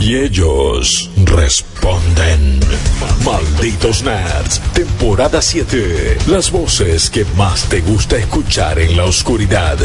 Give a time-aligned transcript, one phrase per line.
[0.00, 2.58] Y ellos responden.
[3.22, 6.16] Malditos Nerds, temporada 7.
[6.28, 9.76] Las voces que más te gusta escuchar en la oscuridad.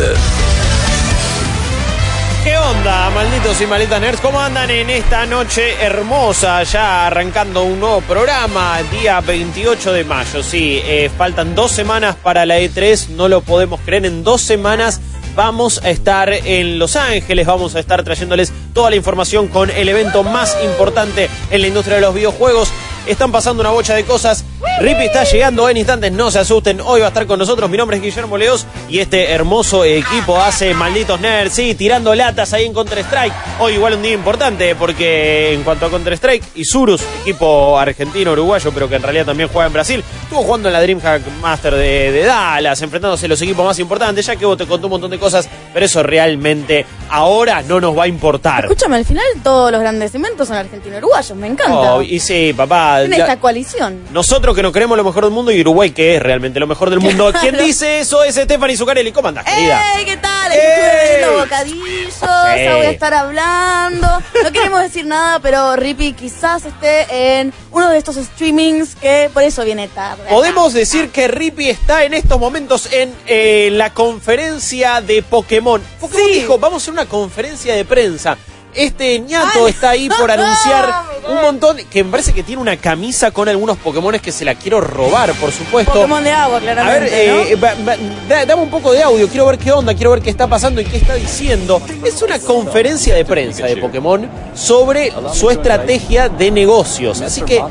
[2.46, 4.22] ¿Qué onda, malditos y malditas nerds?
[4.22, 6.62] ¿Cómo andan en esta noche hermosa?
[6.64, 10.44] Ya arrancando un nuevo programa, día 28 de mayo.
[10.44, 14.06] Sí, eh, faltan dos semanas para la E3, no lo podemos creer.
[14.06, 15.02] En dos semanas
[15.36, 19.90] vamos a estar en Los Ángeles, vamos a estar trayéndoles toda la información con el
[19.90, 22.70] evento más importante en la industria de los videojuegos.
[23.06, 24.46] Están pasando una bocha de cosas.
[24.80, 26.80] Rippy está llegando en instantes, no se asusten.
[26.82, 27.70] Hoy va a estar con nosotros.
[27.70, 32.54] Mi nombre es Guillermo Leos y este hermoso equipo hace malditos nerds, sí, tirando latas
[32.54, 33.34] ahí en Counter-Strike.
[33.60, 38.96] Hoy igual un día importante porque en cuanto a Counter-Strike, Isurus, equipo argentino-uruguayo, pero que
[38.96, 42.82] en realidad también juega en Brasil, estuvo jugando en la DreamHack Master de, de Dallas,
[42.82, 44.26] enfrentándose a los equipos más importantes.
[44.26, 47.98] Ya que vos te contó un montón de cosas, pero eso realmente ahora no nos
[47.98, 48.66] va a importar.
[48.66, 51.96] Escúchame, al final todos los grandes eventos son argentino-uruguayos, me encanta.
[51.96, 53.00] Oh, y sí, papá.
[53.02, 54.04] Tiene ya- esta coalición.
[54.12, 56.90] nosotros que nos creemos lo mejor del mundo y Uruguay que es realmente lo mejor
[56.90, 57.32] del mundo.
[57.42, 59.12] ¿Quién dice eso es Stephanie Zuccarelli?
[59.12, 59.98] ¿Cómo andás, querida?
[59.98, 60.06] ¡Ey!
[60.06, 60.52] ¿Qué tal?
[60.52, 60.60] ¡Ey!
[61.22, 64.08] Estuve bocadillos, ya voy a estar hablando.
[64.44, 69.44] No queremos decir nada, pero Rippy quizás esté en uno de estos streamings que por
[69.44, 70.24] eso viene tarde.
[70.30, 75.82] Podemos decir que Rippy está en estos momentos en eh, la conferencia de Pokémon.
[76.00, 76.40] Pokémon Sí.
[76.40, 78.38] dijo, vamos a una conferencia de prensa.
[78.76, 79.72] Este ñato Ay.
[79.72, 80.94] está ahí por anunciar
[81.30, 84.54] un montón, que me parece que tiene una camisa con algunos Pokémones que se la
[84.56, 85.94] quiero robar, por supuesto.
[85.94, 87.10] Pokémon de agua, A claramente.
[87.10, 87.58] ver, eh,
[88.30, 90.82] da- dame un poco de audio, quiero ver qué onda, quiero ver qué está pasando
[90.82, 91.82] y qué está diciendo.
[92.04, 97.22] Es una conferencia de prensa de Pokémon sobre su estrategia de negocios.
[97.22, 97.64] Así que,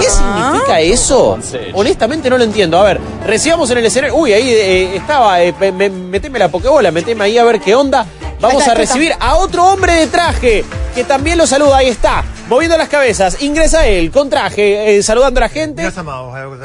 [0.00, 1.38] ¿qué significa eso?
[1.74, 2.78] Honestamente no lo entiendo.
[2.78, 4.14] A ver, recibamos en el escenario.
[4.16, 7.74] Uy, ahí eh, estaba, eh, me- me- meteme la Pokébola, meteme ahí a ver qué
[7.74, 8.06] onda.
[8.42, 8.74] Vamos a está.
[8.74, 10.64] recibir a otro hombre de traje
[10.94, 11.78] que también lo saluda.
[11.78, 13.40] Ahí está, moviendo las cabezas.
[13.40, 15.88] Ingresa él con traje, eh, saludando a la gente.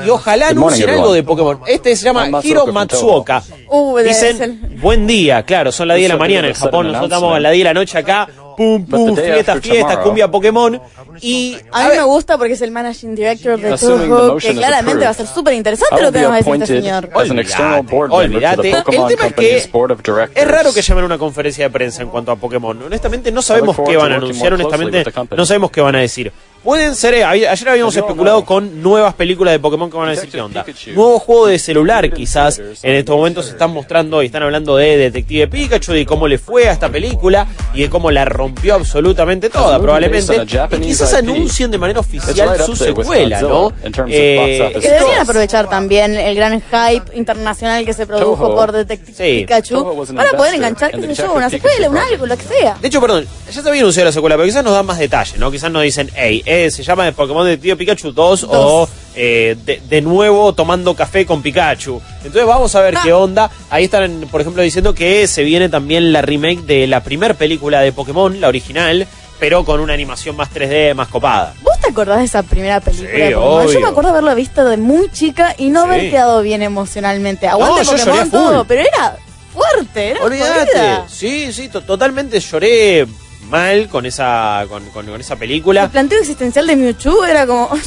[0.05, 1.61] Y ojalá anuncien algo de Pokémon.
[1.67, 3.43] Este se llama Hiro Matsuoka.
[3.67, 7.35] Uh, Dicen, buen día, claro, son las 10 de la mañana en Japón, nosotros estamos
[7.35, 8.27] a las 10 de la noche acá,
[8.57, 10.81] pum, pum, fiesta, fiesta, cumbia Pokémon.
[11.22, 15.12] Y, A mí me gusta porque es el managing director de Toho, que claramente va
[15.12, 17.09] a ser súper interesante lo que nos va a decir este señor.
[17.16, 18.62] as an external board member to olvídate.
[18.63, 20.38] the El Pokemon tema es Company's que board of directors.
[20.38, 22.81] es raro que llamen a una conferencia de prensa en cuanto a Pokémon.
[22.84, 26.31] Honestamente no sabemos qué van a anunciar, honestamente no sabemos qué van a decir.
[26.63, 30.29] Pueden ser, eh, ayer habíamos especulado con nuevas películas de Pokémon que van a decir
[30.29, 30.66] qué onda.
[30.94, 32.59] Nuevo juego de celular quizás.
[32.59, 36.38] En estos momentos se están mostrando y están hablando de Detective Pikachu, de cómo le
[36.38, 40.45] fue a esta película y de cómo la rompió absolutamente toda probablemente.
[40.78, 43.72] Y quizás anuncien de manera oficial su secuela, ¿no?
[44.07, 44.72] Eh.
[44.81, 49.39] Que deberían aprovechar también el gran hype internacional que se produjo por Detective Sí.
[49.41, 52.78] Pikachu para poder enganchar, qué sé yo, una secuela, un algo, lo que sea.
[52.81, 55.38] De hecho, perdón, ya se había anunciado la secuela, pero quizás nos dan más detalle,
[55.38, 55.50] ¿no?
[55.50, 60.01] Quizás nos dicen, hey, eh, se llama Pokémon Detective Pikachu 2, o eh, de, de
[60.01, 62.01] nuevo tomando café con Pikachu.
[62.18, 63.01] Entonces vamos a ver Ah.
[63.03, 63.50] qué onda.
[63.69, 67.81] Ahí están, por ejemplo, diciendo que se viene también la remake de la primer película
[67.81, 69.07] de Pokémon, la original,
[69.40, 71.53] pero con una animación más 3D, más copada.
[71.63, 73.09] ¿Vos te acordás de esa primera película?
[73.12, 73.74] Sí, de Pokémon?
[73.74, 75.89] Yo me acuerdo haberla visto de muy chica y no Sí.
[75.89, 77.47] haber quedado bien emocionalmente.
[77.47, 79.18] Aguante a Pokémon todo, pero era
[79.53, 81.01] fuerte, era Olvídate.
[81.07, 83.07] Sí, sí, to- totalmente lloré
[83.47, 85.83] mal con esa, con, con- con esa película.
[85.85, 87.69] El planteo existencial de Mewtwo era como...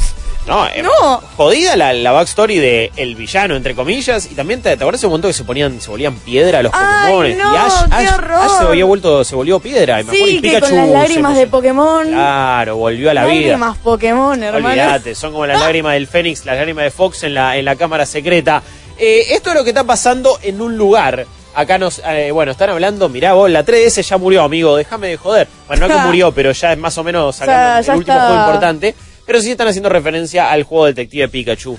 [0.47, 1.19] No, eh, No.
[1.37, 5.10] jodida la, la backstory de el villano, entre comillas, y también te, te acuerdas un
[5.10, 7.38] momento que se ponían, se volvían piedra los Ay, Pokémon.
[7.38, 8.21] no, y Ash, qué Ash-.
[8.32, 10.00] Ash se había vuelto, se volvió piedra.
[10.00, 11.47] Y y sí, que Pikachu con las lágrimas de.
[11.47, 12.09] Pokémon...
[12.09, 13.34] Claro, volvió a la vida.
[13.48, 14.66] lágrimas Pokémon, hermano.
[14.69, 17.77] Olvídate, son como las lágrimas del Fénix, las lágrimas de Fox en la, en la
[17.77, 18.62] cámara secreta.
[18.98, 21.27] Eh, esto es lo que está pasando en un lugar.
[21.55, 25.17] Acá nos, eh, bueno, están hablando, mirá vos, la 3DS ya murió, amigo, déjame de
[25.17, 25.49] joder.
[25.67, 28.27] Bueno, no que murió, pero ya es más o menos sacando sea, el último está.
[28.29, 28.95] juego importante.
[29.27, 31.79] Pero sí están haciendo referencia al juego Detective Pikachu.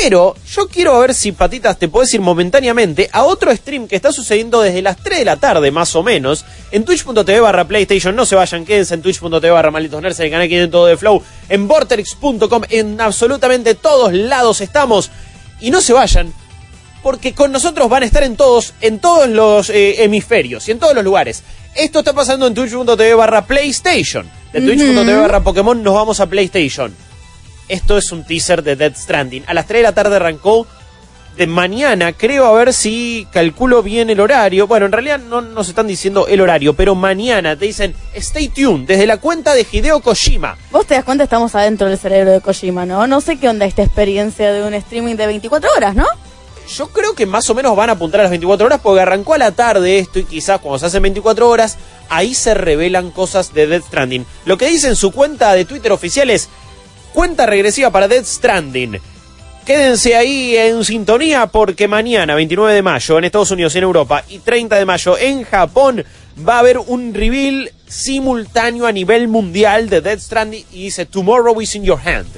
[0.00, 4.12] Pero yo quiero ver si, Patitas, te puedes ir momentáneamente a otro stream que está
[4.12, 8.14] sucediendo desde las 3 de la tarde, más o menos, en twitch.tv barra PlayStation.
[8.14, 10.86] No se vayan, quédense en twitch.tv barra Malditos Nerds, en el canal que tiene todo
[10.86, 15.10] de Flow, en vortex.com, en absolutamente todos lados estamos.
[15.60, 16.32] Y no se vayan,
[17.02, 20.78] porque con nosotros van a estar en todos, en todos los eh, hemisferios y en
[20.78, 21.42] todos los lugares.
[21.74, 24.28] Esto está pasando en twitch.tv barra PlayStation.
[24.52, 26.94] De twitch.tv barra Pokémon nos vamos a PlayStation.
[27.68, 29.44] Esto es un teaser de Dead Stranding.
[29.46, 30.66] A las 3 de la tarde arrancó
[31.36, 32.12] de mañana.
[32.12, 34.66] Creo a ver si calculo bien el horario.
[34.66, 38.86] Bueno, en realidad no nos están diciendo el horario, pero mañana te dicen stay tuned
[38.86, 40.58] desde la cuenta de Hideo Kojima.
[40.70, 43.06] Vos te das cuenta, estamos adentro del cerebro de Kojima, ¿no?
[43.06, 46.06] No sé qué onda esta experiencia de un streaming de 24 horas, ¿no?
[46.68, 49.34] Yo creo que más o menos van a apuntar a las 24 horas porque arrancó
[49.34, 51.78] a la tarde esto y quizás cuando se hacen 24 horas,
[52.10, 54.26] ahí se revelan cosas de Death Stranding.
[54.44, 56.48] Lo que dice en su cuenta de Twitter oficial es
[57.14, 59.00] cuenta regresiva para Death Stranding.
[59.64, 64.24] Quédense ahí en sintonía porque mañana, 29 de mayo, en Estados Unidos y en Europa,
[64.28, 66.04] y 30 de mayo en Japón,
[66.46, 71.60] va a haber un reveal simultáneo a nivel mundial de Death Stranding y dice Tomorrow
[71.60, 72.28] is in your hand.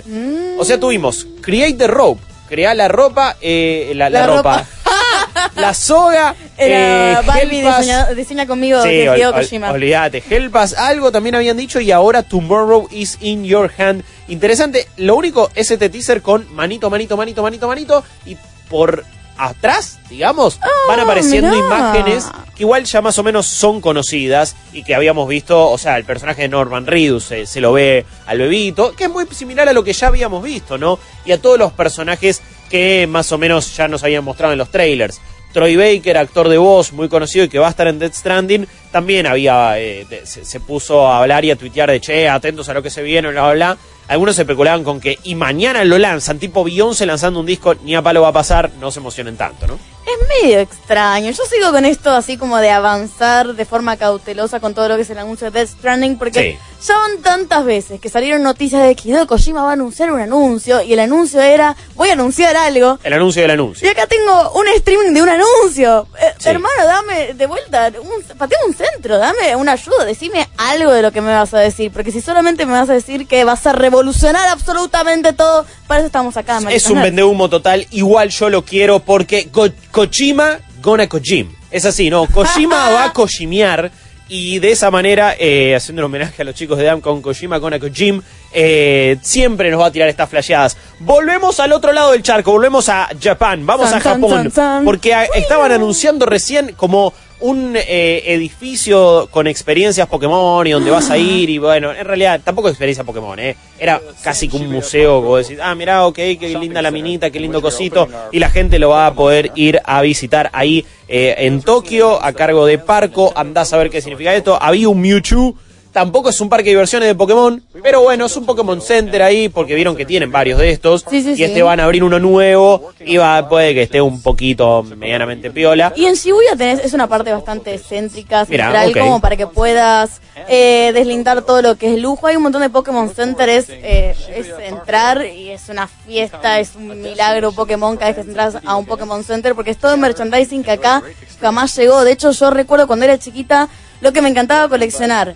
[0.58, 4.58] O sea, tuvimos Create the Rope, crea la ropa, eh, la, la La ropa.
[4.58, 4.66] ropa.
[5.56, 9.70] la soga, eh, Barbie diseña, diseña conmigo Sí, de ol- Hideo ol- Kojima.
[9.70, 14.02] olvídate, Help Us, algo también habían dicho y ahora Tomorrow is in your hand.
[14.28, 18.36] Interesante, lo único es este teaser con manito, manito, manito, manito, manito y
[18.68, 19.04] por
[19.48, 20.58] atrás, digamos,
[20.88, 21.66] van apareciendo Ah, mirá.
[21.66, 22.26] imágenes
[22.56, 26.04] que igual ya más o menos son conocidas y que habíamos visto, o sea, el
[26.04, 29.72] personaje de Norman Reedus se, se lo ve al bebito, que es muy similar a
[29.72, 30.98] lo que ya habíamos visto, ¿no?
[31.24, 34.70] Y a todos los personajes que más o menos ya nos habían mostrado en los
[34.70, 35.20] trailers.
[35.52, 38.68] Troy Baker, actor de voz muy conocido y que va a estar en Death Stranding,
[38.92, 42.74] también había eh, se, se puso a hablar y a tuitear de che, atentos a
[42.74, 43.78] lo que se viene, bla, bla, bla.
[44.10, 48.02] Algunos especulaban con que y mañana lo lanzan, tipo Beyoncé lanzando un disco, ni a
[48.02, 49.78] palo va a pasar, no se emocionen tanto, ¿no?
[50.12, 51.30] Es medio extraño.
[51.30, 55.02] Yo sigo con esto así como de avanzar de forma cautelosa con todo lo que
[55.02, 58.94] es el anuncio de Death Stranding porque ya van tantas veces que salieron noticias de
[58.96, 62.56] que Hideo Kojima va a anunciar un anuncio y el anuncio era voy a anunciar
[62.56, 62.98] algo.
[63.04, 63.86] El anuncio del anuncio.
[63.86, 66.06] Y acá tengo un streaming de un anuncio.
[66.20, 66.48] Eh, Sí.
[66.48, 71.12] Hermano, dame de vuelta, un, patea un centro, dame una ayuda, decime algo de lo
[71.12, 71.92] que me vas a decir.
[71.92, 76.06] Porque si solamente me vas a decir que vas a revolucionar absolutamente todo, para eso
[76.06, 76.60] estamos acá.
[76.70, 79.68] Es un vendehumo total, igual yo lo quiero porque Ko-
[80.06, 81.48] Kojima gonna Kojim.
[81.70, 82.26] Es así, ¿no?
[82.26, 83.90] Kojima va a Kojimear
[84.28, 87.58] y de esa manera, eh, haciendo un homenaje a los chicos de Dam con Kojima
[87.58, 90.76] gonna Kojim, eh, siempre nos va a tirar estas flasheadas.
[91.00, 94.84] Volvemos al otro lado del charco, volvemos a Japón, vamos Tan, a Japón, tan, tan.
[94.84, 101.10] porque a- estaban anunciando recién como un eh, edificio con experiencias Pokémon y donde vas
[101.10, 103.56] a ir y bueno, en realidad tampoco experiencia Pokémon, ¿eh?
[103.78, 107.40] Era casi que un museo, como decir, ah, mirá, ok, qué linda la minita, qué
[107.40, 111.62] lindo cosito, y la gente lo va a poder ir a visitar ahí eh, en
[111.62, 115.54] Tokio a cargo de Parco, andás a ver qué significa esto, había un Mewtwo,
[115.92, 119.48] Tampoco es un parque de diversiones de Pokémon, pero bueno, es un Pokémon Center ahí,
[119.48, 121.04] porque vieron que tienen varios de estos.
[121.10, 121.44] Sí, sí, y sí.
[121.44, 125.92] este van a abrir uno nuevo, y va, puede que esté un poquito medianamente piola.
[125.96, 130.20] Y en Shibuya tenés, es una parte bastante céntrica, Mirá, central, como para que puedas
[130.48, 132.28] eh, deslindar todo lo que es lujo.
[132.28, 136.76] Hay un montón de Pokémon Center, es, eh, es entrar y es una fiesta, es
[136.76, 140.62] un milagro Pokémon cada vez que entras a un Pokémon Center, porque es todo merchandising
[140.62, 141.02] que acá
[141.40, 142.04] jamás llegó.
[142.04, 143.68] De hecho, yo recuerdo cuando era chiquita
[144.00, 145.34] lo que me encantaba coleccionar.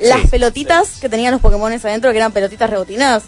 [0.00, 3.24] Las pelotitas que tenían los Pokémon adentro, que eran pelotitas rebotinadas.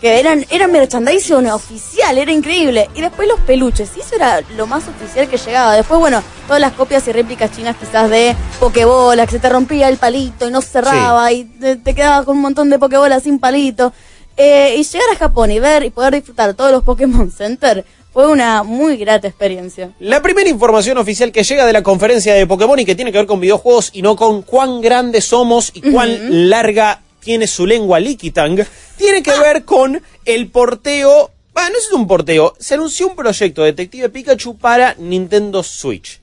[0.00, 2.90] Que eran, eran merchandising oficial, era increíble.
[2.94, 5.76] Y después los peluches, y eso era lo más oficial que llegaba.
[5.76, 9.88] Después, bueno, todas las copias y réplicas chinas quizás de Pokébola, que se te rompía
[9.88, 13.38] el palito y no cerraba, y te, te quedabas con un montón de Pokébolas sin
[13.38, 13.92] palito.
[14.36, 18.26] Eh, y llegar a Japón y ver y poder disfrutar todos los Pokémon Center fue
[18.26, 19.92] una muy grata experiencia.
[20.00, 23.18] La primera información oficial que llega de la conferencia de Pokémon y que tiene que
[23.18, 28.00] ver con videojuegos y no con cuán grandes somos y cuán larga tiene su lengua
[28.00, 31.30] Likitang, tiene que ver con el porteo.
[31.52, 32.54] Bueno, no es un porteo.
[32.58, 36.20] Se anunció un proyecto de Detective Pikachu para Nintendo Switch.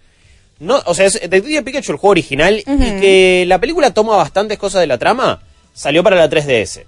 [0.60, 2.63] No, o sea, es Detective Pikachu el juego original y
[3.00, 5.41] que la película toma bastantes cosas de la trama.
[5.74, 6.84] Salió para la 3DS.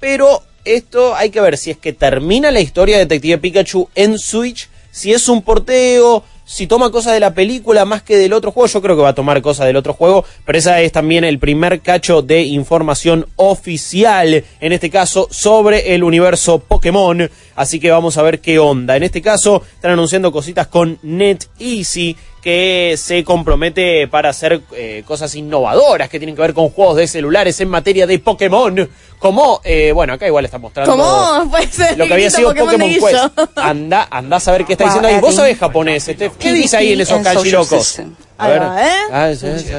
[0.00, 4.18] Pero esto hay que ver si es que termina la historia de Detective Pikachu en
[4.18, 8.52] Switch, si es un porteo, si toma cosas de la película más que del otro
[8.52, 8.66] juego.
[8.68, 11.38] Yo creo que va a tomar cosas del otro juego, pero esa es también el
[11.38, 17.30] primer cacho de información oficial, en este caso, sobre el universo Pokémon.
[17.58, 18.96] Así que vamos a ver qué onda.
[18.96, 25.34] En este caso, están anunciando cositas con NetEasy que se compromete para hacer eh, cosas
[25.34, 28.88] innovadoras que tienen que ver con juegos de celulares en materia de Pokémon.
[29.18, 31.50] Como, eh, bueno, acá igual está mostrando ¿Cómo
[31.96, 33.56] lo que había sido Pokémon Pokémon Quest.
[33.56, 35.18] Anda, anda a saber qué está diciendo ahí.
[35.18, 36.36] Vos sabés japonés, Steph.
[36.38, 38.00] ¿Qué dice ahí en esos kanji locos?
[38.38, 38.62] A ver.
[38.62, 38.92] ¿eh?
[39.10, 39.72] Ah, sí, sí.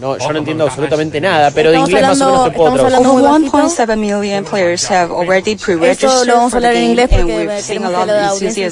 [0.00, 2.96] No, yo no entiendo absolutamente nada, pero de inglés más o menos te puedo traducir.
[2.96, 3.58] hablando- Over muy bajito.
[3.86, 7.20] 1.7 million players have already pre-registered Eso lo vamos a hablar en game, inglés and
[7.20, 8.66] porque we've tenemos seen a que of audiencia.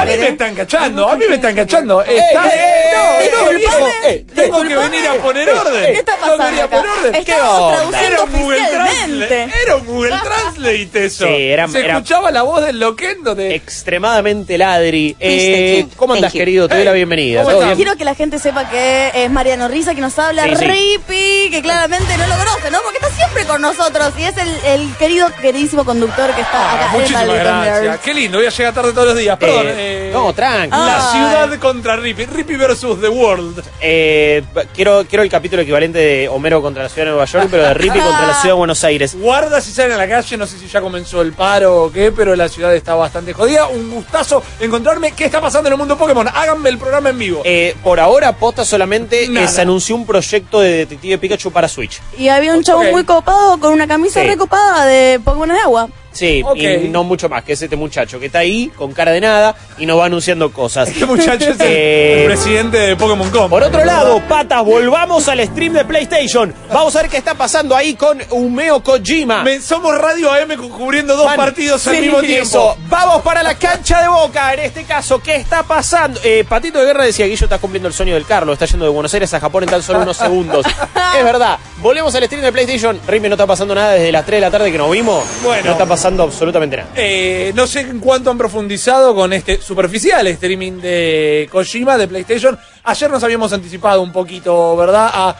[0.00, 2.02] A mí me están cachando, a mí me están cachando.
[2.02, 5.84] Está- eh, eh, no, eh, no, viejo, eh, tengo que venir a poner orden.
[5.86, 6.76] ¿Qué está pasando acá?
[6.76, 7.14] poner orden.
[7.14, 8.00] Estamos onda?
[8.06, 8.84] Era traduciendo un Google Translate.
[8.90, 9.56] oficialmente.
[9.62, 11.26] Era un Google Translate eso.
[11.26, 13.54] Sí, era- Se era- escuchaba la voz del loquendo de.
[13.54, 15.16] Extremadamente ladri.
[15.18, 15.86] Eh.
[15.96, 16.68] ¿Cómo andas, querido?
[16.68, 17.44] Te doy la bienvenida.
[17.76, 20.64] Quiero que la gente sepa que es Mariano Risa que nos habla, Sí.
[20.66, 22.78] Rippy, que claramente no lo conoce, ¿no?
[22.82, 26.80] Porque está siempre con nosotros y es el, el querido, queridísimo conductor que está acá
[26.82, 27.82] Ah, en muchísimas gracias.
[27.82, 28.00] Nerds.
[28.00, 29.36] Qué lindo, voy a llegar tarde todos los días.
[29.38, 29.66] Perdón.
[29.68, 30.70] Eh, eh, no, tranqui.
[30.70, 31.12] La Ay.
[31.18, 32.26] ciudad contra Rippy.
[32.26, 33.62] Rippy versus The World.
[33.80, 34.42] Eh,
[34.74, 37.74] quiero, quiero el capítulo equivalente de Homero contra la ciudad de Nueva York, pero de
[37.74, 39.14] Rippy contra la ciudad de Buenos Aires.
[39.14, 42.12] Guarda si salen a la calle, no sé si ya comenzó el paro o qué,
[42.12, 43.66] pero la ciudad está bastante jodida.
[43.68, 45.12] Un gustazo encontrarme.
[45.12, 46.26] ¿Qué está pasando en el mundo Pokémon?
[46.28, 47.42] Háganme el programa en vivo.
[47.44, 49.48] Eh, por ahora, posta solamente, Nada.
[49.48, 50.29] se anunció un proyecto
[50.60, 52.00] de Detective Pikachu para Switch.
[52.18, 52.90] Y había un chavo Ok.
[52.92, 54.26] muy copado con una camisa Sí.
[54.26, 55.88] recopada de Pokémon de agua.
[56.12, 59.20] Sí, y no mucho más, que es este muchacho que está ahí con cara de
[59.20, 60.88] nada y nos va anunciando cosas.
[60.88, 63.48] Este muchacho es el, Eh, el presidente de Pokémon Com.
[63.48, 66.52] Por otro lado, patas, volvamos al stream de PlayStation.
[66.72, 69.44] Vamos a ver qué está pasando ahí con Umeo Kojima.
[69.44, 72.42] Me- somos Radio AM cu- cubriendo dos Man, partidos al sí, mismo tiempo.
[72.42, 72.76] eso.
[72.88, 74.52] Vamos para la cancha de Boca.
[74.54, 76.18] En este caso, ¿qué está pasando?
[76.24, 78.54] Eh, Patito de Guerra decía, Guillo, estás cumpliendo el sueño del Carlos.
[78.54, 80.66] Está yendo de Buenos Aires a Japón en tan solo unos segundos.
[81.18, 81.56] es verdad.
[81.80, 83.00] Volvemos al stream de PlayStation.
[83.06, 85.22] Rime, no está pasando nada desde las 3 de la tarde que nos vimos.
[85.44, 85.64] Bueno.
[85.66, 86.90] No está pasando absolutamente nada.
[86.96, 92.58] Eh, no sé en cuánto han profundizado con este superficial streaming de Kojima de PlayStation.
[92.84, 95.10] Ayer nos habíamos anticipado un poquito, ¿verdad?
[95.12, 95.36] A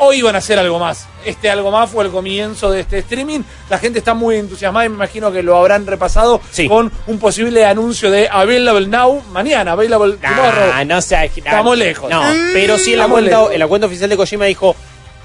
[0.00, 1.06] hoy iban a hacer algo más.
[1.24, 3.40] Este algo más fue el comienzo de este streaming.
[3.68, 6.68] La gente está muy entusiasmada y me imagino que lo habrán repasado Sí.
[6.68, 10.70] con un posible anuncio de Available Now mañana, Available tomorrow.
[10.72, 11.30] Ah, no sé.
[11.34, 12.08] Estamos lejos.
[12.10, 12.22] No,
[12.52, 13.52] pero sí en la, cuenta, lejos.
[13.52, 14.76] en la cuenta oficial de Kojima dijo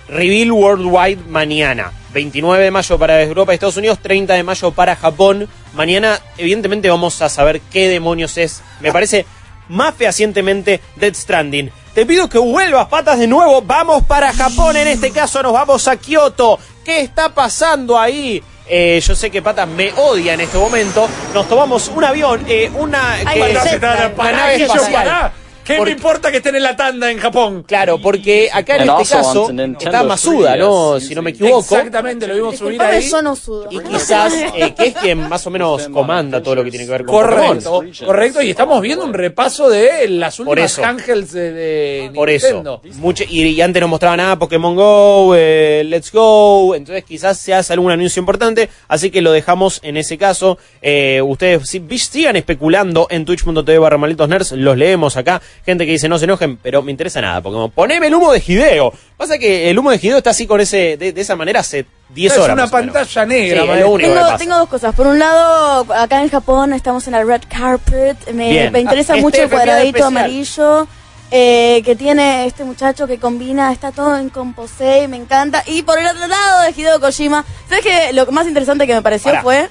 [0.08, 1.92] Reveal Worldwide mañana.
[2.14, 5.50] 29 de mayo para Europa y Estados Unidos, 30 de mayo para Japón.
[5.74, 8.62] Mañana, evidentemente, vamos a saber qué demonios es.
[8.80, 9.26] Me parece
[9.68, 11.72] más fehacientemente Dead Stranding.
[11.94, 13.62] Te pido que vuelvas patas de nuevo.
[13.62, 14.78] Vamos para Japón.
[14.78, 16.60] En este caso, nos vamos a Kioto.
[16.84, 18.44] ¿Qué está pasando ahí?
[18.68, 21.08] Eh, yo sé que Patas me odia en este momento.
[21.34, 25.32] Nos tomamos un avión, eh, una, Ay, una nave espacial.
[25.64, 27.64] ¿Qué Porque- me importa que estén en la tanda en Japón?
[27.66, 31.00] Claro, porque acá en And este caso está Masuda, 3DS ¿no?
[31.00, 31.60] Si no me equivoco.
[31.78, 33.10] Exactamente, lo vimos subir ahí.
[33.10, 33.68] yo no sudo.
[33.72, 36.92] Y quizás, eh, que es quien más o menos comanda todo lo que tiene que
[36.92, 37.94] ver con Correcto, Pokémon.
[38.06, 40.78] correcto, y estamos viendo un repaso de las últimas.
[40.80, 42.82] Ángels de, de Por Nintendo.
[42.84, 43.00] eso.
[43.00, 46.76] Mucho, y, y antes no mostraba nada Pokémon Go, eh, Let's Go.
[46.76, 48.70] Entonces quizás se hace algún anuncio importante.
[48.88, 50.58] Así que lo dejamos en ese caso.
[50.82, 54.52] Eh, ustedes si- sigan especulando en twitch.tv barra malditos nerds.
[54.52, 55.42] Los leemos acá.
[55.66, 57.72] Gente que dice no se enojen, pero me interesa nada Pokémon.
[57.72, 58.94] Poneme el humo de Hideo.
[59.18, 61.86] Pasa que el humo de Hideo está así con ese, de, de esa manera hace
[62.10, 62.54] 10 Es horas.
[62.54, 62.72] una o menos.
[62.94, 64.38] pantalla negra, Sí, es lo único que Tengo, pasa.
[64.38, 64.96] tengo dos cosas.
[64.96, 68.18] Por un lado, acá en Japón estamos en la red carpet.
[68.34, 70.88] Me, interesa Este mucho el cuadradito amarillo
[71.32, 75.64] eh, que tiene este muchacho que combina, está todo en composé, me encanta.
[75.66, 78.14] Y por el otro lado de Hideo Kojima, ¿sabes qué?
[78.14, 79.68] Lo más interesante que me pareció fue...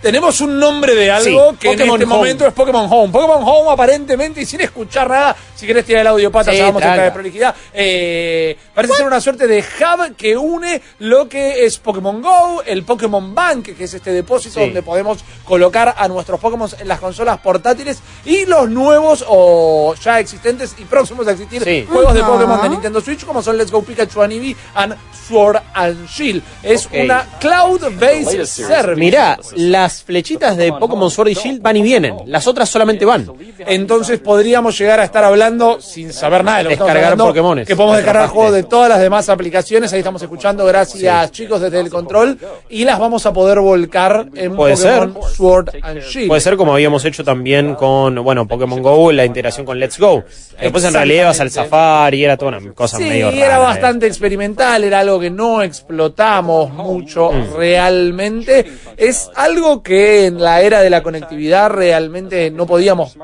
[0.00, 2.06] Tenemos un nombre de algo Sí, que Pokémon en este Home.
[2.06, 3.12] momento es Pokémon Home.
[3.12, 6.82] Pokémon Home aparentemente, y sin escuchar nada, si querés tirar el audio patas, Sí, vamos
[6.82, 7.54] a de prolijidad.
[7.72, 12.82] eh, parece ser una suerte de hub que une lo que es Pokémon Go, el
[12.84, 14.60] Pokémon Bank, que es este depósito Sí.
[14.66, 20.18] donde podemos colocar a nuestros Pokémon en las consolas portátiles, y los nuevos o ya
[20.18, 21.86] existentes y próximos a existir Sí.
[21.88, 22.22] juegos de.
[22.22, 24.96] Pokémon de Nintendo Switch, como son Let's Go Pikachu and Eevee and
[25.28, 26.42] Sword and Shield.
[26.62, 28.96] Es una cloud-based service.
[29.00, 32.16] Mirá, las flechitas de Pokémon Sword y Shield van y vienen.
[32.26, 33.30] Las otras solamente van.
[33.66, 37.66] Entonces podríamos llegar a estar hablando, sin saber nada de lo que Descargar hablando, Pokémones.
[37.66, 39.92] que podemos descargar juegos de todas las demás aplicaciones.
[39.92, 42.38] Ahí estamos escuchando, gracias chicos desde el control.
[42.68, 45.32] Y las vamos a poder volcar en Puede Pokémon ser.
[45.36, 46.28] Sword and Shield.
[46.28, 50.24] Puede ser como habíamos hecho también con, bueno, Pokémon Go, la integración con Let's Go.
[50.60, 53.44] Después en realidad ibas al Safari y era toda una cosa Sí, medio rara.
[53.46, 53.60] era eh.
[53.60, 57.56] bastante experimental, era algo que no explotamos mucho Mm.
[57.56, 58.64] realmente.
[58.96, 63.16] Es algo que en la era de la conectividad realmente no podíamos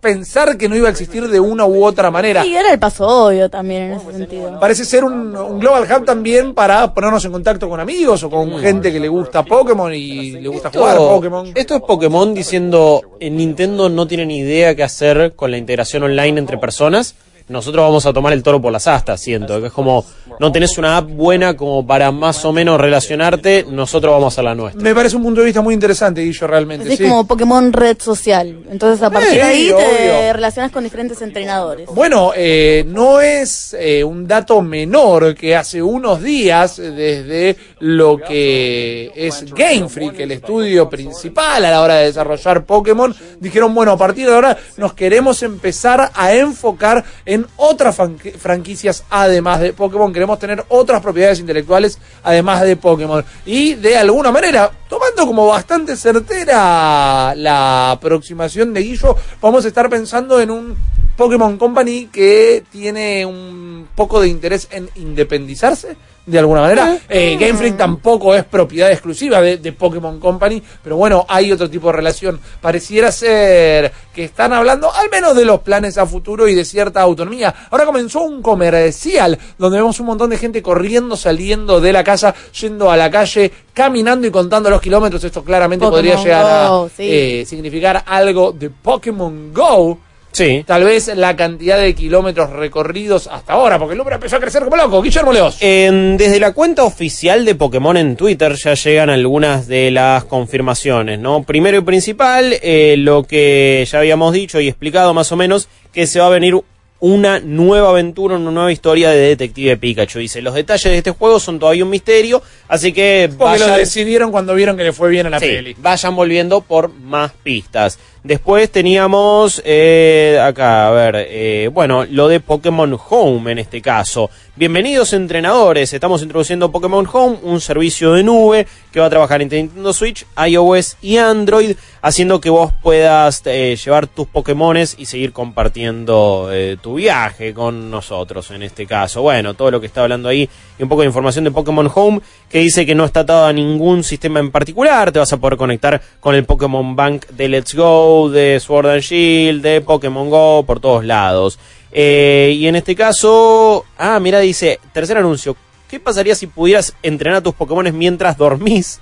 [0.00, 2.46] pensar que no iba a existir de una u otra manera.
[2.46, 4.60] Y era el paso obvio también en ese sentido.
[4.60, 8.58] Parece ser un, un Global Hub también para ponernos en contacto con amigos o con
[8.58, 11.52] gente que le gusta Pokémon y le gusta jugar Esto, Pokémon.
[11.54, 16.38] esto es Pokémon diciendo, en Nintendo no tienen idea qué hacer con la integración online
[16.38, 17.14] entre personas.
[17.48, 20.04] Nosotros vamos a tomar el toro por las astas, siento, que es como,
[20.40, 24.54] no tenés una app buena como para más o menos relacionarte, nosotros vamos a la
[24.54, 24.82] nuestra.
[24.82, 26.92] Me parece un punto de vista muy interesante, Guillo, realmente.
[26.92, 27.04] Es sí.
[27.04, 28.64] como Pokémon red social.
[28.70, 31.88] Entonces a partir Sí, de ahí te relacionas con diferentes entrenadores.
[31.88, 39.12] Bueno, eh, no es eh, un dato menor que hace unos días, desde lo que
[39.14, 43.96] es Game Freak, el estudio principal a la hora de desarrollar Pokémon, dijeron, bueno, a
[43.96, 50.12] partir de ahora nos queremos empezar a enfocar en otras franqui- franquicias además de Pokémon,
[50.12, 53.24] queremos tener otras propiedades intelectuales además de Pokémon.
[53.44, 59.90] Y de alguna manera, tomando como bastante certera la aproximación de Guillo, vamos a estar
[59.90, 60.76] pensando en un
[61.16, 66.98] Pokémon Company que tiene un poco de interés en independizarse de alguna manera.
[67.08, 71.70] Eh, Game Freak tampoco es propiedad exclusiva de, de Pokémon Company, pero bueno, hay otro
[71.70, 72.40] tipo de relación.
[72.60, 77.00] Pareciera ser que están hablando al menos de los planes a futuro y de cierta
[77.00, 77.54] autonomía.
[77.70, 82.34] Ahora comenzó un comercial donde vemos un montón de gente corriendo, saliendo de la casa,
[82.60, 85.22] yendo a la calle, caminando y contando los kilómetros.
[85.22, 87.02] Esto claramente Pokémon podría llegar Go, a sí.
[87.08, 89.98] eh, significar algo de Pokémon Go.
[90.32, 90.64] Sí.
[90.66, 94.62] Tal vez la cantidad de kilómetros recorridos hasta ahora, porque el número empezó a crecer
[94.64, 95.00] como loco.
[95.00, 95.58] Guillermo Leos.
[95.60, 101.42] Desde la cuenta oficial de Pokémon en Twitter ya llegan algunas de las confirmaciones, ¿no?
[101.42, 106.06] Primero y principal, eh, lo que ya habíamos dicho y explicado más o menos, que
[106.06, 106.60] se va a venir
[107.06, 110.18] una nueva aventura, una nueva historia de Detective Pikachu.
[110.18, 113.78] Dice, los detalles de este juego son todavía un misterio, así que porque lo vayan-
[113.78, 115.76] decidieron cuando vieron que le fue bien a la Sí, peli.
[115.78, 117.98] vayan volviendo por más pistas.
[118.24, 124.28] Después teníamos eh, acá, a ver, eh, bueno, lo de Pokémon Home en este caso.
[124.56, 129.58] Bienvenidos entrenadores, estamos introduciendo Pokémon Home, un servicio de nube que va a trabajar entre
[129.62, 135.32] Nintendo Switch, iOS y Android, haciendo que vos puedas eh, llevar tus Pokémones y seguir
[135.32, 136.50] compartiendo
[136.82, 139.22] tu viaje con nosotros en este caso.
[139.22, 140.48] Bueno, todo lo que está hablando ahí
[140.78, 143.52] y un poco de información de Pokémon Home que dice que no está atado a
[143.52, 147.74] ningún sistema en particular, te vas a poder conectar con el Pokémon Bank de Let's
[147.74, 151.58] Go, de Sword and Shield, de Pokémon Go, por todos lados.
[151.92, 155.56] Eh, y en este caso, ah, mira, dice, tercer anuncio,
[155.88, 159.00] ¿qué pasaría si pudieras entrenar a tus Pokémones mientras dormís?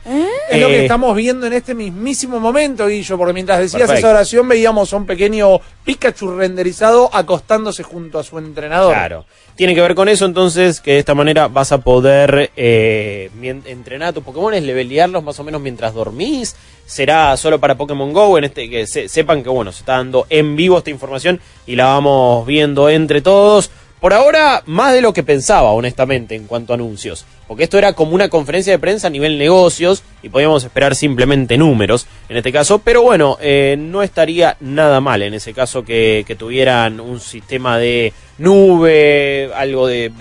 [0.50, 3.98] Es lo que Eh, estamos viendo en este mismísimo momento, Guillo, porque mientras decías Perfecto.
[3.98, 8.92] esa oración veíamos a un pequeño Pikachu renderizado acostándose junto a su entrenador.
[8.92, 9.24] Claro.
[9.56, 13.30] Tiene que ver con eso, entonces, que de esta manera vas a poder eh,
[13.66, 16.56] entrenar a tus Pokémon, levelearlos más o menos mientras dormís.
[16.86, 20.26] Será solo para Pokémon Go, en este que se- sepan que bueno, se está dando
[20.28, 23.70] en vivo esta información y la vamos viendo entre todos.
[24.04, 27.24] Por ahora, más de lo que pensaba, honestamente, en cuanto a anuncios.
[27.48, 31.56] Porque esto era como una conferencia de prensa a nivel negocios y podíamos esperar simplemente
[31.56, 32.80] números en este caso.
[32.80, 37.78] Pero bueno, eh, no estaría nada mal en ese caso que, que tuvieran un sistema
[37.78, 40.12] de nube, algo de...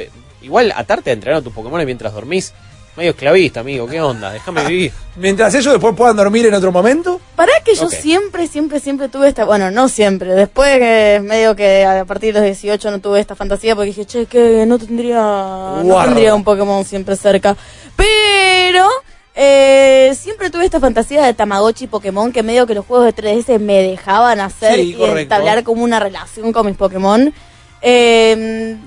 [0.42, 2.54] Igual atarte a entrenar a tus Pokémon mientras dormís.
[2.96, 3.88] Medio esclavista, amigo.
[3.88, 4.32] ¿Qué onda?
[4.32, 4.92] Déjame vivir.
[5.16, 7.20] Mientras ellos después puedan dormir en otro momento.
[7.36, 7.92] Para que yo Ok.
[7.94, 12.42] siempre, siempre, siempre tuve esta, bueno, no siempre, después que medio que a partir de
[12.42, 16.06] los 18 no tuve esta fantasía porque dije, che, que no tendría, no Guarda.
[16.06, 17.58] tendría un Pokémon siempre cerca.
[17.96, 18.88] Pero
[19.34, 23.16] eh, siempre tuve esta fantasía de Tamagotchi y Pokémon que medio que los juegos de
[23.16, 25.20] 3DS me dejaban hacer Sí, y correcto.
[25.20, 27.34] entablar como una relación con mis Pokémon.
[27.82, 28.78] Eh,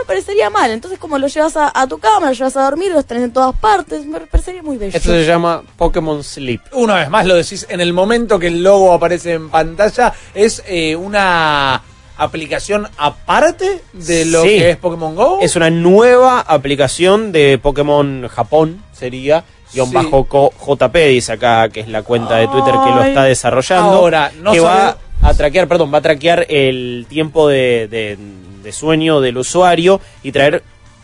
[0.00, 2.92] me parecería mal, entonces como lo llevas a, a tu cama, lo llevas a dormir,
[2.92, 4.96] los tenés en todas partes, me parecería muy bello.
[4.96, 6.60] Esto se llama Pokémon Sleep.
[6.72, 10.62] Una vez más lo decís, en el momento que el logo aparece en pantalla, es
[10.66, 11.82] eh, una
[12.16, 14.48] aplicación aparte de lo Sí.
[14.50, 15.38] que es Pokémon Go.
[15.40, 19.44] Es una nueva aplicación de Pokémon Japón, sería.
[19.72, 19.94] Guión Sí.
[19.94, 23.90] bajo JP, dice acá, que es la cuenta de Twitter que lo está desarrollando.
[23.94, 24.98] Ahora, no que va sabe-
[25.30, 28.18] a traquear, perdón, va a traquear el tiempo de, de-
[28.62, 30.62] de sueño del usuario y traer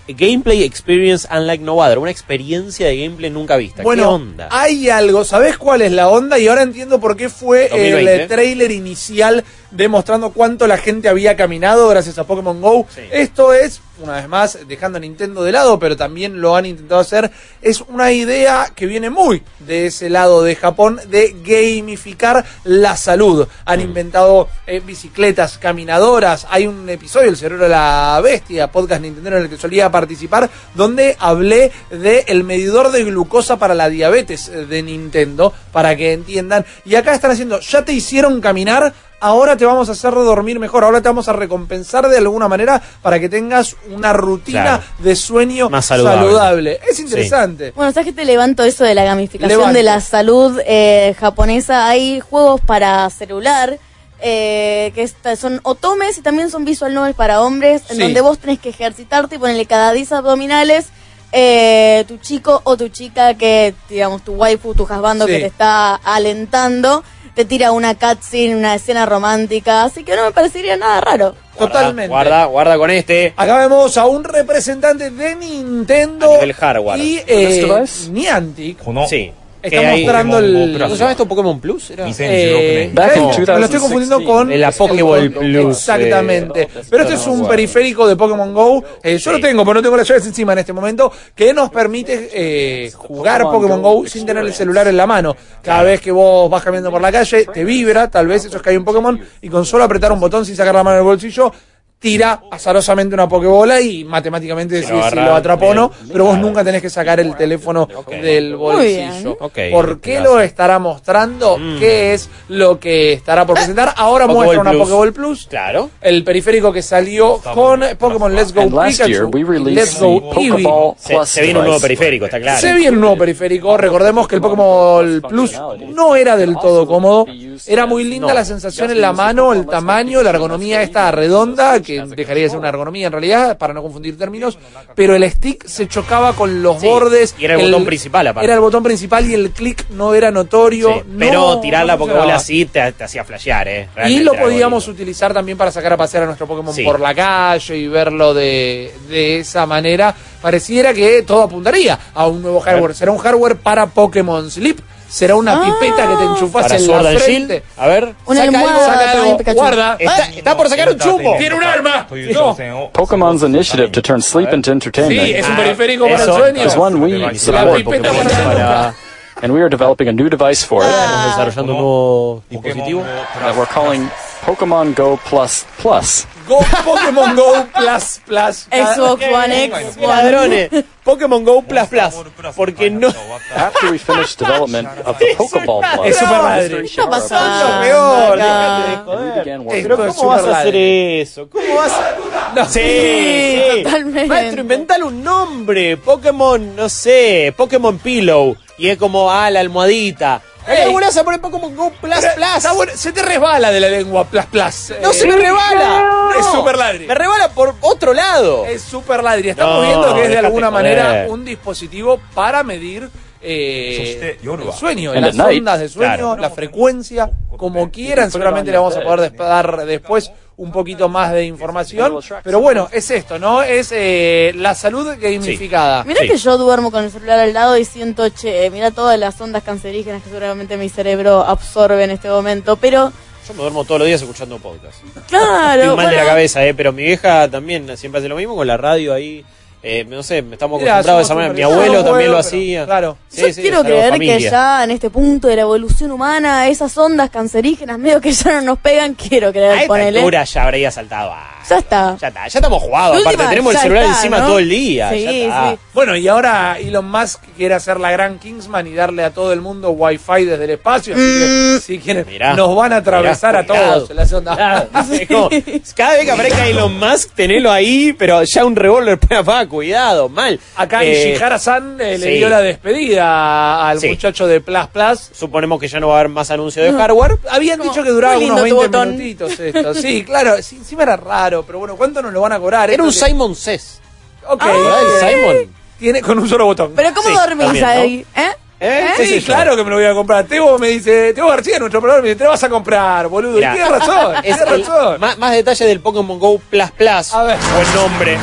[0.08, 3.82] gameplay experience unlike no other, una experiencia de gameplay nunca vista.
[3.82, 4.48] Bueno, ¿Qué onda?
[4.50, 6.38] hay algo, ¿sabés cuál es la onda?
[6.38, 8.22] Y ahora entiendo por qué fue 2020.
[8.22, 12.86] el trailer inicial demostrando cuánto la gente había caminado gracias a Pokémon Go.
[12.94, 13.02] Sí.
[13.10, 17.00] Esto es, una vez más, dejando a Nintendo de lado, pero también lo han intentado
[17.00, 17.30] hacer,
[17.62, 23.46] es una idea que viene muy de ese lado de Japón de gamificar la salud.
[23.64, 29.30] Han inventado eh, bicicletas, caminadoras, hay un episodio, El Cerebro de la Bestia, podcast Nintendo
[29.30, 34.48] en el que solía participar, donde hablé de el medidor de glucosa para la diabetes
[34.48, 36.64] eh, de Nintendo, para que entiendan.
[36.84, 40.82] Y acá están haciendo, ya te hicieron caminar, ahora te vamos a hacer dormir mejor,
[40.84, 44.82] ahora te vamos a recompensar de alguna manera para que tengas una rutina Claro.
[44.98, 46.80] de sueño Más saludable.
[46.88, 47.72] Es interesante.
[47.76, 51.88] Bueno, ¿sabes que te levanto eso de la gamificación de la salud eh, japonesa?
[51.88, 53.78] Hay juegos para celular
[54.22, 58.02] eh, que son otomes y también son visual novels para hombres, en Sí.
[58.02, 60.86] donde vos tenés que ejercitarte y ponerle cada 10 abdominales.
[61.32, 65.32] eh, tu chico o tu chica que, digamos, tu waifu, tu husbando Sí.
[65.34, 70.32] que te está alentando, te tira una cutscene, una escena romántica, así que no me
[70.32, 71.34] parecería nada raro.
[71.58, 72.08] Totalmente.
[72.08, 73.34] Guarda, guarda con este.
[73.36, 77.00] Acá vemos a un representante de Nintendo A nivel hardware.
[77.00, 77.84] y eh?
[78.10, 78.78] Niantic.
[79.08, 79.32] Sí.
[79.62, 80.78] Está Que hay- mostrando el.
[80.80, 81.26] ¿Cómo se llama esto?
[81.28, 81.90] ¿Pokémon Plus?
[81.90, 82.06] ¿Era?
[82.18, 83.80] Eh, me lo estoy 2016.
[83.80, 86.62] confundiendo con La Pokéball Plus, Exactamente.
[86.62, 88.82] eh, Pero este es un periférico de Pokémon Go.
[89.02, 91.12] Eh, yo lo tengo, pero no tengo las llaves encima en este momento.
[91.34, 95.36] Que nos permite eh, jugar Pokémon Go sin tener el celular en la mano.
[95.62, 98.08] Cada vez que vos vas caminando por la calle, te vibra.
[98.10, 99.20] Tal vez eso es que hay un Pokémon.
[99.42, 101.52] Y con solo apretar un botón sin sacar la mano del bolsillo.
[102.00, 106.64] Tira azarosamente una Pokébola y matemáticamente decís si lo atrapó o no, pero vos nunca
[106.64, 108.82] tenés que sacar el teléfono del bolsillo.
[109.12, 109.36] bien.
[109.38, 111.58] Ok, ¿Por qué lo estará mostrando?
[111.58, 111.78] Mm.
[111.78, 113.92] ¿Qué es lo que estará por presentar?
[113.98, 114.82] Ahora Pokéball muestra una Plus.
[114.82, 115.46] Pokéball Plus.
[115.48, 115.90] Claro.
[116.00, 120.04] El periférico que salió con Pokémon Let's Go Pikachu, year, we y released Let's the
[120.06, 120.62] Go Eevee.
[120.62, 122.60] Pokeball Se, se viene un nuevo periférico, está claro.
[122.62, 123.76] Se viene un nuevo periférico.
[123.76, 125.52] Recordemos que el Pokémon Plus
[125.94, 127.26] no era del todo cómodo.
[127.66, 128.34] Era muy linda No.
[128.34, 132.58] la sensación en la mano, el tamaño, la ergonomía esta redonda, que dejaría de ser
[132.58, 134.58] una ergonomía en realidad, para no confundir términos.
[134.94, 137.34] Pero el stick se chocaba con los Sí, bordes.
[137.38, 138.44] y era el botón principal, aparte.
[138.44, 140.94] Era el botón principal y el clic no era notorio.
[140.94, 143.88] Sí, no- pero tirar la no Pokébola así te, te hacía flashear, ¿eh?
[143.92, 146.74] Y Realmente lo era algo podíamos utilizar también para sacar a pasear a nuestro Pokémon
[146.74, 146.84] Sí.
[146.84, 150.14] por la calle y verlo de, de esa manera.
[150.40, 152.94] Pareciera que todo apuntaría a un nuevo hardware.
[152.94, 154.78] Será un hardware para Pokémon Sleep.
[155.10, 155.64] Será una Ah.
[155.64, 157.62] pipeta que te enchufas Para en la frente.
[157.76, 158.14] A ver.
[158.26, 159.96] Una Saca algo, saca algo, guarda.
[159.98, 161.34] Está, está por sacar un chumbo.
[161.36, 162.06] Tiene un arma.
[162.32, 162.56] No.
[162.92, 166.64] Pokemon's initiative to turn sleep into entertainment Sí, es un Ah, periférico para el sueño.
[166.64, 167.76] is one we La support.
[167.76, 168.94] pipeta Pokémon para la Para
[169.42, 173.02] and we are developing a new device for it estamos desarrollando un nuevo dispositivo.
[173.40, 174.08] that we're calling
[174.44, 176.26] Pokemon Go Plus Plus.
[176.48, 178.66] Go Pokémon Go Plus Plus.
[178.72, 179.96] Xbox One X.
[179.98, 180.84] Ladrones.
[181.04, 182.14] Pokémon Go Plus Plus.
[182.56, 183.08] Porque no.
[183.54, 187.80] After we finish development of the Pokeball Plus, Es super ¿Qué está pasando?
[187.80, 189.96] Peor, de joder.
[190.16, 191.48] ¿cómo vas a hacer eso?
[191.48, 192.66] ¿Cómo vas a...?
[192.68, 194.26] Sí, totalmente.
[194.26, 195.96] Maestro, inventale un nombre.
[195.96, 198.56] Pokémon, no sé, Pokémon Pillow.
[198.76, 200.42] Y es como, ah, la almohadita.
[200.70, 200.84] Ey.
[200.84, 202.56] ¿Qué volvés a poner Pokémon Go Plus Plus?
[202.56, 204.92] Está bueno, Se te resbala de la lengua Plus Plus.
[205.02, 206.30] No Eh, se me rebala.
[206.38, 206.52] Es No.
[206.52, 207.06] super ladri.
[207.06, 208.64] Me rebala por otro lado.
[208.66, 209.50] Es super ladri.
[209.50, 213.10] Estamos No, viendo que es de alguna manera un dispositivo para medir
[213.42, 216.36] eh, el sueño, las ondas de sueño, Claro.
[216.36, 218.30] la frecuencia, como quieran.
[218.30, 222.18] Seguramente le vamos a poder dar después un poquito más de información.
[222.44, 223.62] Pero bueno, es esto, ¿no?
[223.62, 226.04] Es eh, la salud gamificada.
[226.04, 226.28] Mira Sí.
[226.28, 229.62] que yo duermo con el celular al lado y siento, che, mira todas las ondas
[229.62, 233.10] cancerígenas que seguramente mi cerebro absorbe en este momento, pero
[233.48, 234.98] Yo me duermo todos los días escuchando podcast.
[235.28, 238.54] claro, Estoy mal de la cabeza, eh, pero mi vieja también siempre hace lo mismo
[238.54, 239.44] con la radio ahí.
[239.82, 241.54] Eh, no sé, estamos Mirá, acostumbrados de esa manera.
[241.54, 242.84] Mi abuelo también lo hacía.
[242.84, 243.16] claro.
[243.28, 244.36] Sí, yo sí, quiero creer familia.
[244.36, 248.52] que ya en este punto de la evolución humana, esas ondas cancerígenas medio que ya
[248.54, 250.18] no nos pegan, quiero A creer, esta ponele.
[250.18, 251.30] altura ya habría saltado.
[251.32, 252.16] Ah, Ya está.
[252.20, 253.20] Ya está, ya estamos jugados.
[253.20, 254.46] Aparte, tenemos el celular está, encima ¿no?
[254.48, 255.10] todo el día.
[255.10, 255.70] Sí, ya está.
[255.70, 255.78] sí.
[255.94, 259.60] Bueno, y ahora Elon Musk quiere hacer la gran Kingsman y darle a todo el
[259.60, 261.14] mundo Wi-Fi desde el espacio.
[261.14, 263.78] Así que, si quieren, Mirá, nos van a atravesar mirá, a todos.
[263.78, 264.06] cuidado.
[264.10, 264.56] en la sonda.
[264.56, 265.48] Claro, es como,
[265.96, 270.60] cada vez que aparezca Elon Musk, tenelo ahí, pero ya un revólver para cuidado, mal.
[270.76, 272.32] Acá Eh, Ishihara-san eh, le sí.
[272.34, 274.08] dio la despedida al Sí.
[274.08, 275.30] muchacho de Plus Plus.
[275.32, 277.38] Suponemos que ya no va a haber más anuncios de hardware.
[277.50, 279.08] Habían No, dicho que duraba unos tu 20 botón.
[279.16, 279.94] minutitos esto.
[280.00, 282.90] Sí, claro, sí, encima era raro, pero bueno, ¿cuánto nos lo van a cobrar?
[282.90, 284.00] Era un que- Simon Says.
[284.46, 285.02] Ok, ¿Verdad?
[285.02, 285.22] ok.
[285.22, 285.56] El Simon.
[285.98, 286.92] Tiene con un solo botón.
[286.96, 287.90] Pero ¿cómo Sí, dormís también, ¿no?
[287.90, 288.26] ahí?
[288.36, 288.50] ¿Eh?
[288.82, 289.08] ¿Eh?
[289.18, 290.44] Sí, claro que me lo voy a comprar.
[290.46, 293.56] Teo me dice, Teo García, nuestro programa, me dice, te lo vas a comprar, boludo.
[293.56, 293.72] Mirá.
[293.72, 295.20] Y tiene razón, Es tiene el- razón.
[295.20, 297.34] más, más detalle del Pokémon Go Plus Plus.
[297.34, 297.58] A ver.
[297.74, 298.38] Buen nombre.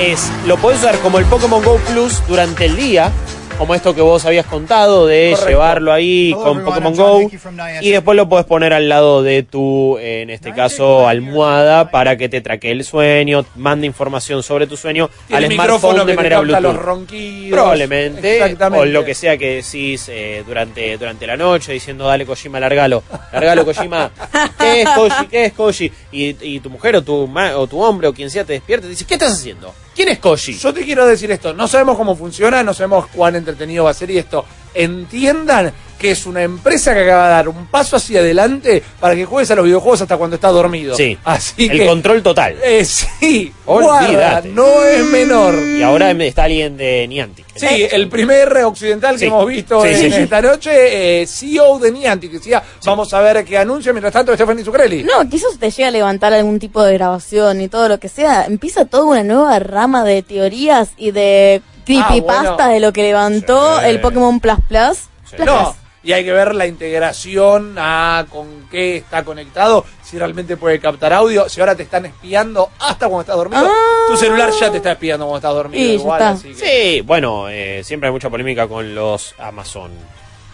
[0.00, 3.10] Es, lo podés usar como el Pokémon Go Plus durante el día,
[3.58, 5.48] como esto que vos habías contado de Correcto.
[5.50, 6.70] llevarlo ahí Hello, con everyone.
[6.70, 7.30] Pokémon Go.
[7.80, 12.28] Y después lo podés poner al lado de tu, en este caso, almohada para que
[12.28, 16.62] te traque el sueño, mande información sobre tu sueño al smartphone de manera Bluetooth.
[16.62, 17.50] los ronquidos.
[17.58, 22.60] Probablemente, o lo que sea que decís eh, durante, durante la noche, diciendo, dale Kojima,
[22.60, 24.12] largalo, largalo Kojima,
[24.60, 25.26] ¿qué es Koji?
[25.28, 25.92] ¿Qué es Koji?
[26.12, 28.86] Y, y tu mujer o tu, ma- o tu hombre o quien sea te despierta
[28.86, 29.74] y te dice, ¿qué estás haciendo?
[29.98, 30.52] ¿Quién es Koji?
[30.56, 33.94] Yo te quiero decir esto, no sabemos cómo funciona, no sabemos cuán entretenido va a
[33.94, 34.44] ser y esto.
[34.72, 39.24] Entiendan que es una empresa que acaba de dar un paso hacia adelante para que
[39.24, 40.94] juegues a los videojuegos hasta cuando estás dormido.
[40.96, 41.18] Sí.
[41.24, 41.86] Así el que.
[41.86, 42.56] control total.
[42.62, 45.54] eh, sí, guarda, no es menor.
[45.58, 47.46] Y ahora está alguien de Niantic.
[47.56, 49.24] Sí, el primer occidental que Sí.
[49.26, 50.20] hemos visto Sí, en sí.
[50.20, 54.62] esta noche, eh, CEO de Niantic, decía, vamos a ver qué anuncia, mientras tanto Stephanie
[54.64, 55.02] Zuccarelli.
[55.02, 58.44] No, quizás te llega a levantar algún tipo de grabación y todo lo que sea.
[58.44, 62.72] Empieza toda una nueva rama de teorías y de creepypasta Ah, bueno.
[62.74, 63.86] de lo que levantó Sí.
[63.86, 64.98] el Pokémon Plus Plus.
[65.34, 65.76] Plus No, Plus.
[66.02, 71.12] Y hay que ver la integración a con qué está conectado, si realmente puede captar
[71.12, 73.66] audio, si ahora te están espiando hasta cuando estás dormido.
[73.66, 74.06] Ah.
[74.10, 75.84] Tu celular ya te está espiando cuando estás dormido.
[75.86, 76.30] Ya igual, está.
[76.30, 79.90] así que- Sí, bueno, eh, siempre hay mucha polémica con los Amazon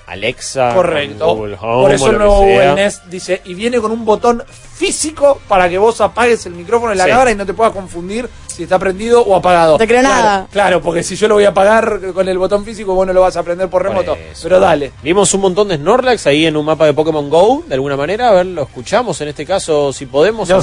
[0.06, 1.34] Alexa, Correcto.
[1.34, 2.70] Google Home, Por eso o el nuevo que sea.
[2.70, 4.42] Google Nest dice, y viene con un botón
[4.74, 7.10] físico para que vos apagues el micrófono en la Sí.
[7.10, 9.72] cámara y no te puedas confundir si está prendido o apagado.
[9.72, 10.46] No te creo Claro, nada.
[10.52, 13.20] Claro, porque si yo lo voy a apagar con el botón físico, vos no lo
[13.20, 14.16] vas a prender por remoto.
[14.42, 14.92] Pero dale.
[15.02, 18.28] Vimos un montón de Snorlax ahí en un mapa de Pokémon Go, de alguna manera.
[18.28, 20.48] A ver, lo escuchamos en este caso, si podemos.
[20.48, 20.62] Bueno,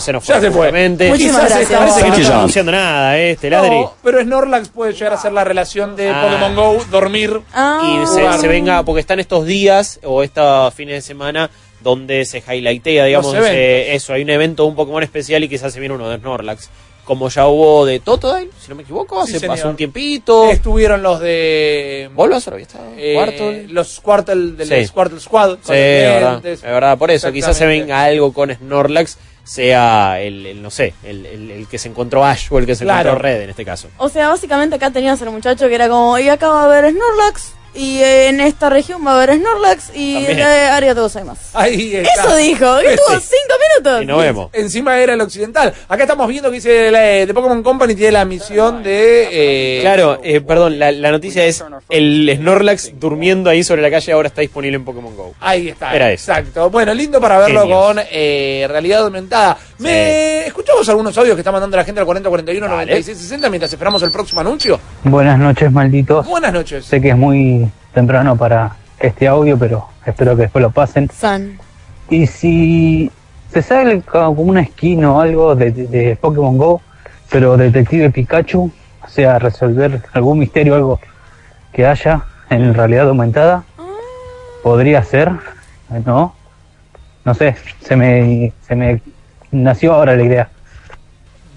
[0.00, 0.34] se nos fue.
[0.34, 0.66] Ya se fue.
[0.66, 1.08] justamente.
[1.10, 1.78] Muchísimas Quizás gracias.
[1.78, 3.80] Parece que no Thank you, está anunciando nada, eh, este ladri.
[3.80, 6.22] No, pero Snorlax puede llegar a ser la relación de Ah.
[6.22, 7.40] Pokémon Go, dormir.
[7.54, 7.80] Ah.
[8.02, 11.50] y se, se venga, porque están estos días o estos fines de semana
[11.82, 15.80] donde se highlightea, digamos, eh, eso, hay un evento, un Pokémon especial y quizás se
[15.80, 16.70] viene uno de Snorlax.
[17.04, 19.56] Como ya hubo de Totodile, si no me equivoco, Sí, hace señor.
[19.56, 20.48] hace un tiempito.
[20.50, 22.08] Estuvieron los de.
[22.14, 23.66] Bulbasaur había estado, eh.
[23.68, 24.92] Los Quartal del Sí.
[24.92, 25.54] Quartal Squad.
[25.62, 30.46] Sí, es verdad, es verdad, por eso quizás se venga algo con Snorlax, sea el,
[30.46, 33.08] el, no sé, el, el- el que se encontró Ash o el que se Claro.
[33.10, 33.88] encontró Red en este caso.
[33.96, 36.92] O sea, básicamente acá tenías al muchacho que era como, y acá va a haber
[36.92, 40.38] Snorlax, y eh, en esta región va a haber Snorlax, y También.
[40.40, 41.40] eh, Arigato gozaimasu.
[41.54, 42.24] Ahí está.
[42.24, 43.26] Eso dijo, que estuvo Sí.
[43.30, 44.02] cinco minutos.
[44.02, 44.50] Y nos vemos.
[44.52, 45.72] Encima era el occidental.
[45.88, 49.28] Acá estamos viendo que dice la, de Pokémon Company tiene la misión de.
[49.30, 54.12] eh, Claro, eh, perdón, la, la noticia es el Snorlax durmiendo ahí sobre la calle
[54.12, 55.34] ahora está disponible en Pokémon GO.
[55.40, 55.94] Ahí está.
[55.94, 56.30] Era eso.
[56.32, 56.70] Exacto.
[56.70, 57.78] Bueno, lindo para verlo Genios.
[57.86, 59.56] con eh, realidad aumentada.
[59.78, 62.76] Me escuchamos algunos audios que está mandando la gente al 4041 Dale.
[62.92, 64.78] 9660 mientras esperamos el próximo anuncio.
[65.04, 66.26] Buenas noches, malditos.
[66.26, 66.84] Buenas noches.
[66.84, 67.59] Sé que es muy
[67.92, 71.08] temprano para este audio, pero espero que después lo pasen.
[72.08, 73.10] Y si
[73.52, 76.80] se sale como una skin o algo de, de- de Pokémon Go,
[77.30, 78.70] pero Detective Pikachu,
[79.02, 81.00] o sea, resolver algún misterio, algo
[81.72, 83.62] que haya en realidad aumentada,
[84.62, 85.30] podría ser,
[86.04, 86.34] ¿no?
[87.24, 89.00] No sé, se me, se me
[89.52, 90.48] nació ahora la idea.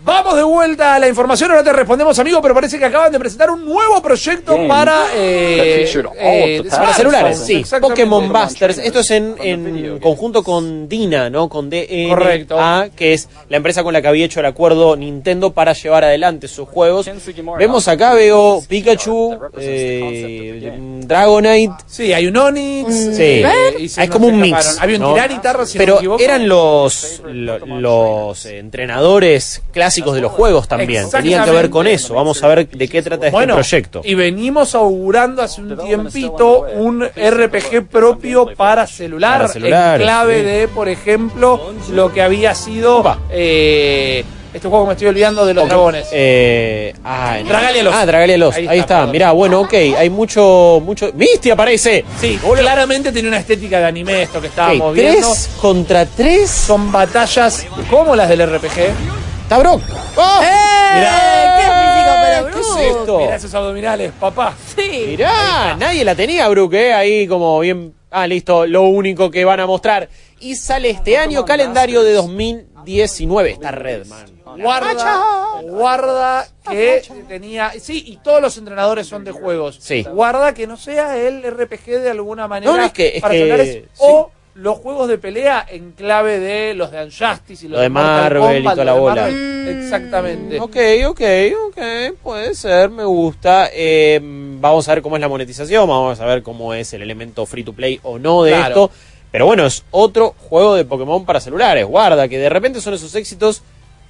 [0.05, 3.17] Vamos de vuelta a la información, ahora te respondemos amigo, pero parece que acaban de
[3.19, 5.85] presentar un nuevo proyecto Game para, eh,
[6.19, 7.63] eh, Para Ah, celulares, sí.
[7.79, 8.79] Pokémon Busters.
[8.79, 11.47] Esto es en, en conjunto con Dina, ¿no?
[11.47, 15.71] Con DNA, que es la empresa con la que había hecho el acuerdo Nintendo para
[15.71, 17.09] llevar adelante sus juegos.
[17.57, 21.75] Vemos acá, veo Pikachu, eh, Dragonite.
[21.87, 22.93] Sí, hay un Onix.
[22.93, 24.79] Sí, eh, se es como un mix.
[24.81, 25.13] Había un.
[25.13, 31.09] Tiranitar, Pero eran los, lo- los eh, entrenadores clásicos de los juegos también.
[31.09, 32.13] Tenían que ver con eso.
[32.15, 34.01] Vamos a ver de qué trata este Bueno, proyecto.
[34.03, 40.37] y venimos augurando hace un tiempito un RPG propio para celular, Para celulares, en clave
[40.39, 40.43] sí.
[40.45, 45.53] de, por ejemplo, lo que había sido eh, este juego que me estoy olvidando de
[45.55, 46.07] los dragones.
[46.11, 47.97] Eh, ah, Dragalia Lost.
[47.97, 48.57] Ah, Dragalia Lost.
[48.59, 49.07] Ahí Ahí, está.
[49.07, 49.73] Mirá, bueno, ok.
[49.97, 51.11] Hay mucho, mucho.
[51.13, 51.51] ¡Viste!
[51.51, 52.05] Aparece.
[52.21, 55.27] sí, claramente tiene una estética de anime esto que estábamos Ok, viendo.
[55.31, 56.51] tres contra tres.
[56.51, 59.22] Son batallas como las del RPG.
[59.43, 59.81] Está Brock.
[60.15, 60.39] ¡Oh!
[60.41, 60.95] ¡Eh!
[60.95, 61.55] Mirá.
[61.57, 62.77] ¡Qué físico para ¿Qué Brook!
[62.79, 63.17] es esto?
[63.19, 64.53] Mirá esos abdominales, papá.
[64.75, 65.05] Sí.
[65.09, 66.93] Mirá, nadie la tenía, Brook, ¿eh?
[66.93, 67.93] Ahí como bien.
[68.09, 70.07] Ah, listo, lo único que van a mostrar.
[70.39, 73.51] Y sale este año, calendario de 2019.
[73.51, 74.25] Está red, man.
[74.59, 77.71] Guarda, guarda que tenía.
[77.79, 79.77] Sí, y todos los entrenadores son de juegos.
[79.81, 80.03] Sí.
[80.03, 83.33] Guarda que no sea el RPG de alguna manera No, no, es que- es para
[83.33, 83.85] que- sí.
[83.97, 87.89] o los juegos de pelea en clave de los de Unjustice y los Lo de
[87.89, 89.21] Marvel y toda la bola.
[89.23, 89.79] Marvel.
[89.83, 90.59] Exactamente.
[90.59, 91.21] Ok, ok,
[91.69, 93.69] ok, puede ser, me gusta.
[93.73, 97.45] Eh, vamos a ver cómo es la monetización, vamos a ver cómo es el elemento
[97.45, 98.67] free to play o no de Claro.
[98.67, 98.91] esto.
[99.31, 101.85] Pero bueno, es otro juego de Pokémon para celulares.
[101.85, 103.63] Guarda, que de repente son esos éxitos,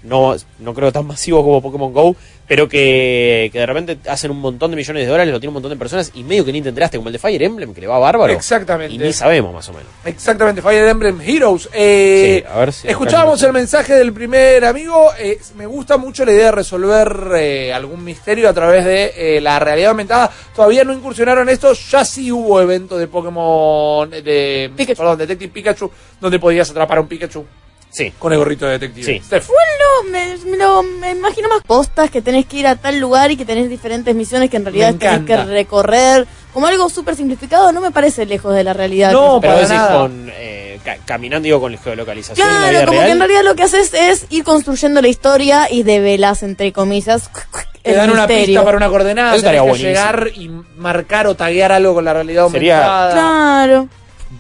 [0.03, 2.15] no, no creo tan masivos como Pokémon Go,
[2.47, 5.53] pero que, que de repente hacen un montón de millones de dólares, lo tiene un
[5.53, 7.79] montón de personas y medio que ni te enteraste, como el de Fire Emblem, que
[7.81, 8.33] le va bárbaro.
[8.33, 8.93] Exactamente.
[8.93, 9.87] Y ni sabemos más o menos.
[10.03, 11.69] Exactamente, Fire Emblem Heroes.
[11.73, 15.11] Eh, Sí, a ver si- escuchábamos el mensaje del primer amigo.
[15.17, 19.41] eh, me gusta mucho la idea de resolver eh, algún misterio a través de eh,
[19.41, 20.29] la realidad aumentada.
[20.53, 21.71] Todavía no incursionaron en esto.
[21.73, 24.97] Ya sí hubo evento de Pokémon, de, Pikachu.
[24.97, 25.89] perdón, Detective Pikachu,
[26.19, 27.45] donde podías atrapar a un Pikachu
[27.93, 28.11] Sí.
[28.19, 29.05] con el gorrito de detective.
[29.05, 29.21] Sí.
[29.25, 29.47] Steph.
[29.47, 33.31] Bueno, me, me lo- me imagino más postas que tenés que ir a tal lugar
[33.31, 37.71] y que tenés diferentes misiones que en realidad tenés que recorrer como algo súper simplificado,
[37.71, 39.11] no me parece lejos de la realidad.
[39.11, 39.99] No, Pero para decís nada.
[39.99, 43.05] con eh, ca- caminando, digo, con geolocalización en la Claro, vida como real.
[43.07, 47.29] que en realidad lo que haces es ir construyendo la historia y develas, entre comillas,
[47.83, 48.45] Te dan una misterio.
[48.45, 50.05] pista para una coordenada, Eso estaría tenés que buenísimo.
[50.11, 53.11] llegar y marcar o taguear algo con la realidad Sería- aumentada.
[53.13, 53.87] Claro.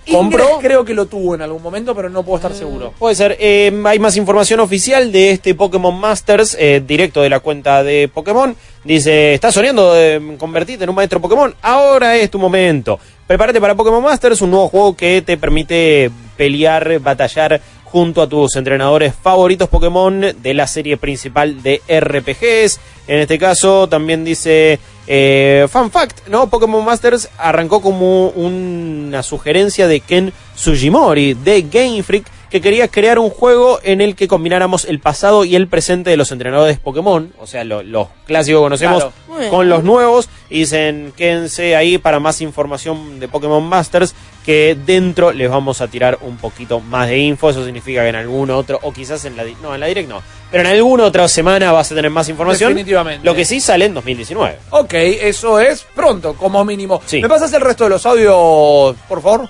[0.05, 2.93] Ingress creo que lo tuvo en algún momento, pero no puedo estar seguro.
[2.97, 3.37] Puede ser.
[3.39, 8.07] Eh, hay más información oficial de este Pokémon Masters, eh, directo de la cuenta de
[8.07, 8.55] Pokémon.
[8.83, 11.53] Dice, ¿estás soñando de convertirte en un maestro Pokémon?
[11.61, 12.99] Ahora es tu momento.
[13.27, 18.55] Prepárate para Pokémon Masters, un nuevo juego que te permite pelear, batallar junto a tus
[18.55, 22.79] entrenadores favoritos Pokémon de la serie principal de RPGs.
[23.07, 26.49] En este caso también dice, eh, fun fact, ¿no?
[26.49, 33.17] Pokémon Masters arrancó como una sugerencia de Ken Sugimori de Game Freak que quería crear
[33.17, 37.33] un juego en el que combináramos el pasado y el presente de los entrenadores Pokémon,
[37.39, 39.49] o sea, lo- los clásicos que conocemos Claro.
[39.49, 40.29] Con los nuevos.
[40.51, 44.13] Y dicen, quédense ahí para más información de Pokémon Masters,
[44.45, 47.49] que dentro les vamos a tirar un poquito más de info.
[47.49, 50.21] Eso significa que en algún otro, o quizás en la, no, en la Direct no,
[50.51, 52.69] pero en alguna otra semana vas a tener más información.
[52.69, 53.25] Definitivamente.
[53.25, 54.57] Lo que sí sale en 2019.
[54.69, 57.01] Ok, eso es pronto, como mínimo.
[57.07, 57.19] Sí.
[57.19, 59.49] ¿Me pasas el resto de los audios, por favor?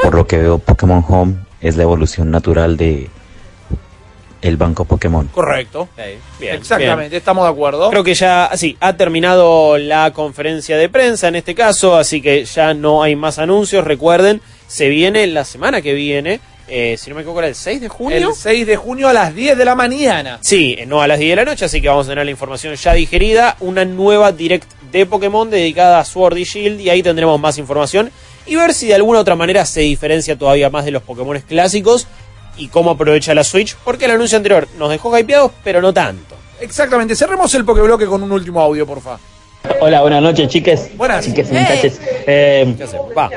[0.00, 3.08] Por lo que veo, Pokémon Home es la evolución natural de
[4.42, 5.28] el banco Pokémon.
[5.28, 5.88] Correcto.
[6.38, 7.18] Bien, Exactamente, bien.
[7.18, 7.90] estamos de acuerdo.
[7.90, 12.44] Creo que ya, sí, ha terminado la conferencia de prensa en este caso, así que
[12.44, 13.84] ya no hay más anuncios.
[13.84, 17.80] Recuerden, se viene la semana que viene, eh, si no me equivoco, era el 6
[17.80, 18.16] de junio.
[18.16, 20.38] El 6 de junio a las 10 de la mañana.
[20.42, 22.74] Sí, no a las 10 de la noche, así que vamos a tener la información
[22.74, 23.56] ya digerida.
[23.60, 28.10] Una nueva direct de Pokémon dedicada a Sword y Shield y ahí tendremos más información
[28.46, 32.06] y ver si de alguna otra manera se diferencia todavía más de los Pokémon clásicos
[32.56, 36.34] y cómo aprovecha la Switch, porque el anuncio anterior nos dejó hypeados, pero no tanto.
[36.60, 39.18] Exactamente, cerremos el Pokébloque con un último audio, porfa.
[39.80, 40.96] Hola, buenas noches, chiques.
[40.96, 41.24] Buenas.
[41.24, 41.92] Chiques y muchachos.
[42.26, 43.28] Eh, Ya sé, va.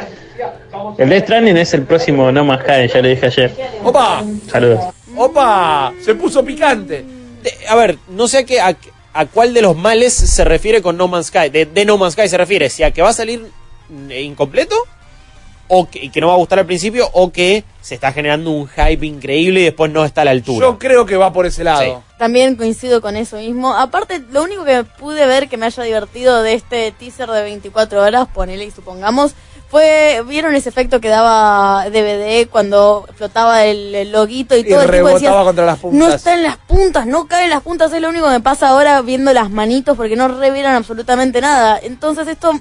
[0.98, 3.56] el Death Stranding es el próximo No Man's Sky, ya lo dije ayer.
[3.84, 4.24] ¡Opa!
[4.50, 4.80] Saludos.
[5.18, 5.92] ¡Opa!
[6.04, 7.04] Se puso picante.
[7.44, 8.76] De- a ver, no sé a, qué, a,
[9.14, 11.50] a cuál de los males se refiere con No Man's Sky.
[11.50, 13.46] De, de No Man's Sky se refiere, si a que va a salir
[13.90, 14.76] mm, incompleto
[15.70, 18.68] o que, que no va a gustar al principio o que se está generando un
[18.68, 20.68] hype increíble y después no está a la altura.
[20.68, 22.04] Yo creo que va por ese lado.
[22.18, 23.74] También coincido con eso mismo.
[23.74, 28.02] Aparte, lo único que pude ver que me haya divertido de este teaser de 24
[28.02, 29.34] horas, ponele y supongamos,
[29.70, 34.82] fue, ¿vieron ese efecto que daba DVD cuando flotaba el, el loguito y, Y todo
[34.82, 36.00] el rebotaba decías, contra las puntas.
[36.00, 38.40] No está en las puntas, no cae en las puntas, es lo único que me
[38.40, 41.80] pasa ahora viendo las manitos porque no revieron absolutamente nada.
[41.82, 42.60] Entonces esto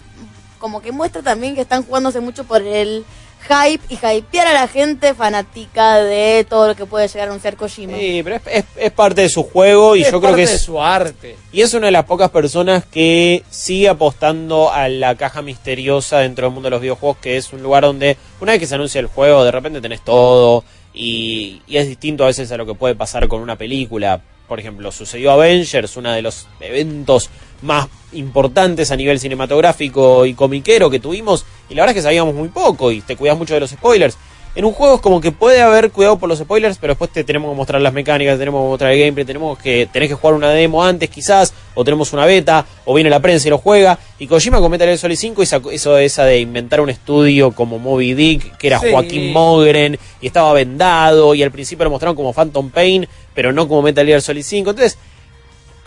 [0.59, 3.05] como que muestra también que están jugándose mucho por el
[3.49, 7.57] hype y hypear a la gente fanática de todo lo que puede llegar a anunciar
[7.57, 7.97] Kojima.
[7.97, 10.51] Sí, pero es, es- es parte de su juego y Es yo creo que parte
[10.51, 11.37] de es, su arte.
[11.53, 16.47] y es una de las pocas personas que sigue apostando a la caja misteriosa dentro
[16.47, 18.99] del mundo de los videojuegos, que es un lugar donde una vez que se anuncia
[19.01, 22.75] el juego, de repente tenés todo y, y es distinto a veces a lo que
[22.75, 24.21] puede pasar con una película.
[24.49, 27.29] Por ejemplo, sucedió Avengers, uno de los eventos
[27.61, 32.35] más importantes a nivel cinematográfico y comiquero que tuvimos, y la verdad es que sabíamos
[32.35, 34.17] muy poco y te cuidas mucho de los spoilers.
[34.59, 37.23] En un juego es como que puede haber cuidado por los spoilers, pero después te
[37.23, 40.35] tenemos que mostrar las mecánicas, tenemos que mostrar el gameplay, tenemos que tenés que jugar
[40.35, 44.01] una demo antes quizás, o tenemos una beta, o viene la prensa y lo juega.
[44.19, 47.79] Y Kojima con Metal Gear Solid 5 hizo, hizo esa de inventar un estudio como
[47.79, 48.89] Moby Dick, que era Sí.
[48.91, 53.69] Joaquín Mogren, y estaba vendado, y al principio lo mostraron como Phantom Pain, pero no
[53.69, 54.71] como Metal Gear Solid 5.
[54.71, 54.99] Entonces,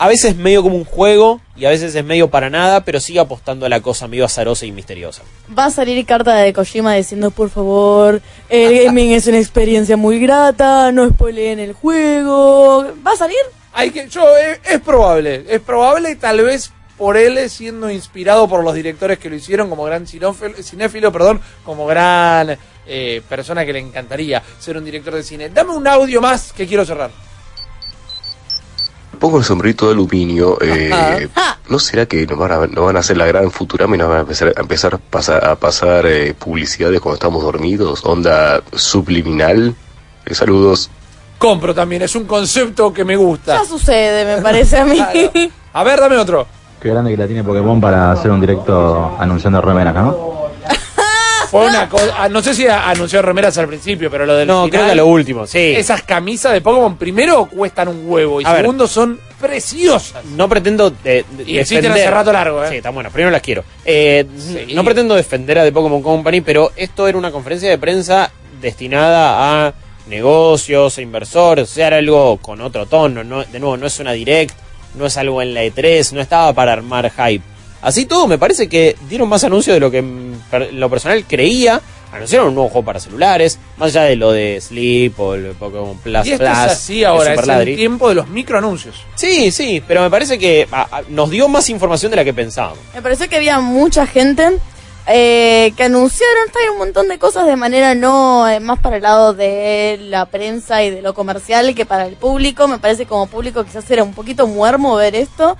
[0.02, 2.98] a veces es medio como un juego, y a veces es medio para nada, pero
[2.98, 5.22] sigue apostando a la cosa medio azarosa y misteriosa.
[5.56, 10.18] Va a salir carta de Kojima diciendo, por favor, el gaming es una experiencia muy
[10.18, 12.84] grata, no spoileen el juego.
[13.06, 13.36] ¿Va a salir?
[13.72, 18.62] Hay que, yo, es, es probable, es probable tal vez por él siendo inspirado por
[18.62, 23.72] los directores que lo hicieron como gran cinófilo- cinéfilo, perdón, como gran eh, persona que
[23.72, 25.48] le encantaría ser un director de cine.
[25.48, 27.10] Dame un audio más que quiero cerrar.
[29.22, 30.58] Pongo el sombrito de aluminio.
[30.60, 31.28] eh.
[31.68, 34.08] ¿No será que no van, a, no van a hacer la gran Futurama y nos
[34.08, 38.04] van a empezar a, empezar a pasar, a pasar eh, publicidades cuando estamos dormidos?
[38.04, 39.76] Onda subliminal.
[40.26, 40.90] Eh, saludos.
[41.38, 43.62] Compro también, es un concepto que me gusta.
[43.62, 44.98] Ya sucede, me parece a mí.
[45.12, 45.50] Claro.
[45.74, 46.44] A ver, dame otro.
[46.80, 50.41] Qué grande que la tiene Pokémon para hacer un directo anunciando remeras, ¿no?
[51.52, 54.64] Fue una cosa, no sé si a- anunció remeras al principio, pero lo del No,
[54.64, 55.74] final, creo que lo último, sí.
[55.76, 58.62] Esas camisas de Pokémon, primero cuestan un huevo y A ver.
[58.62, 60.24] segundo son preciosas.
[60.24, 62.02] No pretendo de, de- Y existen defender.
[62.06, 62.68] hace rato largo, ¿eh?
[62.70, 63.12] Sí, están buenas.
[63.12, 63.64] Primero las quiero.
[63.84, 64.74] Eh, Sí.
[64.74, 69.66] No pretendo defender a The Pokémon Company, pero esto era una conferencia de prensa destinada
[69.66, 69.74] a
[70.08, 73.22] negocios, a inversores, o sea, era algo con otro tono.
[73.24, 74.54] No, de nuevo, no es una direct,
[74.94, 77.44] no es algo en la E3, no estaba para armar hype.
[77.82, 80.40] Así todo, me parece que dieron más anuncios de lo que en
[80.72, 81.80] lo personal creía.
[82.12, 85.96] Anunciaron un nuevo juego para celulares, más allá de lo de Sleep o el Pokémon
[85.96, 88.96] Plus Y esto Plus, es así ahora, es el tiempo de los microanuncios.
[89.14, 92.34] Sí, sí, pero me parece que a- a- nos dio más información de la que
[92.34, 92.78] pensábamos.
[92.94, 94.58] Me pareció que había mucha gente
[95.08, 99.02] eh, que anunciaron hay un montón de cosas de manera no eh, más para el
[99.02, 102.68] lado de la prensa y de lo comercial que para el público.
[102.68, 105.56] Me parece que como público quizás era un poquito muermo ver esto.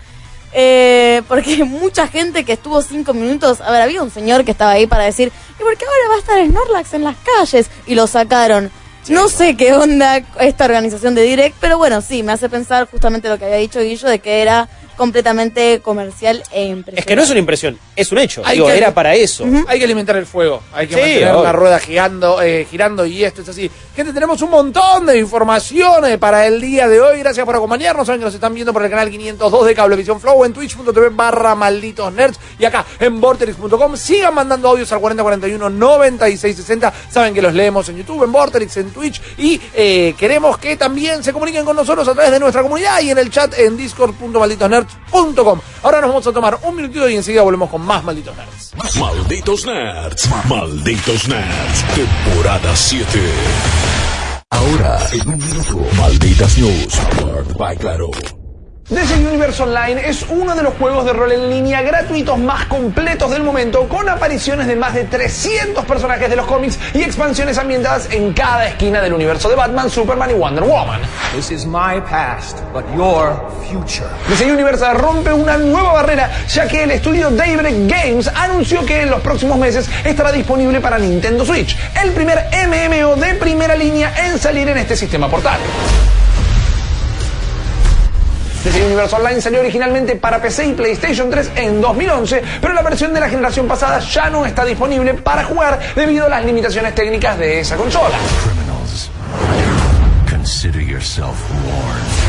[0.52, 4.72] Eh, porque mucha gente que estuvo cinco minutos, a ver, había un señor que estaba
[4.72, 7.70] ahí para decir, ¿y por qué ahora va a estar Snorlax en las calles?
[7.86, 8.70] Y lo sacaron.
[9.08, 13.28] No sé qué onda esta organización de Direct, pero bueno, sí, me hace pensar justamente
[13.28, 17.00] lo que había dicho Guillo de que era completamente comercial e impresionante.
[17.00, 18.42] Es que no es una impresión, es un hecho.
[18.44, 19.44] Hay Digo, que- era para eso.
[19.66, 21.42] Hay que alimentar el fuego, hay que Sí, mantener obvio.
[21.44, 23.70] la rueda girando, eh, girando y esto es así.
[23.96, 27.18] Gente, tenemos un montón de informaciones para el día de hoy.
[27.18, 28.06] Gracias por acompañarnos.
[28.06, 31.54] Saben que nos están viendo por el canal 502 de Cablevisión Flow en twitch.tv barra
[31.54, 33.96] malditos nerds y acá en vorterix.com.
[33.96, 36.92] Sigan mandando audios al 4041 9660.
[37.10, 41.22] Saben que los leemos en YouTube, en Vorterix, en Twitch y eh, queremos que también
[41.22, 43.76] se comuniquen con nosotros a través de nuestra comunidad y en el chat en
[44.82, 45.60] discord.malditosnerds.com.
[45.82, 48.72] Ahora nos vamos a tomar un minutito y enseguida volvemos con más malditos nerds.
[48.98, 53.20] Malditos Nerds, Malditos Nerds, temporada 7.
[54.50, 58.10] Ahora, en un minuto, Malditas News, powered by Claro.
[58.88, 63.30] DC Universe Online es uno de los juegos de rol en línea gratuitos más completos
[63.30, 68.08] del momento, con apariciones de más de 300 personajes de los cómics y expansiones ambientadas
[68.10, 71.00] en cada esquina del universo de Batman, Superman y Wonder Woman.
[71.34, 73.34] This is my past, but your
[73.70, 74.08] future.
[74.28, 79.10] DC Universe rompe una nueva barrera, ya que el estudio Daybreak Games anunció que en
[79.10, 84.38] los próximos meses estará disponible para Nintendo Switch, el primer MMO de primera línea en
[84.38, 85.60] salir en este sistema portal.
[88.64, 93.12] DC Universe Online salió originalmente para PC y PlayStation 3 en 2011, pero la versión
[93.12, 97.38] de la generación pasada ya no está disponible para jugar debido a las limitaciones técnicas
[97.38, 98.16] de esa consola.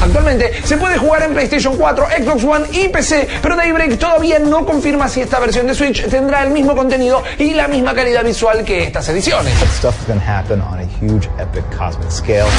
[0.02, 4.66] Actualmente se puede jugar en PlayStation 4, Xbox One y PC, pero Daybreak todavía no
[4.66, 8.64] confirma si esta versión de Switch tendrá el mismo contenido y la misma calidad visual
[8.66, 9.54] que estas ediciones.
[9.78, 12.50] Stuff is gonna happen on a huge, epic, cosmic scale.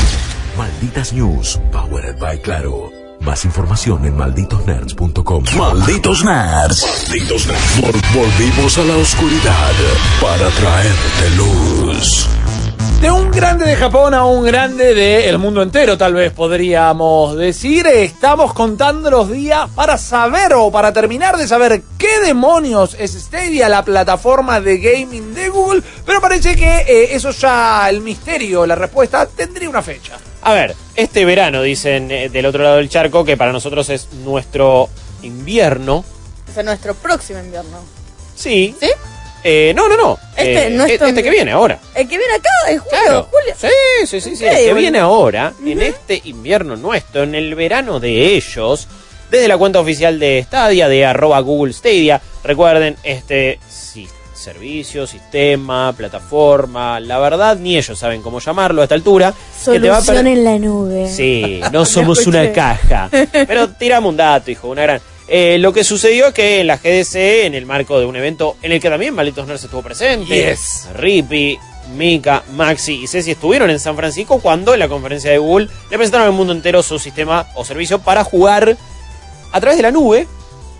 [0.57, 2.94] Malditas News, powered by Claro.
[3.25, 5.45] Más información en malditosnerds.com.
[5.57, 7.07] Malditos Nerds.
[7.09, 7.81] Malditos Nerds.
[7.81, 9.72] Vol- volvimos a la oscuridad
[10.20, 12.27] para traerte luz.
[13.01, 17.87] De un grande de Japón a un grande del mundo entero, tal vez podríamos decir.
[17.87, 23.68] Estamos contando los días para saber o para terminar de saber qué demonios es Stadia,
[23.68, 25.83] la plataforma de gaming de Google.
[26.07, 30.12] Pero parece que eh, eso ya, el misterio, la respuesta, tendría una fecha.
[30.45, 34.13] A ver, este verano, dicen eh, del otro lado del charco, que para nosotros es
[34.25, 34.89] nuestro
[35.23, 36.05] invierno.
[36.49, 37.79] O sea, nuestro próximo invierno.
[38.37, 38.75] Sí.
[38.79, 38.91] ¿Sí?
[39.43, 40.19] Eh, no, no, no.
[40.37, 41.79] Este Eh, este que viene ahora.
[41.95, 43.29] El que viene acá es julio, Claro.
[43.31, 43.55] julio.
[43.59, 44.75] Sí, sí, sí, El que bueno.
[44.77, 48.89] viene ahora, en este invierno nuestro, en el verano de ellos,
[49.31, 52.21] desde la cuenta oficial de Stadia, de arroba Google Stadia.
[52.43, 54.07] Recuerden, este sí,
[54.45, 59.35] servicio, sistema, plataforma, la verdad, ni ellos saben cómo llamarlo a esta altura.
[59.65, 61.09] que te va a per- Solución en la nube.
[61.11, 63.09] Sí, no somos una caja.
[63.33, 65.01] Pero tiramos un dato, hijo, una gran.
[65.27, 68.57] Eh, lo que sucedió es que en la GDC, en el marco de un evento
[68.63, 70.89] en el que también Malditos Nerds estuvo presente, Yes.
[70.95, 71.59] Rippy,
[71.97, 75.97] Mika, Maxi y Ceci estuvieron en San Francisco cuando en la conferencia de Google le
[75.97, 78.77] presentaron al mundo entero su sistema o servicio para jugar
[79.53, 80.27] a través de la nube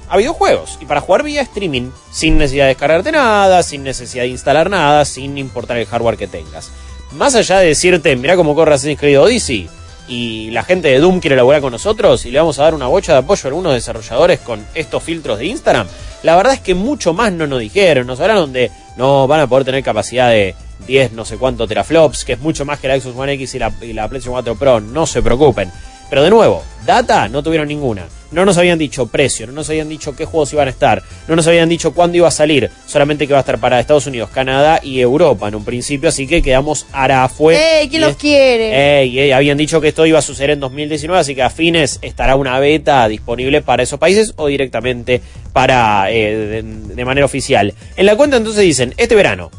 [0.09, 4.31] a videojuegos y para jugar vía streaming sin necesidad de descargarte nada, sin necesidad de
[4.31, 6.71] instalar nada, sin importar el hardware que tengas.
[7.13, 9.69] Más allá de decirte, mira cómo corre Assassin's Creed Odyssey
[10.09, 12.89] y la gente de Doom quiere laburar con nosotros y le vamos a dar una
[12.89, 15.87] bocha de apoyo a algunos desarrolladores con estos filtros de Instagram,
[16.23, 19.47] la verdad es que mucho más no nos dijeron, nos hablaron de no van a
[19.47, 20.55] poder tener capacidad de
[20.87, 23.59] 10 no sé cuánto teraflops, que es mucho más que la Xbox One X y
[23.59, 25.71] la, y la PlayStation 4 Pro, no se preocupen.
[26.11, 28.07] Pero de nuevo, data no tuvieron ninguna.
[28.35, 31.37] No nos habían dicho precio, no nos habían dicho qué juegos iban a estar, no
[31.37, 34.29] nos habían dicho cuándo iba a salir, solamente que va a estar para Estados Unidos,
[34.31, 37.57] Canadá y Europa en un principio, así que quedamos arafue.
[37.57, 37.89] ¡Ey!
[37.89, 39.03] ¿Quién los quiere?
[39.03, 42.01] Ey, ey, habían dicho que esto iba a suceder en 2019, así que a fines
[42.03, 45.21] estará una beta disponible para esos países o directamente
[45.53, 47.73] para eh, de, de manera oficial.
[47.97, 49.53] En la cuenta entonces dicen, este verano,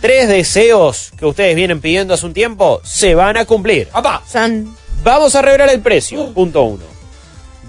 [0.00, 3.88] tres deseos que ustedes vienen pidiendo hace un tiempo se van a cumplir.
[4.26, 4.76] San.
[5.04, 6.91] Vamos a revelar el precio, punto uno.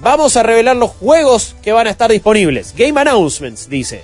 [0.04, 2.76] Vamos a revelar los juegos que van a estar disponibles.
[2.76, 4.04] Game announcements, dice.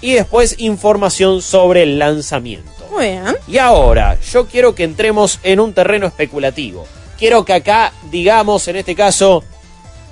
[0.00, 2.70] Y después información sobre el lanzamiento.
[2.90, 3.36] Muy bien.
[3.46, 6.86] Y ahora, yo quiero que entremos en un terreno especulativo.
[7.18, 9.44] Quiero que acá digamos, en este caso,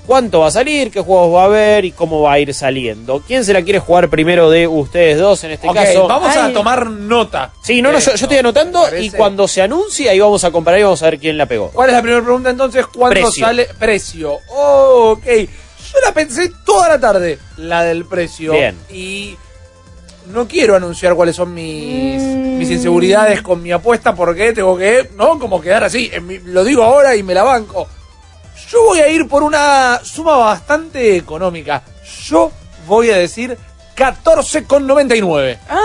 [0.07, 3.23] cuánto va a salir, qué juegos va a haber y cómo va a ir saliendo.
[3.27, 6.07] ¿Quién se la quiere jugar primero de ustedes dos en este caso?
[6.09, 7.53] vamos a tomar nota.
[7.63, 10.19] Sí, no, no, de yo, yo esto, estoy anotando ¿te y cuando se anuncie ahí
[10.21, 11.71] vamos a comparar y vamos a ver quién la pegó.
[11.71, 12.87] ¿Cuál es la primera pregunta entonces?
[12.87, 13.45] ¿Cuánto Precio.
[13.47, 13.69] sale?
[13.79, 14.39] Precio.
[14.51, 15.25] Oh, ok.
[15.27, 18.53] Yo la pensé toda la tarde, la del precio.
[18.53, 18.77] Bien.
[18.91, 19.37] Y
[20.33, 22.59] no quiero anunciar cuáles son mis, Mm.
[22.59, 25.39] mis inseguridades con mi apuesta porque tengo que, ¿no?
[25.39, 26.09] Como quedar así.
[26.13, 27.87] En mi- lo digo ahora y me la banco.
[28.73, 31.83] Yo voy a ir por una suma bastante económica.
[32.25, 32.51] Yo
[32.87, 33.57] voy a decir
[33.97, 35.59] 14,99.
[35.69, 35.79] Ah,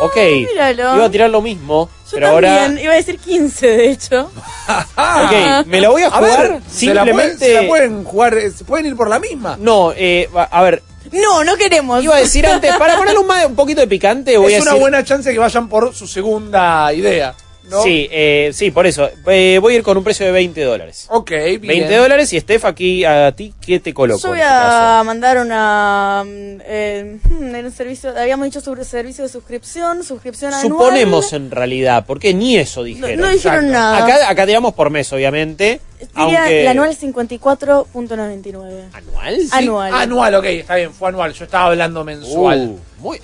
[0.00, 0.96] Ok, míralo.
[0.96, 2.80] iba a tirar lo mismo, Yo pero también, ahora...
[2.80, 4.30] iba a decir 15 de hecho.
[4.68, 7.46] Ok, me la voy a A jugar ver, se la, pueden, simplemente...
[7.46, 9.56] se la pueden jugar, eh, se pueden ir por la misma.
[9.60, 12.02] No, eh, va- a ver, No, no queremos.
[12.02, 14.62] iba a decir antes, para ponerle un, ma- un poquito de picante, voy es a
[14.62, 14.80] una decir...
[14.80, 17.34] buena chance que vayan por su segunda idea.
[17.70, 17.82] ¿No?
[17.82, 19.08] Sí, eh, sí, por eso.
[19.26, 21.06] Eh, voy a ir con un precio de 20 dólares.
[21.10, 21.60] Ok, bien.
[21.60, 24.20] 20 dólares y Steph, aquí a ti, ¿qué te coloco?
[24.20, 24.76] Yo voy en este caso?
[25.00, 26.22] a mandar una.
[26.24, 30.68] mm, eh, en el servicio, habíamos dicho sobre servicio de suscripción, suscripción anual.
[30.70, 33.20] Suponemos en realidad, porque ni eso No, dijeron.
[33.20, 33.72] no dijeron Exacto.
[33.72, 34.04] nada.
[34.04, 35.80] Acá, acá tiramos por mes, obviamente.
[36.16, 36.60] Diría aunque...
[36.62, 38.88] el anual 54.99.
[38.92, 39.36] ¿Anual?
[39.40, 39.94] Sí, Anual.
[39.94, 41.32] Anual, ok, está bien, fue anual.
[41.32, 42.76] Yo estaba hablando mensual.
[42.98, 43.20] Uh, muy-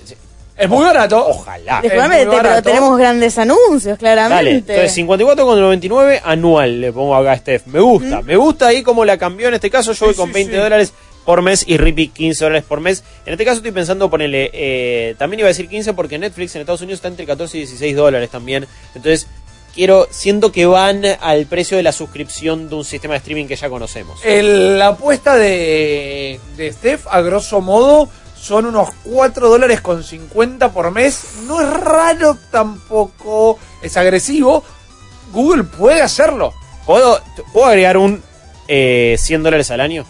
[0.59, 1.25] es muy barato.
[1.27, 1.81] Ojalá.
[1.81, 4.73] Disculpame, pero tenemos grandes anuncios, claramente.
[4.73, 7.65] Dale, entonces 54,99 anual le pongo acá a Steph.
[7.67, 9.93] Me gusta, me gusta ahí como la cambió en este caso.
[9.93, 10.59] Yo voy con sí, 20 sí.
[10.61, 10.93] dólares
[11.25, 13.03] por mes y Rippy 15 dólares por mes.
[13.25, 16.61] En este caso estoy pensando ponerle, eh, también iba a decir 15 porque Netflix en
[16.61, 18.65] Estados Unidos está entre 14 y 16 dólares también.
[18.95, 19.27] Entonces
[19.75, 23.55] quiero, siento que van al precio de la suscripción de un sistema de streaming que
[23.55, 24.19] ya conocemos.
[24.25, 30.71] El- la apuesta de, de Steph, a grosso modo, son unos 4 dólares con 50
[30.71, 31.23] por mes.
[31.45, 34.63] No es raro tampoco, es agresivo.
[35.33, 36.53] Google puede hacerlo.
[36.85, 37.19] ¿Puedo,
[37.53, 38.21] ¿puedo agregar un
[38.67, 40.05] eh, 100 dólares al año?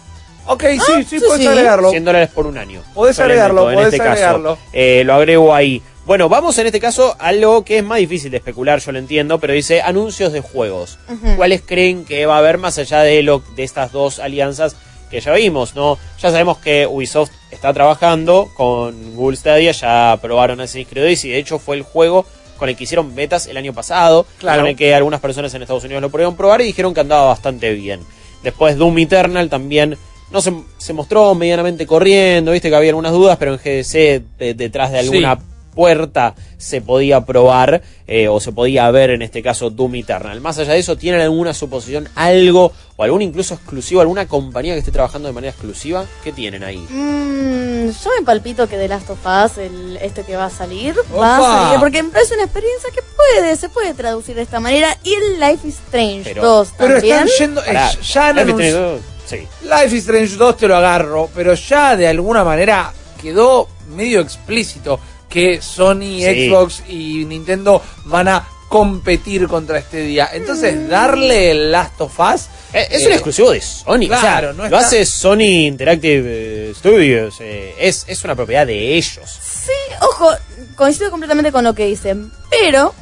[0.46, 1.46] Ok, sí, sí, Ah, sí, puedes sí.
[1.46, 1.90] agregarlo.
[1.90, 2.82] 100 dólares por un año.
[2.94, 4.10] Podés agregarlo, en podés este caso.
[4.12, 4.58] agregarlo.
[4.72, 5.82] Eh, lo agrego ahí.
[6.06, 8.98] Bueno, vamos en este caso a lo que es más difícil de especular, yo lo
[8.98, 10.98] entiendo, pero dice anuncios de juegos.
[11.36, 14.74] ¿Cuáles creen que va a haber más allá de lo de estas dos alianzas
[15.10, 15.98] que ya vimos, no?
[16.20, 21.32] Ya sabemos que Ubisoft está trabajando con Google Stadia, ya probaron Assassin's Creed Odyssey, y
[21.34, 22.24] de hecho fue el juego
[22.58, 24.60] con el que hicieron betas el año pasado, Claro.
[24.62, 27.26] con el que algunas personas en Estados Unidos lo pudieron probar y dijeron que andaba
[27.26, 28.00] bastante bien.
[28.42, 29.96] Después Doom Eternal también
[30.30, 34.54] no se, se mostró medianamente corriendo, viste que había algunas dudas, pero en GDC de-
[34.54, 35.42] detrás de alguna Sí.
[35.74, 40.40] Puerta se podía probar eh, o se podía ver en este caso Doom Eternal.
[40.40, 44.80] Más allá de eso, ¿tienen alguna suposición, algo o algún incluso exclusivo, alguna compañía que
[44.80, 46.04] esté trabajando de manera exclusiva?
[46.24, 46.78] ¿Qué tienen ahí?
[46.78, 50.94] Mm, yo me palpito que The Last of Us, el, este que va a salir,
[51.18, 51.80] va a salir.
[51.80, 54.96] Porque me parece una experiencia que puede, se puede traducir de esta manera.
[55.04, 57.14] Y el Life is Strange Pero- 2 Pero también.
[57.16, 57.60] están yendo.
[57.62, 59.36] eh, Pará, ya Life is anunci- Strange 2, Sí.
[59.62, 62.92] Life is Strange 2 te lo agarro, pero ya de alguna manera
[63.22, 64.98] quedó medio explícito
[65.30, 66.48] que Sony, Sí.
[66.48, 70.28] Xbox y Nintendo van a competir contra este día.
[70.32, 72.42] Entonces, darle el Last of Us.
[72.72, 74.06] Eh, Es eh, un exclusivo de Sony.
[74.06, 76.22] claro, o sea, no lo está- hace Sony Interactive
[76.70, 77.36] eh, Studios.
[77.40, 79.28] eh, es, es una propiedad de ellos.
[79.42, 79.72] Sí,
[80.02, 80.30] ojo,
[80.76, 82.30] coincido completamente con lo que dicen.
[82.48, 82.94] Pero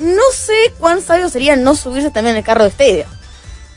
[0.00, 3.06] no sé cuán sabio sería no subirse también en el carro de Stadia.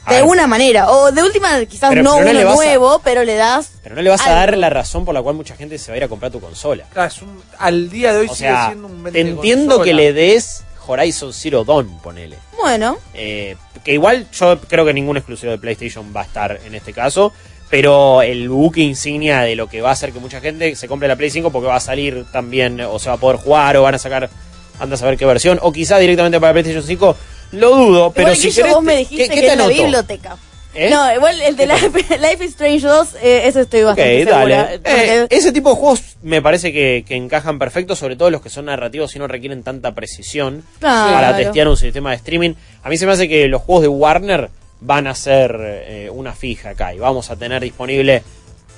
[0.06, 0.24] A De ver.
[0.24, 0.90] alguna manera.
[0.92, 3.72] O de última, quizás Pero- no pero uno a- nuevo, pero le das.
[3.84, 5.96] Pero no le vas a dar la razón por la cual mucha gente se va
[5.96, 6.86] a ir a comprar tu consola.
[6.92, 9.86] claro, es un- al día de hoy O sigue sea, siendo un te entiendo consola.
[9.86, 12.38] que le des Horizon Zero Dawn, ponele.
[12.60, 16.74] Bueno, Eh, que igual yo creo que ningún exclusivo de PlayStation va a estar en
[16.76, 17.32] este caso.
[17.70, 21.08] Pero el buque insignia de lo que va a hacer que mucha gente se compre
[21.08, 23.84] la Play 5 porque va a salir también, o se va a poder jugar, o
[23.84, 24.30] van a sacar,
[24.78, 27.16] anda a saber qué versión, o quizá directamente para PlayStation 5,
[27.52, 28.12] lo dudo.
[28.12, 30.38] Pero si querés, vos me te- dijiste ¿qué- qué que es la biblioteca.
[30.74, 30.90] ¿Eh?
[30.90, 34.56] No, igual el de Life, Life is Strange 2, eh, eso estoy bastante dale.
[34.56, 34.74] segura.
[34.86, 38.50] Eh, ese tipo de juegos me parece que, que encajan perfecto, sobre todo los que
[38.50, 41.12] son narrativos y no requieren tanta precisión Claro.
[41.14, 42.54] para testear un sistema de streaming.
[42.84, 44.50] A mí se me hace que los juegos de Warner
[44.80, 48.24] van a ser una fija acá y vamos a tener disponible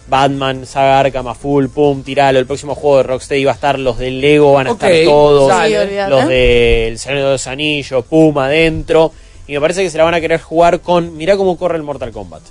[0.07, 2.39] Batman, Saga Arkham a full, pum, tiralo.
[2.39, 5.51] El próximo juego de Rocksteady va a estar, los del Lego van a estar todos.
[5.65, 5.73] Sí,
[6.09, 9.11] los del Señor de los Anillos, pum, adentro.
[9.47, 11.83] Y me parece que se la van a querer jugar con, mirá cómo corre el
[11.83, 12.41] Mortal Kombat.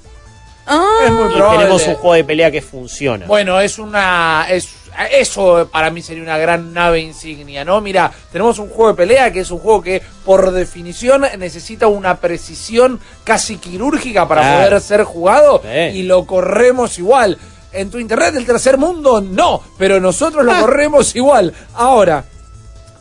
[0.66, 1.58] Ah, Es muy Y probable.
[1.58, 3.26] tenemos un juego de pelea que funciona.
[3.26, 4.46] Bueno, es una.
[4.48, 4.68] Es,
[5.10, 7.80] eso para mí sería una gran nave insignia, ¿no?
[7.80, 12.16] Mira, tenemos un juego de pelea que es un juego que, por definición, necesita una
[12.18, 14.64] precisión casi quirúrgica para Claro.
[14.68, 15.98] poder ser jugado Sí.
[15.98, 17.38] y lo corremos igual.
[17.72, 21.54] En tu internet del tercer mundo, no, pero nosotros lo corremos igual.
[21.74, 22.22] Ahora,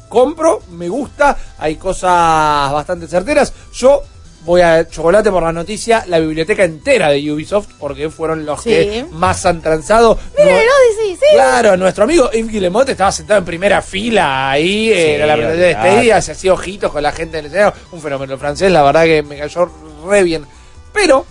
[0.07, 3.53] compro, me gusta, hay cosas bastante certeras.
[3.74, 4.01] Yo
[4.45, 8.69] voy a chocolate por la noticia, la biblioteca entera de Ubisoft, porque fueron los Sí.
[8.69, 10.17] que más han transado.
[10.37, 11.25] Miren, No- el Odyssey, sí.
[11.33, 15.83] Claro, nuestro amigo Yves Guillemot estaba sentado en primera fila ahí Sí, en la biblioteca
[15.83, 15.91] de.
[15.93, 19.23] Stadia, se hacía ojitos con la gente del escenario, un fenómeno francés, la verdad que
[19.23, 19.69] me cayó
[20.07, 20.45] re bien.
[20.93, 21.25] Pero,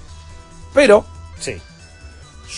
[0.73, 1.05] pero,
[1.39, 1.57] Sí.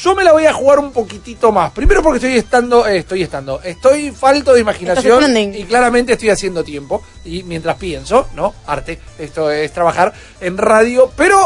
[0.01, 1.72] Yo me la voy a jugar un poquitito más.
[1.72, 6.64] Primero porque estoy estando, eh, estoy estando, estoy falto de imaginación y claramente estoy haciendo
[6.64, 7.03] tiempo.
[7.24, 8.55] Y mientras pienso, ¿no?
[8.66, 11.38] Arte, esto es trabajar en radio, pero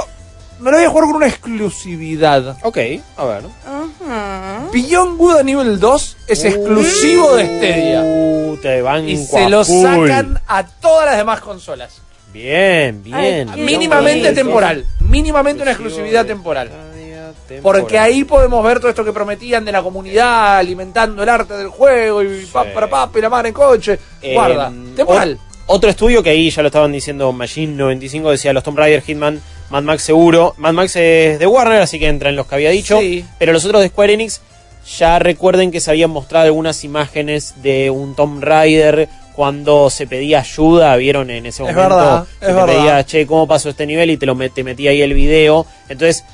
[0.60, 2.56] me la voy a jugar con una exclusividad.
[2.62, 2.78] Ok,
[3.16, 3.42] a ver.
[3.66, 4.68] Ajá.
[4.72, 8.02] Beyond Good and Evil 2 es exclusivo de Stadia.
[8.02, 12.00] Uh, te van Y se lo sacan a todas las demás consolas.
[12.32, 13.48] Bien, bien.
[13.48, 14.84] Ay, Mínimamente temporal.
[15.00, 16.70] Mínimamente una exclusividad temporal.
[17.62, 21.68] Porque ahí podemos ver todo esto que prometían de la comunidad, alimentando el arte del
[21.68, 23.98] juego y pa, para pa, y la mano en coche.
[24.22, 25.38] Eh, Guarda, temporal.
[25.66, 29.40] otro estudio que ahí ya lo estaban diciendo Machine 95 decía los Tomb Raider, Hitman,
[29.70, 30.54] Mad Max seguro.
[30.58, 32.98] Mad Max es de Warner, así que entra en los que había dicho.
[33.00, 33.24] Sí.
[33.38, 34.40] Pero los otros de Square Enix
[34.98, 40.38] ya recuerden que se habían mostrado algunas imágenes de un Tomb Raider cuando se pedía
[40.40, 42.66] ayuda, vieron en ese Es momento verdad, que es te verdad.
[42.66, 44.10] pedía, che, ¿cómo pasó este nivel?
[44.10, 45.66] Y te lo met- te metía ahí el video.
[45.90, 46.24] Entonces,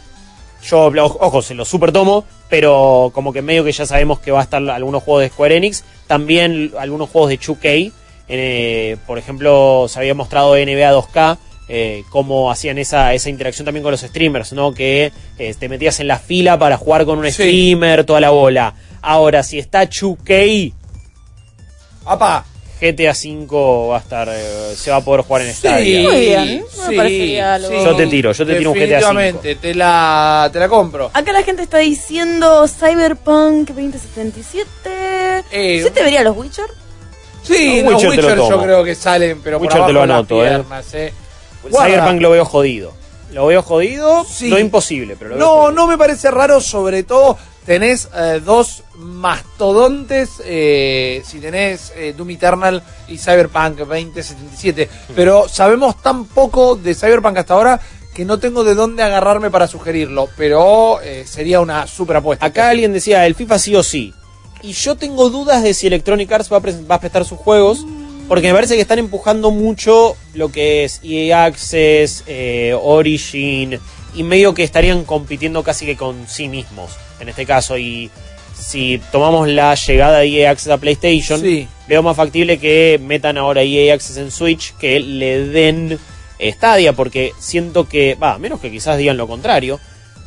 [0.63, 0.87] yo,
[1.21, 4.45] ojo, se lo super tomo, pero como que medio que ya sabemos que va a
[4.45, 7.93] estar algunos juegos de Square Enix, también algunos juegos de 2K,
[8.29, 11.39] eh, por ejemplo, se había mostrado NBA 2K,
[11.69, 14.73] eh, cómo hacían esa, esa interacción también con los streamers, ¿no?
[14.75, 17.33] Que eh, te metías en la fila para jugar con un Sí.
[17.33, 18.75] streamer, toda la bola.
[19.01, 20.73] Ahora, si está 2K,
[22.05, 22.45] Apa,
[22.83, 26.03] GTA 5 va a estar, eh, se va a poder jugar en Stadia.
[26.11, 28.91] Muy bien, no me parecería algo- Yo te tiro, yo te tiro un GTA 5.
[29.15, 31.11] Definitivamente, te la, te la compro.
[31.15, 35.45] Acá la gente está diciendo Cyberpunk 2077.
[35.53, 36.67] Eh, ¿Sí te vería los Witcher?
[37.43, 40.03] Sí, No, los Witcher lo Witcher yo creo que salen, pero Witcher por te lo
[40.03, 40.49] abajo de las anoto, eh.
[40.49, 41.13] piernas, eh.
[41.71, 42.93] Cyberpunk lo veo jodido.
[43.33, 44.51] Lo veo jodido, Sí.
[44.51, 45.73] no imposible, pero lo veo No, jodido.
[45.73, 52.31] no me parece raro, sobre todo tenés eh, dos mastodontes, eh, si tenés eh, Doom
[52.31, 57.81] Eternal y Cyberpunk 2077, pero sabemos tan poco de Cyberpunk hasta ahora
[58.15, 62.45] que no tengo de dónde agarrarme para sugerirlo, pero sería una super apuesta.
[62.45, 64.13] Acá alguien decía el FIFA sí o sí.
[64.61, 67.87] Y yo tengo dudas de si Electronic Arts va a, va a prestar sus juegos.
[68.29, 72.25] Porque me parece que están empujando mucho lo que es EA Access,
[72.83, 73.81] Origin.
[74.15, 76.91] Y medio que estarían compitiendo casi que con sí mismos.
[77.23, 77.79] En este caso.
[77.79, 78.11] Y
[78.55, 81.41] si tomamos la llegada de EA Access a PlayStation.
[81.41, 81.67] Sí.
[81.89, 84.75] Veo más factible que metan ahora EA Access en Switch.
[84.77, 85.99] Que le den
[86.41, 86.93] Stadia.
[86.93, 88.15] Porque siento que.
[88.17, 89.81] Va, menos que quizás digan lo contrario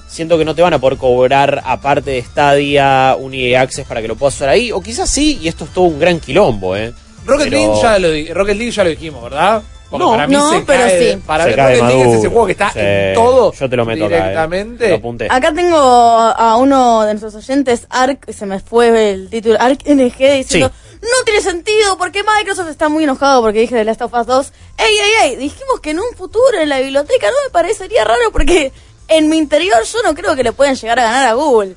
[0.07, 4.01] siento que no te van a poder cobrar aparte de Stadia un EA Access para
[4.01, 4.71] que lo puedas usar ahí.
[4.71, 6.93] O quizás sí, y esto es todo un gran quilombo, ¿eh?
[7.25, 9.61] Rocket, Pero- League ya lo, di- Rocket League ya lo dijimos, ¿verdad?
[9.89, 11.21] Porque No, para mí no, se pero cae sí.
[11.25, 13.85] para Se mí cae es ese juego que está Sí, en todo Yo te lo
[13.85, 14.19] meto acá, ¿eh?
[14.19, 14.89] directamente.
[14.89, 15.27] Lo apunté.
[15.29, 20.17] Acá tengo a uno de nuestros oyentes, Ark, se me fue el título, Ark NG,
[20.17, 20.71] diciendo,
[21.01, 24.51] no tiene sentido, porque Microsoft está muy enojado porque dije de Last of Us 2.
[24.77, 28.31] Ey, ey, ey, dijimos que en un futuro en la biblioteca no me parecería raro
[28.31, 28.71] porque
[29.07, 31.75] en mi interior yo no creo que le puedan llegar a ganar a Google.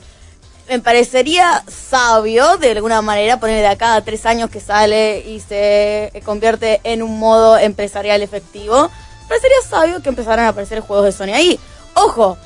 [0.68, 5.40] Me parecería sabio, de alguna manera, poner de acá a tres años que sale y
[5.40, 8.90] se convierte en un modo empresarial efectivo.
[9.28, 11.58] Parecería sabio que empezaran a aparecer juegos de Sony ahí.
[11.94, 12.36] Ojo,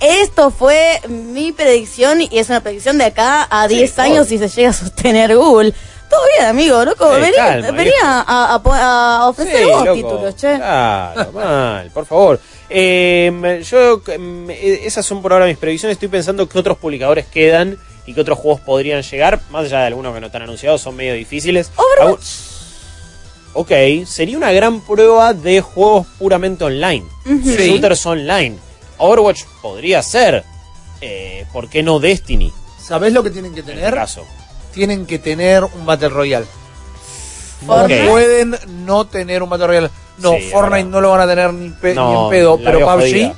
[0.00, 4.48] esto fue mi predicción y es una predicción de acá a 10 años si se
[4.48, 5.74] llega a sostener Google.
[6.10, 7.16] Todo bien, amigo, loco.
[7.16, 8.06] Eh, venía calma, venía viejo.
[8.06, 9.94] a, a a ofrecer Sí, vos loco.
[9.94, 10.56] títulos, che.
[10.56, 12.40] Claro, mal, por favor.
[12.68, 15.94] Eh, yo, eh, esas son por ahora mis previsiones.
[15.94, 19.40] Estoy pensando que otros publicadores quedan y que otros juegos podrían llegar.
[19.50, 21.70] Más allá de algunos que no están anunciados, son medio difíciles.
[21.76, 22.24] Overwatch.
[23.52, 23.70] Ok,
[24.06, 27.04] sería una gran prueba de juegos puramente online.
[27.24, 27.56] Sí.
[27.68, 28.58] Shooters online.
[28.98, 30.44] Overwatch podría ser.
[31.00, 32.52] Eh, ¿Por qué no Destiny?
[32.80, 33.94] ¿Sabés lo que tienen que En este tener?
[33.94, 34.24] caso.
[34.72, 36.46] Tienen que tener un Battle Royale.
[37.66, 38.56] No pueden
[38.86, 39.90] no tener un Battle Royale.
[40.18, 42.80] No, Sí, Fortnite no lo van a tener ni, pe- No, ni en pedo, pero
[42.80, 43.34] PUBG jodida.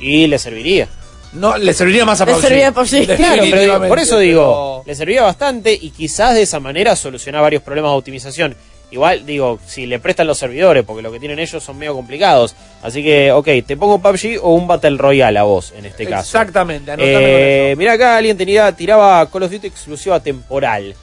[0.00, 0.88] Y le serviría.
[1.32, 2.42] no le serviría más a Le PUBG.
[2.42, 3.06] serviría a PUBG.
[3.16, 6.94] Claro, pero digo, por eso digo, pero- le serviría bastante y quizás de esa manera
[6.96, 8.56] solucionar varios problemas de optimización.
[8.92, 12.56] Igual, digo, si le prestan los servidores, porque lo que tienen ellos son medio complicados.
[12.82, 16.22] Así que, ok, te pongo PUBG o un Battle Royale a vos, en este caso.
[16.36, 17.78] Exactamente, con Eh, eso.
[17.78, 20.94] mira acá, alguien tenía, tiraba Call of Duty exclusiva temporal.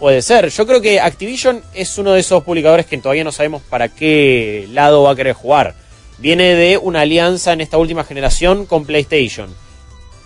[0.00, 0.48] Puede ser.
[0.48, 4.66] Yo creo que Activision es uno de esos publicadores que todavía no sabemos para qué
[4.72, 5.76] lado va a querer jugar.
[6.18, 9.54] Viene de una alianza en esta última generación con PlayStation.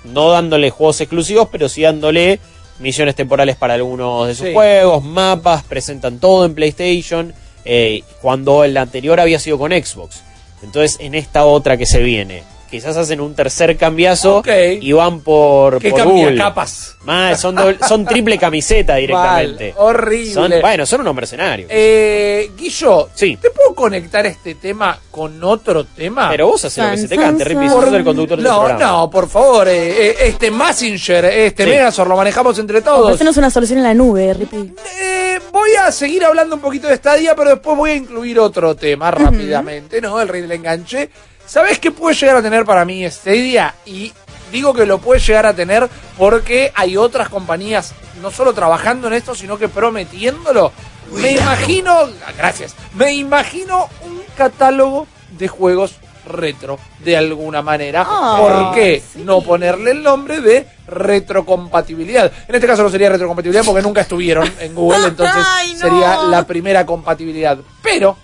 [0.05, 2.39] No dándole juegos exclusivos, pero sí dándole
[2.79, 4.53] misiones temporales para algunos de sus Sí.
[4.53, 7.35] juegos, mapas, presentan todo en PlayStation.
[7.69, 10.21] eh, cuando el anterior había sido con Xbox.
[10.63, 14.43] Entonces, en esta otra que se viene, quizás hacen un tercer cambiazo
[14.81, 16.97] y van por, ¿Qué por cambia capas?
[17.05, 19.73] Mal, son, doble- son triple camiseta directamente.
[19.77, 20.33] Mal, horrible.
[20.35, 21.69] Son, bueno, son unos mercenarios.
[21.73, 23.37] Eh, Guillo, Sí.
[23.41, 26.29] ¿te puedo conectar este tema con otro tema?
[26.31, 28.85] Pero vos haces lo que se te cante, sos el conductor del no, programa.
[28.85, 31.71] no, por favor, eh, eh, este Messenger, este Sí.
[31.71, 33.05] Megazord lo manejamos entre todos.
[33.07, 34.75] Ofrecernos una solución en la nube, Rippy.
[35.01, 38.75] Eh, voy a seguir hablando un poquito de Stadia, pero después voy a incluir otro
[38.75, 40.21] tema rápidamente, ¿no?
[40.21, 41.09] El rey del enganche.
[41.47, 43.75] ¿Sabes qué puede llegar a tener para mí Stadia?
[43.85, 44.13] Y
[44.53, 45.89] digo que lo puede llegar a tener
[46.19, 50.73] porque hay otras compañías no solo trabajando en esto, sino que prometiéndolo.
[51.13, 55.07] Me imagino, gracias, me imagino un catálogo
[55.39, 55.95] de juegos
[56.27, 58.05] retro de alguna manera.
[58.07, 62.33] Ah, ¿Por qué no ponerle el nombre de retrocompatibilidad?
[62.49, 65.79] En este caso no sería retrocompatibilidad porque nunca estuvieron en Google, entonces Ay, no.
[65.79, 67.57] sería la primera compatibilidad.
[67.83, 68.17] Pero,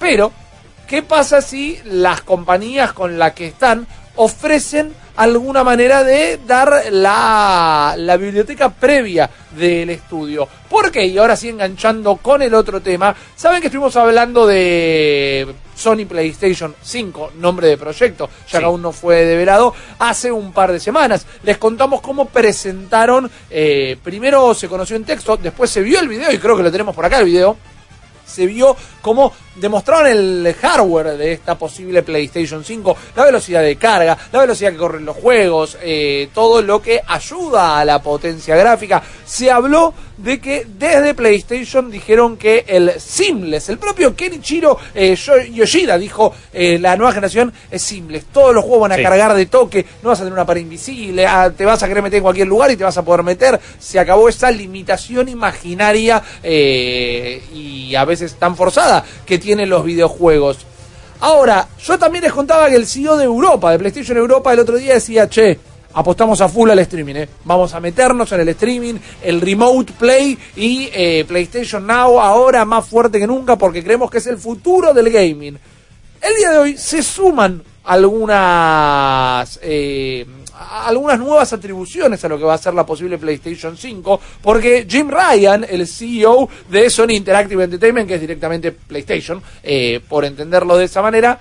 [0.00, 0.32] pero,
[0.88, 3.86] ¿qué pasa si las compañías con las que están
[4.16, 10.48] ofrecen alguna manera de dar la, la biblioteca previa del estudio?
[10.68, 11.06] ¿Por qué?
[11.06, 16.74] Y ahora sí enganchando con el otro tema, saben que estuvimos hablando de Sony PlayStation
[16.80, 21.26] 5, nombre de proyecto, ya que aún no fue develado, hace un par de semanas.
[21.42, 26.32] Les contamos cómo presentaron, eh, primero se conoció en texto, después se vio el video,
[26.32, 27.56] y creo que lo tenemos por acá el video,
[28.28, 34.16] se vio cómo demostraron el hardware de esta posible PlayStation 5, la velocidad de carga,
[34.32, 39.02] la velocidad que corren los juegos, eh, todo lo que ayuda a la potencia gráfica.
[39.24, 45.38] Se habló de que desde PlayStation dijeron que el Seamless, el propio Kenichiro eh, Yo-
[45.42, 49.02] Yoshida dijo, eh, la nueva generación es Seamless, todos los juegos van a Sí.
[49.02, 52.02] cargar de toque, no vas a tener una pared invisible, ah, te vas a querer
[52.02, 53.58] meter en cualquier lugar y te vas a poder meter.
[53.78, 60.58] Se acabó esa limitación imaginaria eh, y a veces tan forzada que tienen los videojuegos.
[61.20, 64.76] Ahora, yo también les contaba que el CEO de Europa, de PlayStation Europa, el otro
[64.76, 65.58] día decía, che,
[65.94, 67.28] apostamos a full al streaming, ¿eh?
[67.44, 72.86] vamos a meternos en el streaming, el remote play y eh, PlayStation Now ahora más
[72.86, 75.58] fuerte que nunca porque creemos que es el futuro del gaming.
[76.20, 80.26] El día de hoy se suman algunas eh,
[80.58, 85.08] algunas nuevas atribuciones a lo que va a ser la posible PlayStation 5, porque Jim
[85.08, 90.86] Ryan, el CEO de Sony Interactive Entertainment, que es directamente PlayStation, eh, por entenderlo de
[90.86, 91.38] esa manera,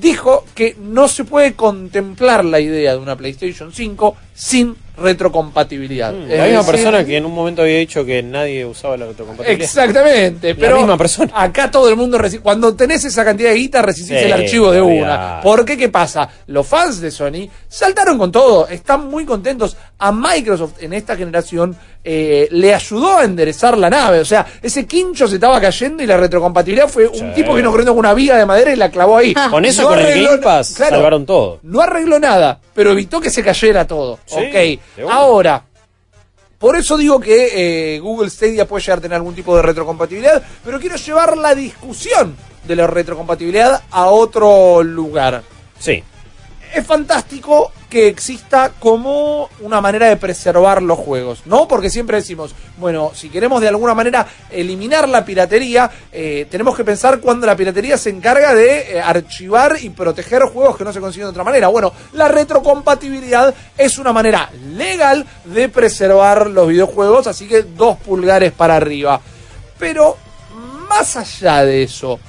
[0.00, 6.12] dijo que no se puede contemplar la idea de una PlayStation 5 sin retrocompatibilidad.
[6.12, 8.96] Mm, Es la misma decir, persona que en un momento había dicho que nadie usaba
[8.96, 9.62] la retrocompatibilidad.
[9.64, 11.32] Exactamente, La pero misma persona.
[11.34, 15.40] acá todo el mundo cuando tenés esa cantidad de guita Sí, el archivo de una.
[15.42, 16.28] ¿Por qué qué pasa?
[16.46, 19.76] Los fans de Sony saltaron con todo, están muy contentos.
[19.98, 24.86] A Microsoft en esta generación eh, le ayudó a enderezar la nave, o sea, ese
[24.86, 27.24] quincho se estaba cayendo y la retrocompatibilidad fue un Sí.
[27.34, 29.34] tipo que no corriendo con una viga de madera y la clavó ahí.
[29.50, 31.58] Con eso, No con el Game Pass, claro, salvaron todo.
[31.62, 34.18] no arregló nada, pero evitó que se cayera todo.
[34.30, 35.64] Sí, ok, ahora,
[36.58, 40.42] por eso digo que eh, Google Stadia puede llegar a tener algún tipo de retrocompatibilidad,
[40.64, 45.42] pero quiero llevar la discusión de la retrocompatibilidad a otro lugar.
[45.78, 46.04] Sí.
[46.72, 51.66] Es fantástico que exista como una manera de preservar los juegos, ¿no?
[51.66, 56.84] Porque siempre decimos, bueno, si queremos de alguna manera eliminar la piratería, eh, tenemos que
[56.84, 61.00] pensar cuando la piratería se encarga de eh, archivar y proteger juegos que no se
[61.00, 61.66] consiguen de otra manera.
[61.66, 68.52] Bueno, la retrocompatibilidad es una manera legal de preservar los videojuegos, así que dos pulgares
[68.52, 69.20] para arriba.
[69.76, 70.16] Pero
[70.88, 72.20] más allá de eso,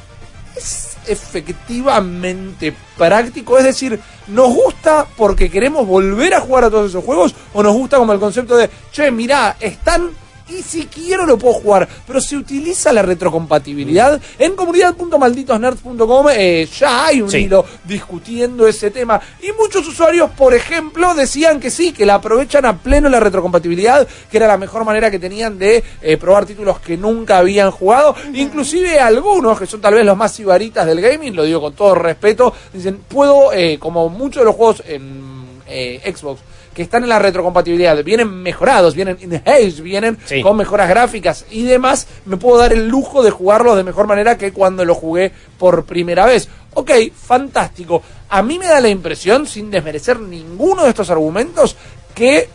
[0.56, 3.58] es efectivamente práctico.
[3.58, 7.36] Es decir, ¿nos gusta porque queremos volver a jugar a todos esos juegos?
[7.54, 10.12] ¿O nos gusta como el concepto de, che, mirá, están
[10.58, 11.88] y si quiero lo puedo jugar?
[12.06, 14.20] Pero se utiliza la retrocompatibilidad.
[14.40, 17.38] En comunidad.malditosnerds.com eh, ya hay un Sí.
[17.38, 19.20] hilo discutiendo ese tema.
[19.42, 24.08] Y muchos usuarios, por ejemplo, decían que sí, que la aprovechan a pleno la retrocompatibilidad,
[24.30, 28.16] que era la mejor manera que tenían de eh, probar títulos que nunca habían jugado.
[28.34, 31.96] Inclusive algunos, que son tal vez los más sibaritas del gaming, lo digo con todo
[31.96, 35.32] respeto, dicen, puedo, eh, como muchos de los juegos en
[35.68, 36.42] eh, Xbox,
[36.74, 40.42] que están en la retrocompatibilidad, vienen mejorados, vienen enhanced, vienen Sí.
[40.42, 44.38] con mejoras gráficas y demás, me puedo dar el lujo de jugarlos de mejor manera
[44.38, 46.48] que cuando lo jugué por primera vez.
[46.74, 48.02] Ok, fantástico.
[48.30, 51.76] A mí me da la impresión, sin desmerecer ninguno de estos argumentos,
[52.16, 52.48] que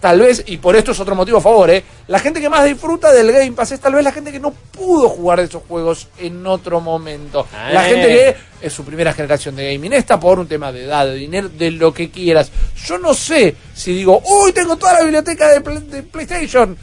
[0.00, 1.82] tal vez, y por esto es otro motivo a favor, ¿eh?
[2.06, 4.50] la gente que más disfruta del Game Pass es tal vez la gente que no
[4.52, 7.46] pudo jugar de esos juegos en otro momento.
[7.72, 7.90] La Eh.
[7.90, 8.36] gente que
[8.66, 11.70] es su primera generación de gaming, está por un tema de edad, de dinero, de
[11.70, 12.50] lo que quieras.
[12.86, 15.60] Yo no sé si digo, uy, tengo toda la biblioteca de
[16.02, 16.76] PlayStation.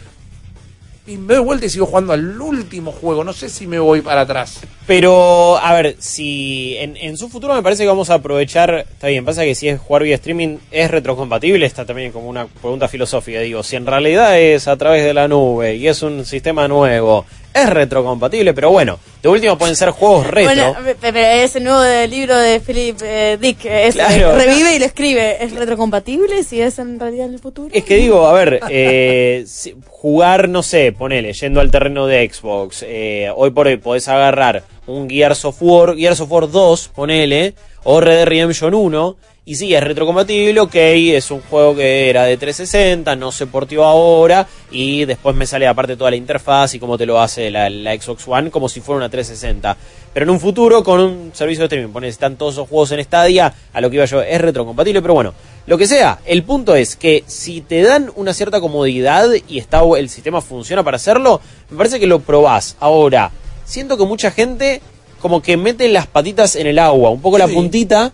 [1.08, 3.24] Y me doy vuelta y sigo jugando al último juego.
[3.24, 4.62] No sé si me voy para atrás.
[4.88, 9.08] Pero, a ver, si en, en su futuro me parece que vamos a aprovechar, está
[9.08, 12.88] bien, pasa que si es jugar vía streaming es retrocompatible, está también como una pregunta
[12.88, 16.68] filosófica, digo, si en realidad es a través de la nube y es un sistema
[16.68, 17.26] nuevo,
[17.56, 20.76] es retrocompatible, pero bueno, de último pueden ser juegos retro.
[20.76, 24.36] Bueno, ese nuevo de- libro de Philip eh, Dick es, Claro.
[24.36, 25.43] revive y lo escribe.
[25.43, 27.70] ¿Es retrocompatible si es en realidad en el futuro?
[27.74, 29.45] Es que digo, a ver, eh,
[29.88, 34.64] jugar, no sé, ponele, yendo al terreno de Xbox, eh, hoy por hoy podés agarrar
[34.88, 37.53] un Gears of War, Gears of War 2, ponele,
[37.84, 39.16] o Red Dead Redemption 1,
[39.48, 43.84] y sí, es retrocompatible, ok, es un juego que era de 360, no se portió
[43.84, 47.70] ahora, y después me sale aparte toda la interfaz y cómo te lo hace la,
[47.70, 49.78] la Xbox One, como si fuera una 360.
[50.12, 53.04] Pero en un futuro, con un servicio de streaming, pones, están todos esos juegos en
[53.04, 55.36] Stadia, a lo que iba yo, es retrocompatible, pero bueno,
[55.68, 59.84] lo que sea, el punto es que si te dan una cierta comodidad y está
[59.96, 61.39] el sistema funciona para hacerlo,
[61.70, 62.78] me parece que lo probás.
[62.80, 63.30] Ahora,
[63.64, 64.82] siento que mucha gente
[65.22, 68.14] como que mete las patitas en el agua, un poco la puntita,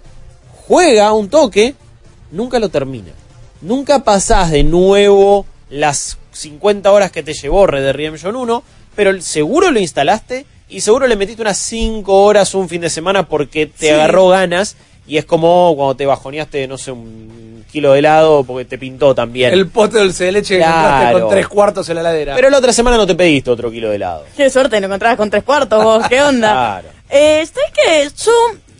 [0.76, 1.76] juega un toque,
[2.32, 3.12] nunca lo termina.
[3.60, 8.64] Nunca pasás de nuevo las 50 horas que te llevó Red Dead Redemption 1,
[8.96, 13.28] pero seguro lo instalaste y seguro le metiste unas 5 horas un fin de semana
[13.28, 13.90] porque te Sí.
[13.90, 18.64] agarró ganas y es como cuando te bajoneaste, no sé, un kilo de helado porque
[18.64, 19.52] te pintó también.
[19.54, 20.88] El pote dulce de leche que Claro.
[20.88, 22.36] compraste con tres cuartos en la heladera.
[22.36, 24.24] Pero la otra semana no te pediste otro kilo de helado.
[24.38, 26.50] Qué suerte, lo encontrabas con tres cuartos vos, ¿qué onda?
[26.54, 26.88] Claro.
[27.10, 28.10] Eh, ¿Sabes qué?
[28.26, 28.32] Yo,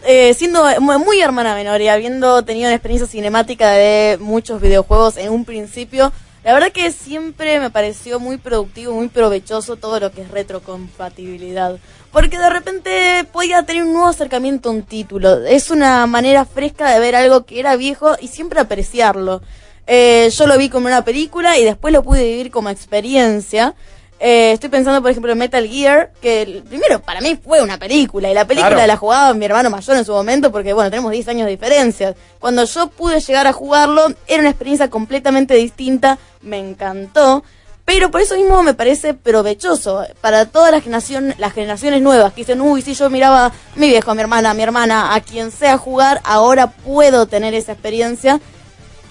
[0.06, 5.18] eh, siendo mu- muy hermana menor y habiendo tenido una experiencia cinemática de muchos videojuegos
[5.18, 6.12] en un principio,
[6.44, 11.78] la verdad que siempre me pareció muy productivo, muy provechoso todo lo que es retrocompatibilidad.
[12.12, 15.46] Porque de repente podía tener un nuevo acercamiento a un título.
[15.46, 19.42] Es una manera fresca de ver algo que era viejo y siempre apreciarlo.
[19.88, 23.76] Eh, yo lo vi como una película y después lo pude vivir como experiencia.
[24.24, 27.80] Eh, estoy pensando, por ejemplo, en Metal Gear, que el- primero para mí fue una
[27.80, 28.86] película, y la película Claro.
[28.88, 32.14] la jugaba mi hermano mayor en su momento, porque bueno, tenemos 10 años de diferencia.
[32.40, 37.44] Cuando yo pude llegar a jugarlo, era una experiencia completamente distinta, me encantó,
[37.84, 42.42] pero por eso mismo me parece provechoso para todas las, generación, las generaciones nuevas que
[42.42, 45.22] dicen, uy, si yo miraba a mi viejo, a mi hermana, a mi hermana, a
[45.22, 48.40] quien sea jugar, ahora puedo tener esa experiencia.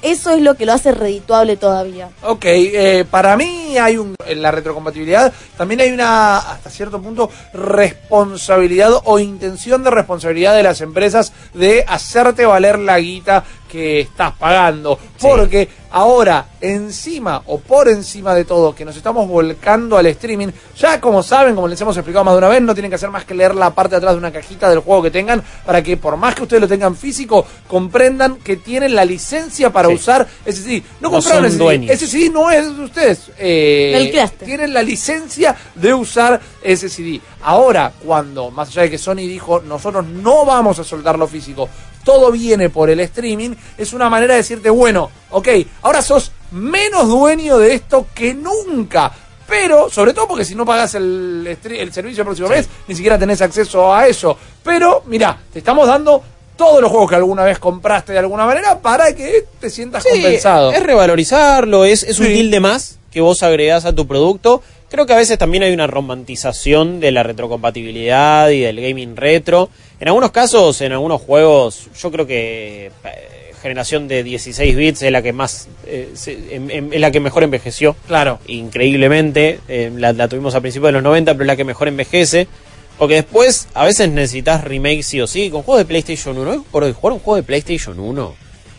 [0.02, 2.08] Eso es lo que lo hace redituable todavía.
[2.22, 7.30] Ok, eh, para mí hay un en la retrocompatibilidad también hay una hasta cierto punto
[7.52, 14.32] responsabilidad o intención de responsabilidad de las empresas de hacerte valer la guita que estás
[14.36, 20.48] pagando, porque ahora encima o por encima de todo que nos estamos volcando al streaming,
[20.76, 23.10] ya como saben, como les hemos explicado más de una vez, no tienen que hacer
[23.10, 25.82] más que leer la parte de atrás de una cajita del juego que tengan para
[25.82, 29.94] que por más que ustedes lo tengan físico, comprendan que tienen la licencia para Sí.
[29.94, 30.82] usar ese CD.
[31.00, 31.92] No, No compraron ese CD.
[31.92, 33.30] Ese CD no es de ustedes.
[33.38, 37.20] Eh, tienen la licencia de usar ese CD.
[37.42, 41.68] Ahora, cuando, más allá de que Sony dijo, nosotros no vamos a soltar lo físico,
[42.04, 45.48] todo viene por el streaming, es una manera de decirte, bueno, ok,
[45.82, 49.12] ahora sos menos dueño de esto que nunca.
[49.46, 53.18] Pero, sobre todo porque si no pagas el, el servicio el próximo mes, ni siquiera
[53.18, 54.36] tenés acceso a eso.
[54.62, 56.22] Pero, mira, te estamos dando
[56.56, 60.10] todos los juegos que alguna vez compraste de alguna manera para que te sientas Sí,
[60.22, 60.70] compensado.
[60.72, 62.34] Es revalorizarlo, es, es un Sí.
[62.34, 64.62] tilde más que vos agregás a tu producto.
[64.90, 69.70] Creo que a veces también hay una romantización de la retrocompatibilidad y del gaming retro.
[70.00, 75.12] En algunos casos, en algunos juegos, yo creo que eh, generación de 16 bits es
[75.12, 77.94] la que más eh, se- em- em- es la que mejor envejeció.
[78.08, 78.40] Claro.
[78.48, 81.86] Increíblemente, eh, la, la tuvimos a principios de los 90, pero es la que mejor
[81.88, 82.48] envejece.
[82.98, 85.50] Porque después a veces necesitas remakes sí o sí.
[85.50, 88.34] Con juegos de PlayStation 1, hoy por hoy, jugar un juego de PlayStation 1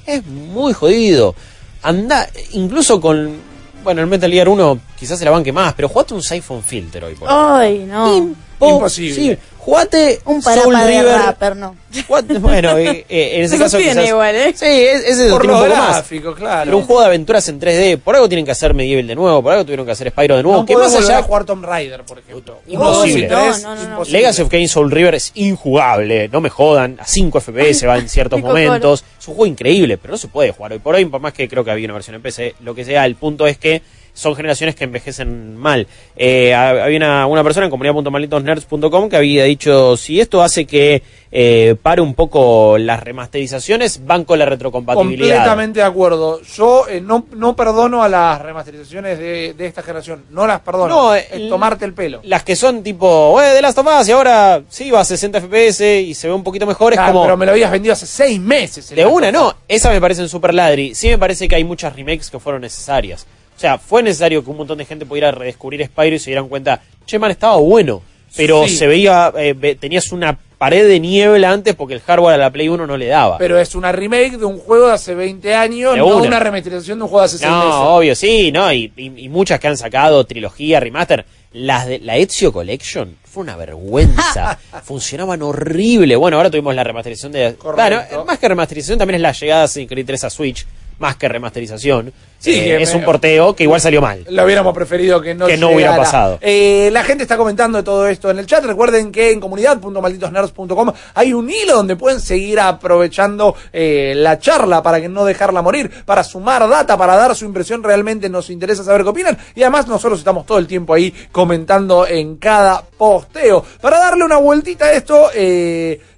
[0.07, 1.35] es muy jodido.
[1.83, 3.49] Anda, incluso con.
[3.83, 7.03] Bueno, el Metal Gear 1 quizás se la banque más, pero jugate un Siphon Filter
[7.03, 7.35] hoy por hoy.
[7.37, 8.35] Ay, no.
[8.59, 9.15] Imposible.
[9.15, 11.05] Sí, jugate Un Soul River.
[11.19, 11.75] rapper, no.
[12.07, 14.53] Jugate- bueno, eh, eh, en ese Se caso quizás- igual, ¿eh?
[14.55, 16.03] Sí, es- ese Por tiene un poco más.
[16.35, 16.61] claro.
[16.65, 19.41] Pero un juego de aventuras en 3D, por algo tienen que hacer Medieval de nuevo,
[19.43, 21.63] por algo tuvieron que hacer Spyro de nuevo, No que más allá a jugar Tomb
[21.63, 22.59] Raider, por ejemplo.
[22.67, 23.27] Imposible.
[23.27, 23.83] No, no, no, no.
[23.91, 24.19] imposible.
[24.19, 28.09] Legacy of Kain Soul River es injugable, no me jodan, a 5 FPS va en
[28.09, 29.03] ciertos momentos.
[29.19, 31.47] Es un juego increíble, pero no se puede jugar hoy por hoy, por más que
[31.47, 33.81] creo que había una versión en PC, lo que sea, el punto es que
[34.13, 35.87] son generaciones que envejecen mal.
[36.15, 41.01] Eh, ha- había una, una persona en comunidad.malditosnerds.com que había dicho, si esto hace que
[41.33, 45.35] eh, pare un poco las remasterizaciones, van con la retrocompatibilidad.
[45.35, 46.41] Completamente de acuerdo.
[46.41, 50.25] Yo eh, no, no perdono a las remasterizaciones de, de esta generación.
[50.29, 50.87] No las perdono.
[50.87, 52.19] No, es el- tomarte el pelo.
[52.23, 55.39] Las que son tipo, eh, de Last of Us y ahora sí va a 60
[55.41, 57.23] FPS y se ve un poquito mejor, es como...
[57.23, 58.89] Pero me lo habías vendido hace seis meses.
[58.89, 59.47] De una, no.
[59.47, 59.55] Us.
[59.67, 60.93] Esa me parece en super ladri.
[60.95, 63.25] Sí me parece que hay muchas remakes que fueron necesarias.
[63.55, 66.47] O sea, fue necesario que un montón de gente pudiera redescubrir Spyro y se dieran
[66.49, 68.01] cuenta, che, man, estaba bueno.
[68.35, 68.77] Pero Sí.
[68.77, 72.69] se veía, eh, tenías una pared de niebla antes porque el hardware a la Play
[72.69, 73.37] 1 no le daba.
[73.37, 76.39] Pero es una remake de un juego de hace 20 años, no una.
[76.39, 77.65] remasterización de un juego de hace 6 meses.
[77.69, 78.71] No, obvio, sí, ¿no?
[78.71, 81.25] Y, y- y muchas que han sacado, trilogía, remaster.
[81.53, 84.57] Las de, la Ezio Collection fue una vergüenza.
[84.83, 86.15] Funcionaban horrible.
[86.15, 87.55] Bueno, ahora tuvimos la remasterización de.
[87.61, 90.65] Bueno, más que remasterización, también es la llegada de Assassin's Creed 3 a Switch.
[90.99, 92.13] Más que remasterización.
[92.41, 94.25] Sí, Eh, es un porteo que igual salió mal.
[94.27, 96.39] Lo hubiéramos preferido que no Que no hubiera pasado.
[96.41, 98.65] Eh, la gente está comentando de todo esto en el chat.
[98.65, 104.99] Recuerden que en comunidad.malditosnerds.com hay un hilo donde pueden seguir aprovechando eh, la charla para
[104.99, 107.83] que no dejarla morir, para sumar data, para dar su impresión.
[107.83, 109.37] Realmente nos interesa saber qué opinan.
[109.53, 113.63] Y además nosotros estamos todo el tiempo ahí comentando en cada posteo.
[113.79, 115.29] Para darle una vueltita a esto,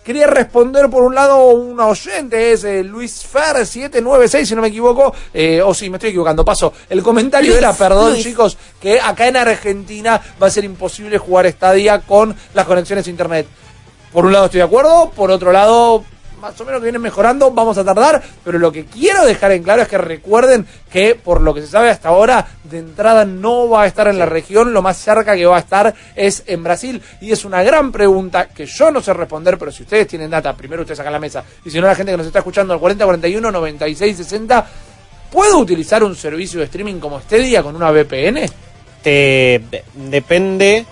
[0.04, 5.16] Quería responder por un lado un oyente, es Luis Fer 796, si no me equivoco,
[5.64, 6.74] o si me estoy equivocando, paso.
[6.90, 8.24] El comentario Luis, era, perdón Luis.
[8.24, 13.10] chicos, que acá en Argentina va a ser imposible jugar Stadia con las conexiones a
[13.10, 13.48] internet.
[14.12, 16.04] Por un lado estoy de acuerdo, por otro lado
[16.44, 19.64] más o menos que vienen mejorando, vamos a tardar, pero lo que quiero dejar en
[19.64, 23.70] claro es que recuerden que por lo que se sabe hasta ahora, de entrada no
[23.70, 26.62] va a estar en la región, lo más cerca que va a estar es en
[26.62, 30.30] Brasil, y es una gran pregunta que yo no sé responder, pero si ustedes tienen
[30.30, 32.74] data, primero ustedes sacan la mesa, y si no la gente que nos está escuchando
[32.74, 34.68] al 4041 96 60,
[35.34, 38.46] ¿puedo utilizar un servicio de streaming como Stadia con una VPN?
[39.02, 40.86] Te, de- depende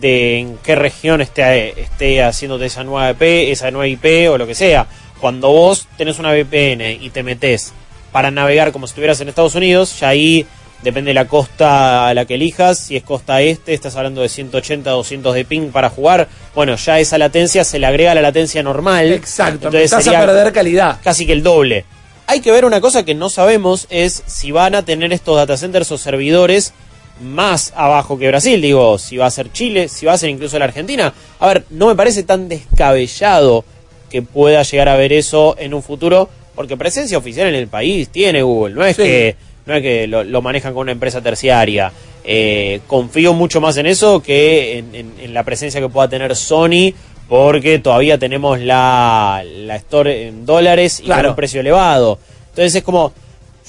[0.00, 4.46] de en qué región esté, esté haciéndote esa nueva IP, esa nueva IP o lo
[4.46, 4.86] que sea.
[5.20, 7.72] Cuando vos tenés una VPN y te metés
[8.10, 10.44] para navegar como si estuvieras en Estados Unidos, ya ahí
[10.82, 12.76] depende de la costa a la que elijas.
[12.78, 16.28] Si es costa este, estás hablando de 180, 200 de ping para jugar.
[16.54, 19.12] Bueno, ya esa latencia se le agrega a la latencia normal.
[19.12, 20.98] Exacto, Entonces a sería perder calidad.
[21.04, 21.84] Casi que el doble.
[22.32, 25.58] Hay que ver una cosa que no sabemos es si van a tener estos data
[25.58, 26.72] centers o servidores
[27.20, 28.58] más abajo que Brasil.
[28.62, 31.12] Digo, si va a ser Chile, si va a ser incluso la Argentina.
[31.40, 33.66] A ver, no me parece tan descabellado
[34.08, 38.08] que pueda llegar a ver eso en un futuro, porque presencia oficial en el país
[38.08, 38.74] tiene Google.
[38.76, 39.02] No es Sí.
[39.02, 41.92] que no es que lo, lo manejan con una empresa terciaria.
[42.24, 46.34] Eh, confío mucho más en eso que en, en- en la presencia que pueda tener
[46.34, 46.94] Sony,
[47.28, 51.22] porque todavía tenemos la, la store en dólares y Claro.
[51.22, 52.18] con un precio elevado.
[52.50, 53.12] Entonces es como,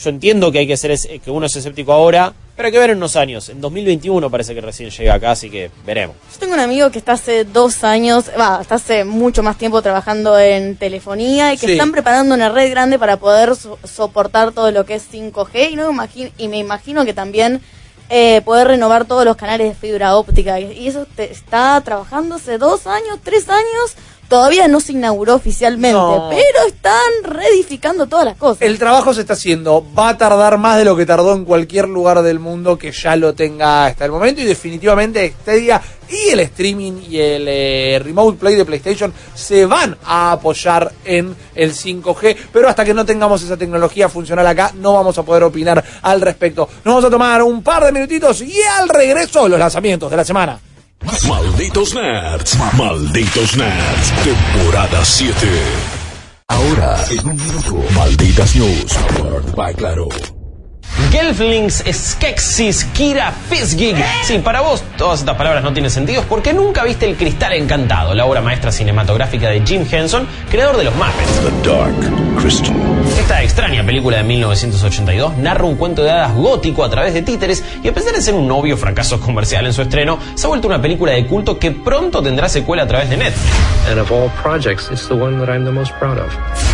[0.01, 2.77] yo entiendo que hay que ser es- que uno es escéptico ahora, pero hay que
[2.79, 3.49] ver en unos años.
[3.49, 6.15] En 2021 parece que recién llega acá, así que veremos.
[6.33, 9.81] Yo tengo un amigo que está hace dos años, va, está hace mucho más tiempo
[9.81, 11.71] trabajando en telefonía y que Sí.
[11.73, 15.75] están preparando una red grande para poder so- soportar todo lo que es 5G y,
[15.75, 17.61] no me imagino, y me imagino que también
[18.15, 20.59] eh, poder renovar todos los canales de fibra óptica.
[20.59, 23.95] Y eso te- está trabajando hace dos años, tres años.
[24.29, 26.29] Todavía no se inauguró oficialmente, No.
[26.31, 28.61] pero están reedificando todas las cosas.
[28.61, 31.87] El trabajo se está haciendo, va a tardar más de lo que tardó en cualquier
[31.87, 36.39] lugar del mundo que ya lo tenga hasta el momento y definitivamente Stadia y el
[36.41, 42.35] streaming y el eh, remote play de PlayStation se van a apoyar en el 5G,
[42.51, 46.21] pero hasta que no tengamos esa tecnología funcional acá no vamos a poder opinar al
[46.21, 46.67] respecto.
[46.83, 50.23] Nos vamos a tomar un par de minutitos y al regreso los lanzamientos de la
[50.25, 50.59] semana.
[51.27, 55.47] Malditos Nerds, Malditos Nerds, temporada 7.
[56.47, 60.42] Ahora, en un minuto, Malditas News, powered by Claro.
[61.11, 63.95] Gelflings, Skeksis, Kira, Fizzgig.
[64.23, 68.13] Sí, para vos todas estas palabras no tienen sentido porque nunca viste El Cristal Encantado,
[68.13, 71.41] la obra maestra cinematográfica de Jim Henson, creador de los Muppets.
[71.63, 72.75] The Dark Crystal.
[73.19, 77.63] Esta extraña película de 1982 narra un cuento de hadas gótico a través de títeres
[77.83, 80.67] y a pesar de ser un obvio fracaso comercial en su estreno, se ha vuelto
[80.67, 83.55] una película de culto que pronto tendrá secuela a través de Netflix.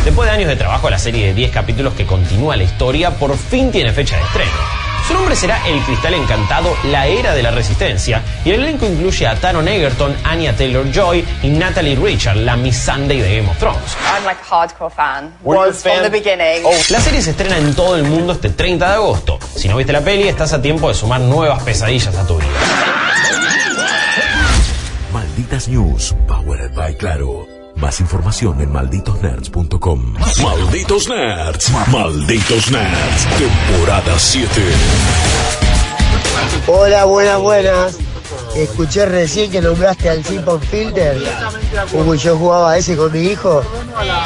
[0.05, 3.38] Después de años de trabajo, la serie de 10 capítulos que continúa la historia por
[3.38, 4.80] fin tiene fecha de estreno.
[5.10, 9.26] Su nombre será El Cristal Encantado, la era de la resistencia, y el elenco incluye
[9.26, 13.97] a Taron Egerton, Anya Taylor-Joy y Natalie Richard, la Miss Sunday de Game of Thrones.
[14.16, 15.34] I'm like a hardcore fan.
[15.43, 16.64] From the beginning.
[16.89, 19.39] La serie se estrena en todo el mundo este 30 de agosto.
[19.55, 22.49] Si no viste la peli, estás a tiempo de sumar nuevas pesadillas a tu vida.
[25.12, 27.59] Malditas News, powered by Claro.
[27.80, 30.14] Más información en malditosnerds.com.
[30.44, 34.50] Malditos Nerds, Malditos Nerds, temporada 7.
[36.68, 37.98] Hola, buenas, buenas.
[38.56, 41.24] Escuché recién que nombraste al Simple Filter.
[41.92, 43.64] Como yo jugaba a ese con mi hijo,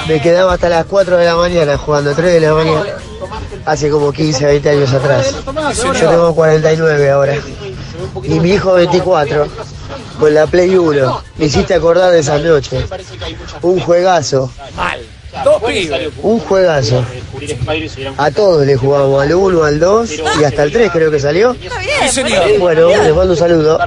[0.07, 2.85] me quedaba hasta las 4 de la mañana jugando, 3 de la mañana.
[3.65, 5.35] Hace como 15, 20 años atrás.
[5.75, 7.35] Yo tengo 49 ahora.
[8.23, 9.47] Y mi hijo 24.
[10.19, 11.23] Con la Play 1.
[11.37, 12.85] Me hiciste acordar de esa noche.
[13.61, 14.51] Un juegazo.
[14.75, 15.01] Mal.
[15.43, 16.11] Dos pibes.
[16.21, 17.03] Un juegazo.
[18.17, 21.55] A todos le jugamos, al 1, al 2 y hasta el 3 creo que salió.
[21.55, 22.59] Sí, señor.
[22.59, 23.79] Bueno, les mando un saludo.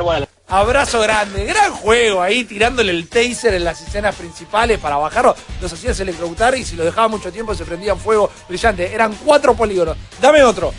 [0.49, 5.35] Abrazo grande, gran juego ahí tirándole el taser en las escenas principales para bajarlo.
[5.61, 8.95] Los hacías electrocutar y si lo dejaba mucho tiempo se prendían fuego brillante.
[8.95, 9.97] Eran cuatro polígonos.
[10.21, 10.73] Dame otro.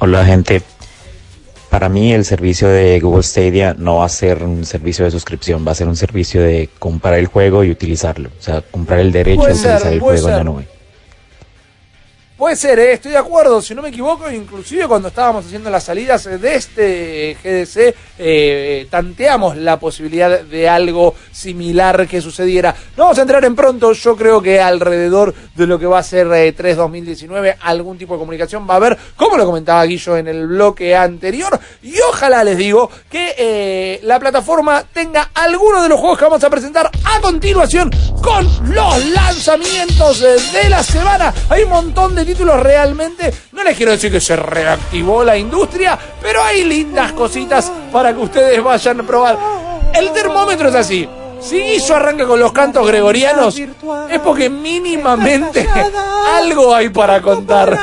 [0.00, 0.62] Hola gente,
[1.70, 5.64] para mí el servicio de Google Stadia no va a ser un servicio de suscripción,
[5.66, 8.28] va a ser un servicio de comprar el juego y utilizarlo.
[8.38, 10.68] O sea, comprar el derecho a utilizar ser, el juego en la nube.
[12.40, 15.84] Puede ser, eh, estoy de acuerdo, si no me equivoco, inclusive cuando estábamos haciendo las
[15.84, 22.74] salidas de este GDC, eh, tanteamos la posibilidad de algo similar que sucediera.
[22.96, 26.02] No vamos a entrar en pronto, yo creo que alrededor de lo que va a
[26.02, 30.16] ser eh, 3 2019, algún tipo de comunicación va a haber, como lo comentaba Guillo
[30.16, 35.90] en el bloque anterior, y ojalá les digo que eh, la plataforma tenga alguno de
[35.90, 37.90] los juegos que vamos a presentar a continuación
[38.22, 41.34] con los lanzamientos eh, de la semana.
[41.50, 43.32] Hay un montón de títulos realmente.
[43.52, 48.20] No les quiero decir que se reactivó la industria, pero hay lindas cositas para que
[48.20, 49.36] ustedes vayan a probar.
[49.92, 51.08] El termómetro es así.
[51.40, 55.66] Si Guillo arranca con los cantos gregorianos, es porque mínimamente
[56.36, 57.76] algo hay para contar.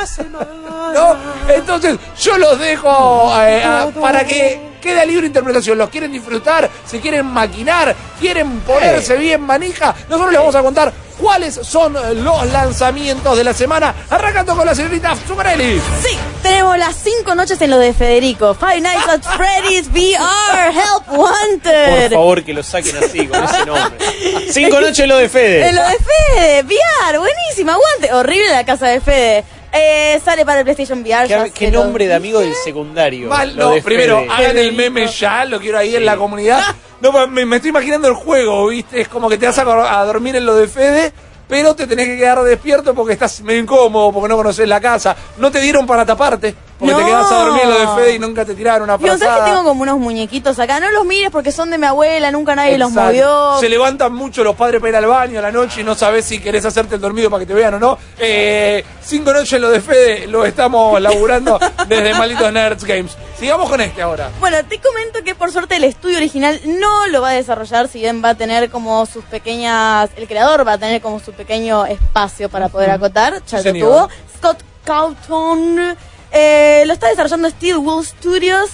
[0.94, 1.16] ¿No?
[1.52, 5.76] Entonces, yo los dejo eh, a- para que quede a libre interpretación.
[5.76, 6.70] ¿Los quieren disfrutar?
[6.86, 7.94] ¿Se quieren maquinar?
[8.18, 9.94] ¿Quieren ponerse bien manija?
[10.08, 13.94] Nosotros les vamos a contar cuáles son los lanzamientos de la semana.
[14.08, 15.80] Arrancando con la señorita Zuccarelli.
[16.02, 18.54] Sí, tenemos las cinco noches en lo de Federico.
[18.54, 22.10] Five Nights at Freddy's VR, Help Wanted.
[22.10, 23.98] Por favor, que lo saquen así, con ese nombre.
[24.50, 25.68] Cinco noches lo de Fede.
[25.68, 28.12] En lo de Fede, VR, buenísima, aguante.
[28.12, 29.44] Horrible la casa de Fede.
[29.72, 31.26] Eh, sale para el PlayStation VR.
[31.28, 33.28] ¿Qué, qué se lo nombre de amigo del secundario?
[33.28, 34.30] Mal, no, de primero Fede.
[34.32, 36.60] hagan el meme ya, lo quiero ahí en la comunidad.
[37.00, 39.00] No, me, me estoy imaginando el juego, ¿viste?
[39.00, 41.12] Es como que te vas a, a dormir en lo de Fede,
[41.46, 45.14] pero te tenés que quedar despierto porque estás medio incómodo, porque no conoces la casa.
[45.36, 47.06] No te dieron para taparte, porque te No.
[47.06, 49.64] quedás a dormir lo de Fede y nunca te tiraron una Y ¿sabes que tengo
[49.64, 50.78] como unos muñequitos acá?
[50.80, 53.58] No los mires porque son de mi abuela, nunca nadie los movió.
[53.60, 56.24] Se levantan mucho los padres para ir al baño a la noche y no sabes
[56.24, 57.98] si querés hacerte el dormido para que te vean o no.
[58.18, 61.58] Eh, cinco noches lo de Fede lo estamos laburando
[61.88, 63.16] desde Malditos Nerds Games.
[63.38, 64.30] Sigamos con este ahora.
[64.40, 68.00] Bueno, te comento que por suerte el estudio original no lo va a desarrollar, si
[68.00, 71.86] bien va a tener como sus pequeñas, el creador va a tener como su pequeño
[71.86, 73.88] espacio para poder acotar, ya lo señor.
[73.88, 74.08] tuvo.
[74.38, 75.96] Scott Cawthon
[76.32, 78.70] eh, lo está desarrollando Steel Wool Studios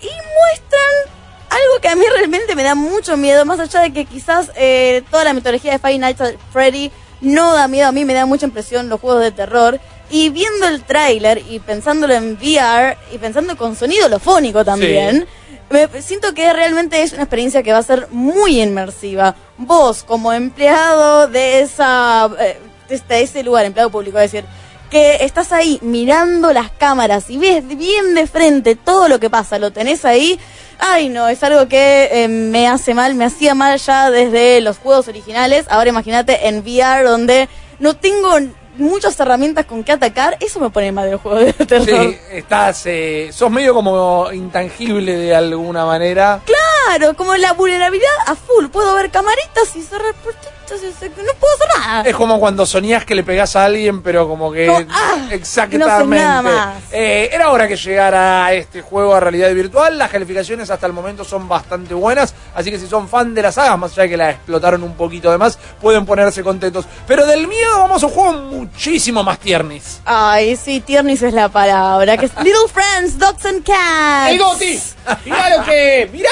[0.00, 1.14] y muestran
[1.50, 5.02] algo que a mí realmente me da mucho miedo, más allá de que quizás eh,
[5.10, 8.26] toda la mitología de Five Nights at Freddy no da miedo, a mí me da
[8.26, 9.80] mucha impresión los juegos de terror.
[10.10, 15.26] Y viendo el tráiler y pensándolo en VR y pensando con sonido lofónico también,
[15.70, 19.34] me siento que realmente es una experiencia que va a ser muy inmersiva.
[19.56, 22.58] Vos, como empleado de esa eh,
[22.88, 24.48] de ese lugar, empleado público, es decir,
[24.94, 29.58] que estás ahí mirando las cámaras y ves bien de frente todo lo que pasa,
[29.58, 30.38] lo tenés ahí.
[30.78, 34.78] Ay, no, es algo que eh, me hace mal, me hacía mal ya desde los
[34.78, 35.66] juegos originales.
[35.68, 37.48] Ahora imagínate en VR donde
[37.80, 38.38] no tengo
[38.76, 42.10] muchas herramientas con que atacar, eso me pone mal del juego de terror.
[42.10, 46.40] Sí, estás, eh, sos medio como intangible de alguna manera.
[46.44, 48.66] Claro, como la vulnerabilidad a full.
[48.66, 52.02] Puedo ver camaritas y cerrar puertitas y se- no puedo hacer nada.
[52.08, 54.68] Es como cuando soñás que le pegás a alguien, pero como que.
[54.90, 55.78] Ah, exactamente.
[55.90, 56.74] no sé nada más.
[56.92, 59.98] Eh, era hora que llegara este juego a realidad virtual.
[59.98, 62.34] Las calificaciones hasta el momento son bastante buenas.
[62.54, 64.94] Así que si son fan de la saga, más allá de que la explotaron un
[64.94, 66.84] poquito de más, pueden ponerse contentos.
[67.06, 70.00] Pero del miedo vamos a un juego muchísimo más tiernis.
[70.04, 72.16] Ay, sí, tiernis es la palabra.
[72.16, 74.30] Que es Little Friends, Dogs and Cats.
[74.30, 74.80] ¡El Goti!
[75.24, 76.08] ¡Mirá lo que!
[76.12, 76.30] ¡Mirá!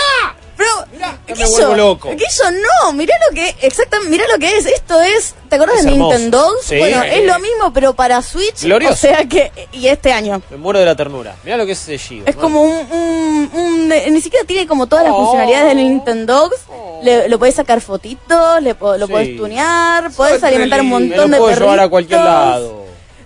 [0.57, 2.11] Pero, Ya me vuelvo loco.
[2.11, 2.51] Guillo,
[2.85, 4.67] no, mirá lo que, exactamente, mirá lo que es.
[4.67, 6.11] Esto es, ¿te acuerdas Es de hermoso.
[6.19, 6.51] Nintendo?
[6.63, 6.79] Sí.
[6.79, 8.63] Bueno, es lo mismo, pero para Switch.
[8.63, 8.95] Glorioso.
[8.95, 10.41] O sea que, y este año.
[10.51, 11.35] Me muero de la ternura.
[11.45, 12.23] Mirá lo que es ese.
[12.27, 15.23] Es como un, un- un- ni siquiera tiene como todas las Oh.
[15.25, 16.51] funcionalidades del Nintendo.
[17.03, 19.13] Le, lo podés sacar fotitos, le, lo Sí.
[19.13, 21.01] podés tunear, podés alimentar un feliz.
[21.01, 21.91] Me montón lo de puedo llevar a perritos.
[21.91, 22.83] cualquier lado.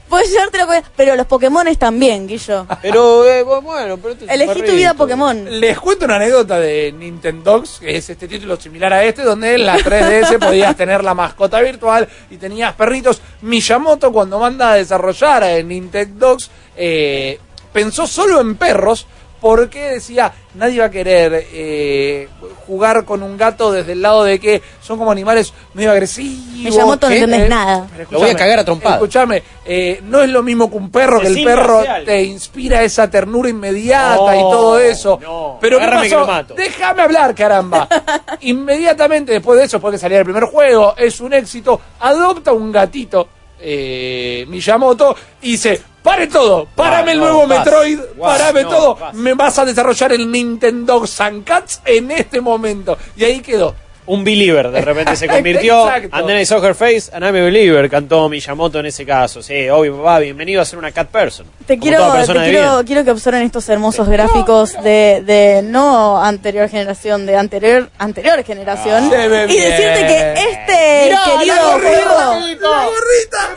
[0.08, 2.66] Podés llevártelo, a- pero los Pokémones también, Guillo.
[2.82, 4.12] Pero, eh, bueno, pero...
[4.14, 5.60] este Elegí tu vida Pokémon.
[5.60, 9.66] Les cuento una anécdota de Nintendox, que es este título similar a este, donde en
[9.66, 13.20] la 3DS podías tener la mascota virtual y tenías perritos.
[13.42, 17.38] Miyamoto, cuando manda a desarrollar en Nintendox, eh,
[17.72, 19.06] pensó solo en perros
[19.46, 22.28] por qué decía nadie va a querer eh,
[22.66, 26.44] jugar con un gato desde el lado de que son como animales medio agresivos.
[26.52, 27.86] Miyamoto no que, entendés eh, nada.
[28.10, 28.96] Lo voy a cagar a trompada.
[28.96, 33.08] Escúchame, eh, no es lo mismo que un perro, que el perro te inspira esa
[33.08, 35.16] ternura inmediata y No, todo eso.
[35.22, 35.58] no.
[35.60, 36.20] Pero ¿qué que pasó?
[36.20, 36.54] lo mato.
[36.54, 37.88] Déjame hablar, caramba.
[38.40, 42.72] Inmediatamente después de eso, después que saliera el primer juego, es un éxito, adopta un
[42.72, 43.28] gatito,
[43.60, 49.14] eh, Miyamoto, y dice, pare todo, parame el nuevo Metroid, vas, parame no, todo, vas.
[49.14, 51.02] me vas a desarrollar el Nintendo
[51.44, 52.96] Cats en este momento.
[53.16, 53.74] Y ahí quedó.
[54.06, 55.84] Un believer, de repente se convirtió.
[55.88, 59.42] And then I saw her face, and I'm a believer, cantó Miyamoto en ese caso.
[59.42, 61.44] Sí, obvio, papá, bienvenido a ser una cat person.
[61.66, 67.36] Te quiero, te quiero, que observen estos hermosos gráficos de, de no anterior generación, de
[67.36, 69.10] anterior anterior generación.
[69.10, 69.70] Ve y bien.
[69.70, 72.56] decirte que este Mirá, querido la gorrita, juego.
[72.60, 73.54] la gorrita.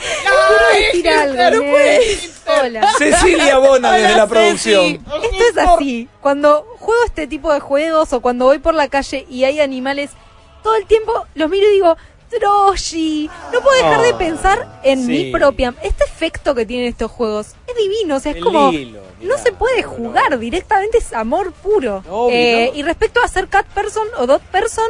[1.20, 2.39] Algo, Ned.
[2.62, 2.92] Hola.
[2.98, 4.86] Cecilia Bona desde la producción.
[4.96, 6.08] Esto es así.
[6.22, 10.12] Cuando juego este tipo de juegos o cuando voy por la calle y hay animales,
[10.64, 11.98] todo el tiempo los miro y digo,
[12.30, 13.30] Troshi.
[13.52, 15.08] No puedo dejar de Ah, pensar en sí.
[15.12, 15.74] mi propia.
[15.82, 18.18] Este efecto que tienen estos juegos es divino.
[18.18, 18.72] O sea, es El como.
[18.72, 22.04] hilo, no se puede jugar directamente, es amor puro.
[22.10, 22.80] Obvio, Eh, ¿no?
[22.80, 24.86] Y respecto a ser cat person o dot person,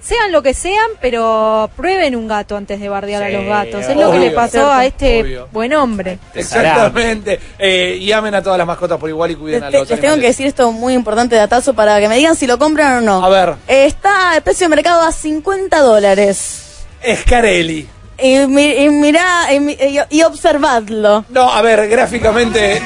[0.00, 3.86] sean lo que sean, pero prueben un gato antes de bardear a los gatos.
[3.86, 5.48] Es lo que le pasó a este obvio.
[5.52, 6.18] buen hombre.
[6.34, 7.38] Exactamente.
[7.58, 9.90] Eh, y amen a todas las mascotas por igual y cuiden Les, a te- los
[9.90, 12.58] les tengo que decir esto muy importante de datazo para que me digan si lo
[12.58, 13.24] compran o no.
[13.24, 16.84] A ver, está el precio de mercado a 50 dólares.
[17.16, 17.88] Scarelli.
[18.22, 21.24] Y, mi- y mirá, y, mi- y- y observadlo.
[21.30, 22.80] No, a ver, gráficamente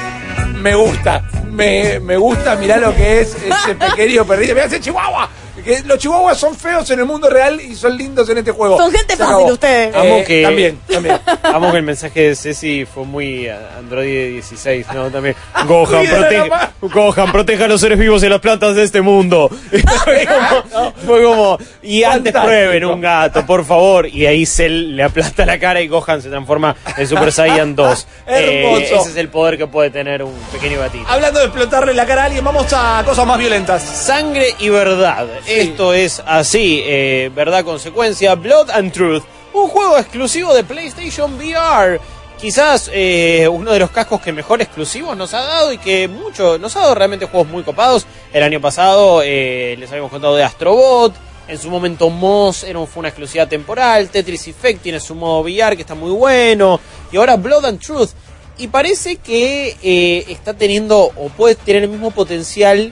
[0.55, 1.23] me gusta.
[1.51, 4.53] Me, me gusta, mirá lo que es ese pequeño perrito.
[4.53, 5.29] Mirá ese chihuahua.
[5.65, 8.77] Que los chihuahuas son feos en el mundo real y son lindos en este juego.
[8.77, 9.51] Son gente Se fácil acabó.
[9.53, 9.95] ustedes.
[9.95, 11.19] Eh, Amo que- También, también.
[11.43, 15.09] Amo que el mensaje de Ceci fue muy eh, Android 16, ¿no?
[15.09, 15.35] También.
[15.67, 16.49] Gohan, protege,
[16.81, 19.49] Gohan, proteja a los seres vivos y las plantas de este mundo.
[20.03, 20.27] fue,
[20.71, 22.45] como, fue como, y antes Fantástico.
[22.45, 24.07] prueben un gato, por favor.
[24.07, 28.07] Y ahí Cell le aplasta la cara y Gohan se transforma en Super Saiyan 2.
[28.27, 28.77] Hermoso.
[28.77, 31.05] Eh, ese es el poder que puede tener un pequeño gatito.
[31.09, 33.81] Hablando de explotarle la cara a alguien, vamos a cosas más violentas.
[33.81, 35.25] Sangre y verdad.
[35.61, 38.35] Esto es así, eh, verdad consecuencia.
[38.35, 39.23] Blood and Truth,
[39.53, 41.99] un juego exclusivo de PlayStation VR.
[42.39, 46.57] Quizás eh, uno de los cascos que mejor exclusivos nos ha dado y que mucho
[46.57, 48.05] nos ha dado realmente juegos muy copados.
[48.33, 51.13] El año pasado eh, les habíamos contado de Astrobot.
[51.47, 54.09] En su momento Moss era, un- fue una exclusiva temporal.
[54.09, 56.79] Tetris Effect tiene su modo VR que está muy bueno.
[57.11, 58.09] Y ahora Blood and Truth.
[58.57, 62.91] Y parece que está teniendo o puede tener el mismo potencial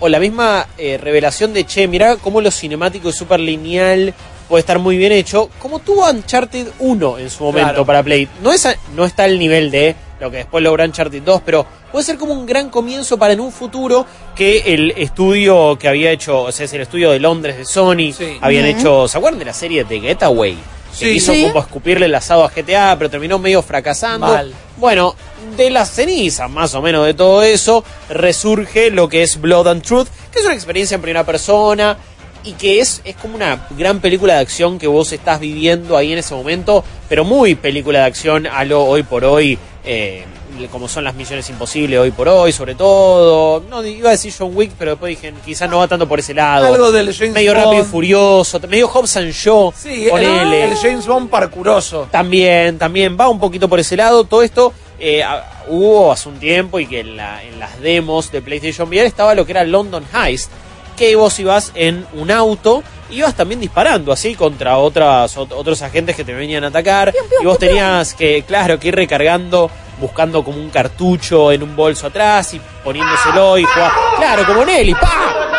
[0.00, 4.12] o la misma eh, revelación de che, mirá cómo lo cinemático es súper lineal,
[4.48, 7.86] puede estar muy bien hecho, como tuvo Uncharted 1 en su momento Claro.
[7.86, 8.28] para Play.
[8.42, 11.66] No, es a- no está al nivel de lo que después logró Uncharted 2, pero
[11.90, 16.10] puede ser como un gran comienzo para en un futuro que el estudio que había
[16.10, 18.36] hecho, o sea, es el estudio de Londres de Sony, Sí.
[18.40, 20.56] habían hecho, ¿se acuerdan de la serie de Getaway?
[20.98, 21.12] Que Sí.
[21.14, 21.46] quiso Sí.
[21.48, 24.26] como escupirle el asado a GTA, pero terminó medio fracasando.
[24.28, 24.52] Mal.
[24.76, 25.14] Bueno,
[25.56, 29.82] de las cenizas más o menos de todo eso, resurge lo que es Blood and
[29.82, 31.96] Truth, que es una experiencia en primera persona
[32.44, 36.12] y que es, es como una gran película de acción que vos estás viviendo ahí
[36.12, 40.24] en ese momento, pero muy película de acción a lo hoy por hoy, eh,
[40.70, 43.62] como son las misiones imposibles hoy por hoy, sobre todo.
[43.68, 46.34] No iba a decir John Wick, pero después dije, quizás no va tanto por ese
[46.34, 46.66] lado.
[46.66, 47.64] Algo del James medio Bond.
[47.64, 49.72] rápido y furioso, medio Hobbs and Shaw.
[49.76, 50.64] Sí, el, ponele.
[50.64, 52.08] el James Bond parcuroso.
[52.10, 54.24] También, también va un poquito por ese lado.
[54.24, 55.22] Todo esto eh,
[55.68, 59.34] hubo hace un tiempo y que en, la- en las demos de PlayStation VR estaba
[59.34, 60.50] lo que era London Heist,
[60.96, 66.14] que vos ibas en un auto, ibas también disparando así contra otras, ot- otros agentes
[66.14, 69.70] que te venían a atacar y vos tenías que, claro, que ir recargando,
[70.00, 74.94] buscando como un cartucho en un bolso atrás y poniéndoselo y jugar, claro, como Nelly,
[74.94, 75.00] pa,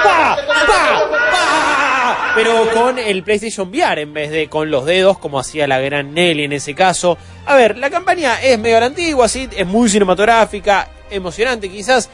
[0.04, 0.38] pa, pa,
[0.68, 5.80] pa, pero con el PlayStation VR en vez de con los dedos como hacía la
[5.80, 7.18] gran Nelly en ese caso.
[7.46, 12.10] A ver, la campaña es medio antigua, sí, es muy cinematográfica, emocionante quizás.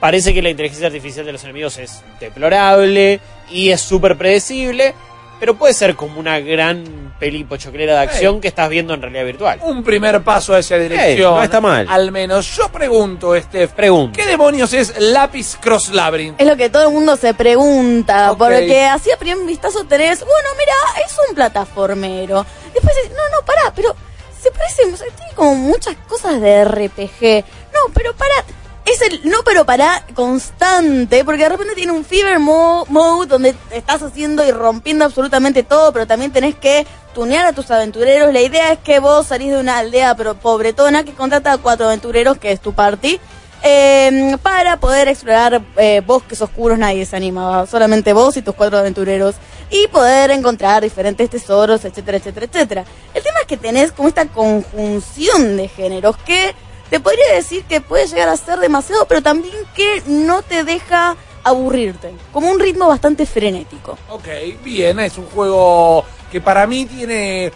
[0.00, 3.20] Parece que la inteligencia artificial de los enemigos es deplorable
[3.50, 4.94] y es súper predecible,
[5.40, 9.24] pero puede ser como una gran peli pochoclera de acción que estás viendo en realidad
[9.24, 9.58] virtual.
[9.62, 11.34] Un primer paso a esa dirección.
[11.34, 11.86] No está mal.
[11.88, 12.54] Al menos.
[12.54, 13.72] Yo pregunto, Steph.
[13.72, 14.16] Pregunto.
[14.16, 16.40] ¿Qué demonios es Lápiz Cross Labyrinth?
[16.40, 20.48] Es lo que todo el mundo se pregunta, porque así a primer vistazo tenés, bueno,
[20.58, 20.74] mira,
[21.06, 22.44] es un plataformero.
[22.74, 23.96] Después dices, no, no, pará, pero
[24.40, 27.44] se parece, tiene como muchas cosas de RPG.
[27.72, 28.44] No, pero pará,
[28.92, 33.54] es el no, pero pará constante, porque de repente tiene un Fever mo- Mode donde
[33.70, 38.32] estás haciendo y rompiendo absolutamente todo, pero también tenés que tunear a tus aventureros.
[38.32, 41.86] La idea es que vos salís de una aldea pero pobretona que contrata a cuatro
[41.86, 43.20] aventureros, que es tu party.
[43.62, 48.78] eh, para poder explorar eh, bosques oscuros nadie se animaba, solamente vos y tus cuatro
[48.78, 49.34] aventureros
[49.70, 52.84] y poder encontrar diferentes tesoros, etcétera, etcétera, etcétera.
[53.12, 56.54] El tema es que tenés como esta conjunción de géneros que
[56.90, 61.16] te podría decir que puede llegar a ser demasiado, pero también que no te deja
[61.44, 63.96] aburrirte, como un ritmo bastante frenético.
[64.10, 64.26] Ok,
[64.62, 67.52] bien, es un juego que para mí tiene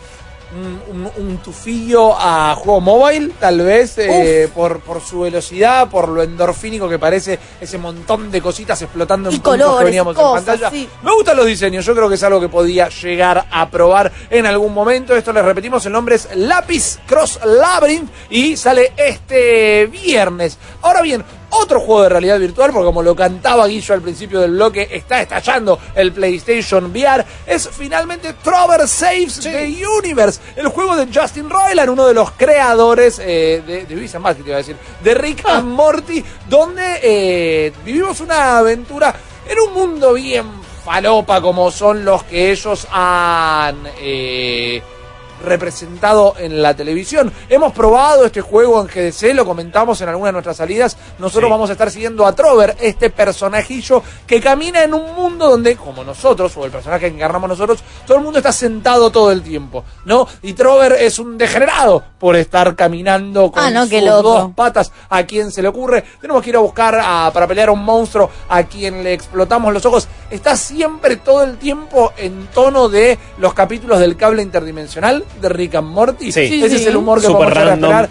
[0.55, 6.09] un, un- un tufillo a juego móvil, tal vez, eh, por, por su velocidad, por
[6.09, 10.41] lo endorfínico que parece ese montón de cositas explotando en Y colores, que veníamos cosas,
[10.41, 10.71] en pantalla.
[10.71, 10.89] sí.
[11.03, 14.47] Me gustan los diseños, yo creo que es algo que podía llegar a probar en
[14.47, 15.17] algún momento.
[15.17, 20.59] Esto les repetimos, el nombre es Lápiz Cross Labyrinth y sale este viernes.
[20.83, 21.25] Ahora bien,
[21.63, 25.21] otro juego de realidad virtual, porque como lo cantaba Guillo al principio del bloque, está
[25.21, 31.91] estallando el PlayStation VR, es finalmente Trover Saves the Universe, el juego de Justin Roiland,
[31.91, 35.15] uno de los creadores eh, de, de Visa más que te iba a decir, de
[35.15, 39.15] Rick and Morty, donde eh, vivimos una aventura
[39.49, 44.83] en un mundo bien falopa como son los que ellos han eh,
[45.45, 47.33] representado en la televisión.
[47.49, 50.97] Hemos probado este juego en GDC, lo comentamos en alguna de nuestras salidas.
[51.19, 51.51] Nosotros Sí.
[51.51, 56.05] vamos a estar siguiendo a Trover, este personajillo que camina en un mundo donde, como
[56.05, 59.85] nosotros, o el personaje que encarnamos nosotros, todo el mundo está sentado todo el tiempo,
[60.05, 60.27] ¿no?
[60.43, 64.23] Y Trover es un degenerado por estar caminando con Ah, no, sus loco.
[64.23, 66.05] dos patas a quien se le ocurre.
[66.21, 69.73] Tenemos que ir a buscar a- para pelear a un monstruo a quien le explotamos
[69.73, 70.09] los ojos.
[70.35, 75.77] Está siempre todo el tiempo en tono de los capítulos del cable interdimensional de Rick
[75.77, 76.33] and Morty.
[76.33, 76.41] Sí.
[76.41, 77.91] Ese Sí, es el humor que Súper podemos random.
[77.91, 78.11] esperar.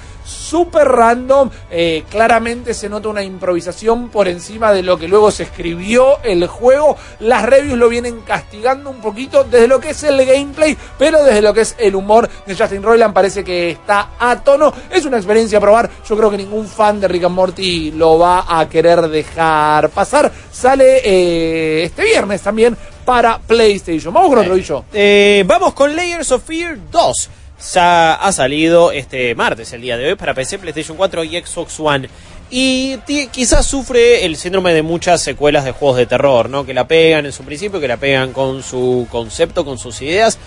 [0.53, 1.49] Súper random.
[1.71, 6.45] Eh, claramente se nota una improvisación por encima de lo que luego se escribió el
[6.45, 6.95] juego.
[7.21, 11.41] Las reviews lo vienen castigando un poquito desde lo que es el gameplay, pero desde
[11.41, 14.71] lo que es el humor de Justin Roiland parece que está a tono.
[14.91, 15.89] Es una experiencia a probar.
[16.07, 20.31] Yo creo que ningún fan de Rick and Morty lo va a querer dejar pasar.
[20.51, 24.13] Sale eh, este viernes también para PlayStation.
[24.13, 24.85] Vamos con otro bicho.
[24.93, 27.29] Eh, vamos con Layers of Fear 2.
[27.73, 31.79] Ya ha salido este martes, el día de hoy, para PC, PlayStation 4 y Xbox
[31.79, 32.09] One.
[32.49, 32.97] Y
[33.31, 36.65] quizás sufre el síndrome de muchas secuelas de juegos de terror, ¿no?
[36.65, 40.37] Que la pegan en su principio, que la pegan con su concepto, con sus ideas.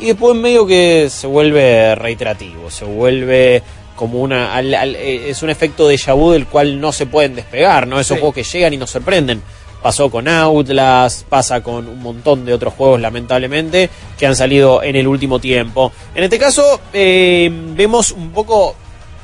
[0.00, 3.62] Y después medio que se vuelve reiterativo, se vuelve
[3.94, 4.54] como una...
[4.54, 8.00] al- al- eh, es un efecto de vu del cual no se pueden despegar, ¿no?
[8.00, 8.20] Esos Sí.
[8.20, 9.42] juegos que llegan y nos sorprenden.
[9.82, 14.94] Pasó con Outlast, pasa con un montón de otros juegos, lamentablemente, que han salido en
[14.94, 15.92] el último tiempo.
[16.14, 18.76] En este caso, eh, vemos un poco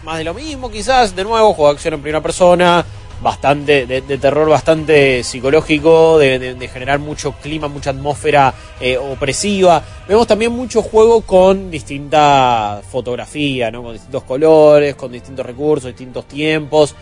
[0.02, 2.84] más de lo mismo, quizás, de nuevo, juego de acción en primera persona,
[3.20, 9.82] bastante de, terror bastante psicológico, de generar mucho clima, mucha atmósfera eh, opresiva.
[10.06, 13.82] Vemos también mucho juego con distinta fotografía, ¿no?
[13.82, 16.94] con distintos colores, con distintos recursos, distintos tiempos.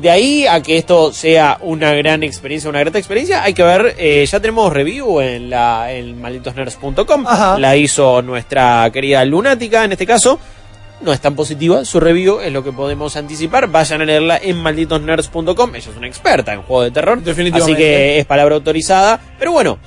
[0.00, 3.96] De ahí a que esto sea una gran experiencia, una grata experiencia, hay que ver,
[3.98, 7.58] eh, ya tenemos review en la en malditosnerds.com, Ajá.
[7.58, 10.38] la hizo nuestra querida Lunática en este caso,
[11.00, 14.56] no es tan positiva, su review es lo que podemos anticipar, vayan a leerla en
[14.62, 17.72] malditosnerds.com, ella es una experta en juego de terror, Definitivamente.
[17.72, 19.78] así que es palabra autorizada, pero bueno,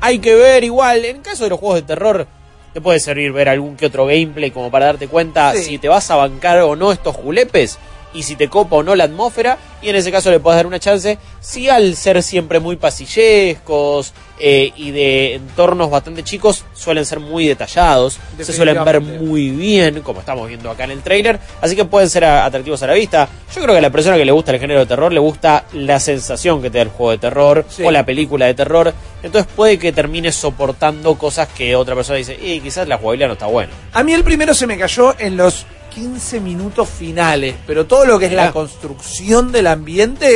[0.00, 2.26] hay que ver igual, en caso de los juegos de terror,
[2.72, 5.62] te puede servir ver algún que otro gameplay como para darte cuenta Sí.
[5.64, 7.78] si te vas a bancar o no estos julepes
[8.14, 10.66] y si te copa o no la atmósfera y en ese caso le puedes dar
[10.66, 17.04] una chance si al ser siempre muy pasillescos eh, y de entornos bastante chicos suelen
[17.04, 21.38] ser muy detallados se suelen ver muy bien como estamos viendo acá en el trailer
[21.60, 23.28] así que pueden ser atractivos a la vista.
[23.54, 25.64] Yo creo que a la persona que le gusta el género de terror le gusta
[25.72, 27.82] la sensación que te da el juego de terror Sí.
[27.84, 32.36] o la película de terror entonces puede que termine soportando cosas que otra persona dice
[32.40, 35.36] y quizás la jugabilidad no está buena A mí el primero se me cayó en
[35.36, 38.52] los 15 minutos finales, pero todo lo que es la Mirá.
[38.52, 40.26] construcción del ambiente,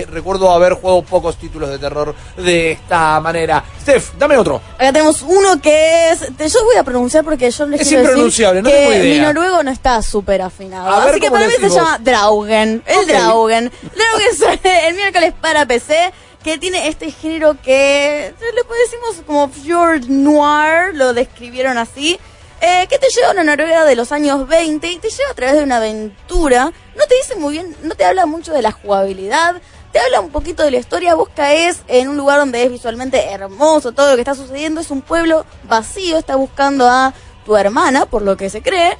[0.00, 3.64] eh, recuerdo haber jugado pocos títulos de terror de esta manera.
[3.80, 4.60] Steph, dame otro.
[4.74, 6.20] Acá tenemos uno que es.
[6.36, 8.92] te- yo voy a pronunciar porque yo les Es quiero decir impronunciable, no que tengo
[8.92, 9.14] idea.
[9.14, 10.88] mi noruego no está súper afinado.
[10.90, 11.74] A Así que para mí se vos.
[11.76, 12.82] llama Draugen.
[12.86, 13.06] El Ok.
[13.06, 13.72] Draugen.
[13.94, 16.12] Draugen el miércoles para PC.
[16.44, 22.18] Que tiene este género que le decimos como Fjord Noir, lo describieron así.
[22.60, 25.34] Eh, que te lleva a una Noruega de los años 20 y te lleva a
[25.34, 26.72] través de una aventura.
[26.96, 29.60] No te dice muy bien, no te habla mucho de la jugabilidad,
[29.92, 31.14] te habla un poquito de la historia.
[31.14, 34.90] Vos caes en un lugar donde es visualmente hermoso, todo lo que está sucediendo es
[34.90, 37.14] un pueblo vacío, está buscando a
[37.44, 38.96] tu hermana, por lo que se cree.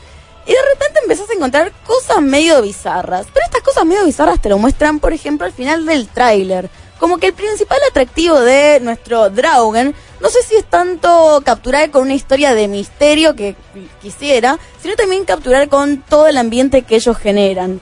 [0.46, 3.26] Y de repente empezás a encontrar cosas medio bizarras.
[3.32, 6.68] Pero estas cosas medio bizarras te lo muestran, por ejemplo, al final del tráiler.
[6.98, 12.02] Como que el principal atractivo de nuestro Draugen, no sé si es tanto capturar con
[12.02, 13.56] una historia de misterio que
[14.00, 17.80] quisiera, sino también capturar con todo el ambiente que ellos generan.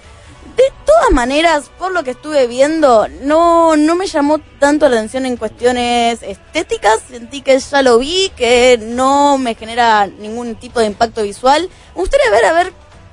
[0.57, 4.97] De toda todas maneras, por lo que estuve viendo, no, no me llamó tanto la
[4.97, 7.01] atención en cuestiones estéticas.
[7.11, 11.69] Sentí que ya lo vi, que no me genera ningún tipo de impacto visual.
[11.97, 12.73] Me gustaría ver a ver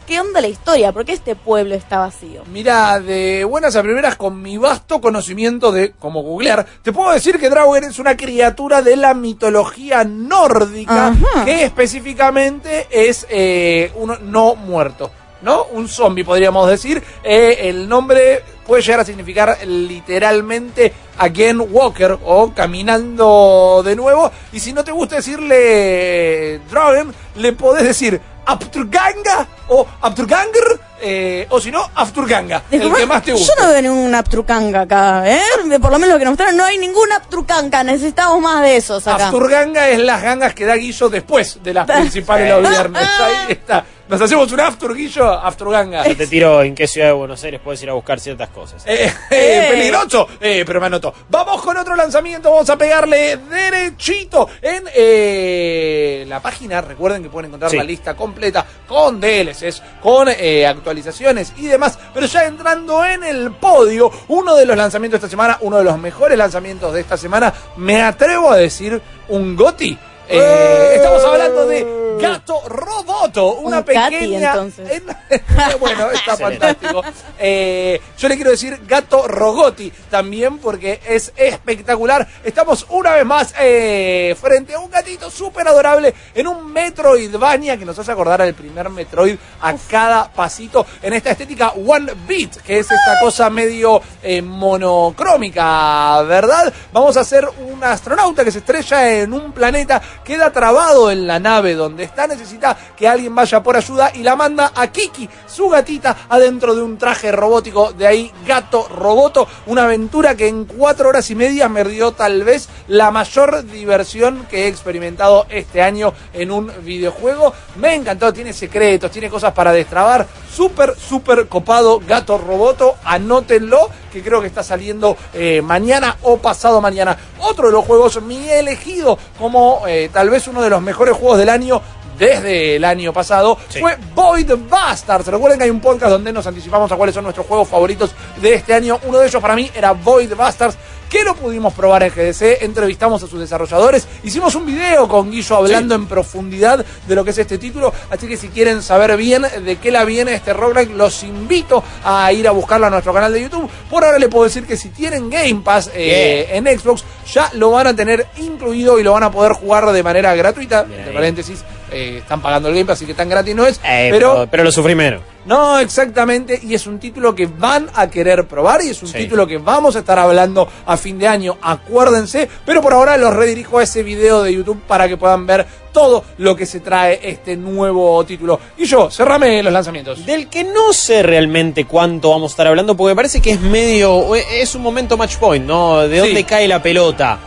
[0.10, 2.42] qué onda la historia, porque este pueblo está vacío.
[2.52, 7.38] Mira, de buenas a primeras, con mi vasto conocimiento de cómo googlear, te puedo decir
[7.38, 11.46] que Draugr es una criatura de la mitología nórdica Ajá.
[11.46, 15.12] que específicamente es eh, uno no muerto.
[15.42, 15.66] ¿No?
[15.72, 17.02] Un zombie, podríamos decir.
[17.24, 24.30] Eh, el nombre puede llegar a significar literalmente again walker o caminando de nuevo.
[24.52, 28.20] Y si no te gusta decirle Dragon, le podés decir
[28.50, 29.46] Abdurganga?
[29.70, 33.48] Oh, or Abdurgangar eh, o si no Afturganga, el que más te guste.
[33.48, 35.42] Yo no veo ningún Aptrucanga acá, ¿eh?
[35.82, 37.84] Por lo menos lo que nos mostraron, no hay ningún Aptrucanga.
[37.84, 39.26] Necesitamos más de esos acá.
[39.28, 43.04] Afturganga es las gangas que da Guillo después de las principales los viernes.
[43.20, 43.86] Ahí está.
[44.10, 46.04] Nos hacemos un after, Guillo, Afturganga.
[46.08, 48.82] Yo te tiro en qué ciudad de Buenos Aires puedes ir a buscar ciertas cosas.
[48.88, 51.14] Eh, eh, peligroso, eh, pero me anotó.
[51.30, 56.82] Vamos con otro lanzamiento, vamos a pegarle derechito en eh, la página.
[56.82, 57.78] Recuerden que pueden encontrar Sí.
[57.78, 61.98] la lista completa con DLCs, con eh, actualizaciones y demás.
[62.14, 65.84] Pero ya entrando en el podio, uno de los lanzamientos de esta semana, uno de
[65.84, 69.98] los mejores lanzamientos de esta semana, me atrevo a decir un GOTI.
[70.28, 74.52] Eh, estamos hablando de Gato Roboto, una Un pequeña.
[74.52, 75.04] entonces.
[75.80, 77.04] bueno, está fantástico.
[77.38, 82.28] Eh, yo le quiero decir Gato Rogoti también porque es espectacular.
[82.44, 87.86] Estamos una vez más eh, frente a un gatito súper adorable en un Metroidvania que
[87.86, 92.80] nos hace acordar al primer Metroid a cada pasito en esta estética One Beat, que
[92.80, 96.74] es esta cosa medio eh, monocrómica, ¿verdad?
[96.92, 101.40] Vamos a hacer un astronauta que se estrella en un planeta, queda trabado en la
[101.40, 105.70] nave donde está, necesita que alguien vaya por ayuda y la manda a Kiki, su
[105.70, 111.10] gatita, adentro de un traje robótico, de ahí Gato Roboto, una aventura que en cuatro
[111.10, 116.14] horas y media me dio tal vez la mayor diversión que he experimentado este año
[116.34, 117.54] en un videojuego.
[117.78, 124.24] Me encantó, tiene secretos, tiene cosas para destrabar, súper, súper copado Gato Roboto, anótenlo, que
[124.24, 127.18] creo que está saliendo eh, mañana o pasado mañana.
[127.40, 131.38] Otro de los juegos mi elegido como eh, tal vez uno de los mejores juegos
[131.38, 131.82] del año
[132.20, 135.28] desde el año pasado fue Void Bastards.
[135.28, 138.54] Recuerden que hay un podcast donde nos anticipamos a cuáles son nuestros juegos favoritos de
[138.54, 139.00] este año.
[139.04, 140.78] Uno de ellos para mí era Void Bastards.
[141.10, 145.56] Que lo pudimos probar en GDC, entrevistamos a sus desarrolladores, hicimos un video con Guillo
[145.56, 149.42] hablando en profundidad de lo que es este título, así que si quieren saber bien
[149.42, 153.34] de qué la viene este roguelike, los invito a ir a buscarlo a nuestro canal
[153.34, 153.68] de YouTube.
[153.90, 157.72] Por ahora le puedo decir que si tienen Game Pass eh, en Xbox, ya lo
[157.72, 161.64] van a tener incluido y lo van a poder jugar de manera gratuita, entre paréntesis,
[161.92, 164.48] eh, están pagando el Game Pass, así que tan gratis no es, Eh, pero pero,
[164.52, 165.22] pero lo sufrí menos.
[165.46, 169.18] no, exactamente, y es un título que van a querer probar y es un Sí.
[169.20, 173.34] título que vamos a estar hablando a fin de año, acuérdense, pero por ahora los
[173.34, 177.20] redirijo a ese video de YouTube para que puedan ver todo lo que se trae
[177.24, 178.60] este nuevo título.
[178.78, 180.26] Y yo, cerrame los lanzamientos.
[180.26, 183.60] Del que no sé realmente cuánto vamos a estar hablando, porque me parece que es
[183.62, 184.36] medio.
[184.36, 186.08] Es un momento match point, ¿no?
[186.08, 186.44] De dónde Sí.
[186.44, 187.40] cae la pelota.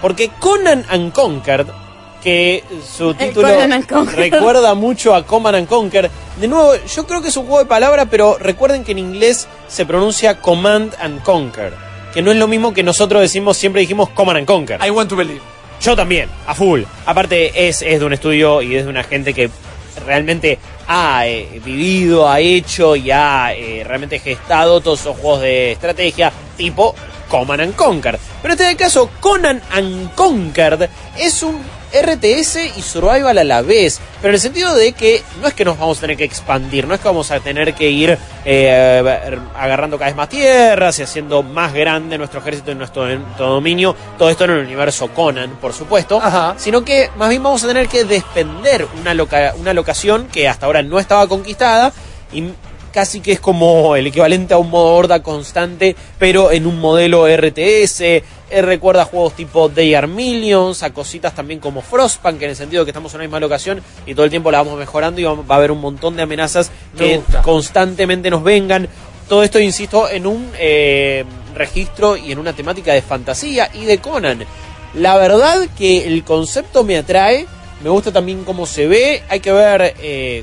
[0.00, 1.66] Porque Conan Unconquered,
[2.22, 2.64] que
[2.96, 3.48] su título
[4.14, 6.10] recuerda mucho a Command and Conquer.
[6.40, 9.48] De nuevo, yo creo que es un juego de palabra, pero recuerden que en inglés
[9.68, 11.72] se pronuncia Command and Conquer.
[12.12, 14.80] Que no es lo mismo que nosotros decimos, siempre dijimos Command and Conquer.
[14.84, 15.40] I want to believe.
[15.80, 16.82] Yo también, a full.
[17.06, 19.50] Aparte, es, es de un estudio y es de una gente que
[20.04, 25.72] realmente ha eh, vivido, ha hecho y ha eh, realmente gestado todos esos juegos de
[25.72, 26.94] estrategia tipo
[27.28, 28.18] Command and Conquer.
[28.42, 34.30] Pero en este caso, Conan Unconquered es un RTS y survival a la vez, pero
[34.30, 36.94] en el sentido de que no es que nos vamos a tener que expandir, no
[36.94, 41.42] es que vamos a tener que ir eh, agarrando cada vez más tierras y haciendo
[41.42, 45.72] más grande nuestro ejército y nuestro, nuestro dominio, todo esto en el universo Conan, por
[45.72, 46.20] supuesto,
[46.58, 50.66] sino que más bien vamos a tener que defender una, loca- una locación que hasta
[50.66, 51.92] ahora no estaba conquistada
[52.32, 52.44] y
[52.92, 57.26] casi que es como el equivalente a un modo horda constante, pero en un modelo
[57.26, 58.00] RTS.
[58.52, 62.82] Eh, recuerda juegos tipo They Are Millions, a cositas también como Frostpunk, en el sentido
[62.82, 65.24] de que estamos en una misma locación y todo el tiempo la vamos mejorando y
[65.24, 68.88] va va a haber un montón de amenazas Me que constantemente nos vengan.
[69.28, 73.98] Todo esto, insisto, en un eh, registro y en una temática de fantasía y de
[73.98, 74.44] Conan.
[74.94, 77.46] La verdad que el concepto me atrae,
[77.84, 80.42] me gusta también cómo se ve, hay que ver eh,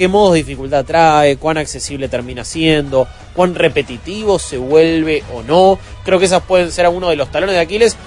[0.00, 5.78] qué modos de dificultad trae, cuán accesible termina siendo, cuán repetitivo se vuelve o no.
[6.06, 7.98] Creo que esas pueden ser algunos de los talones de Aquiles.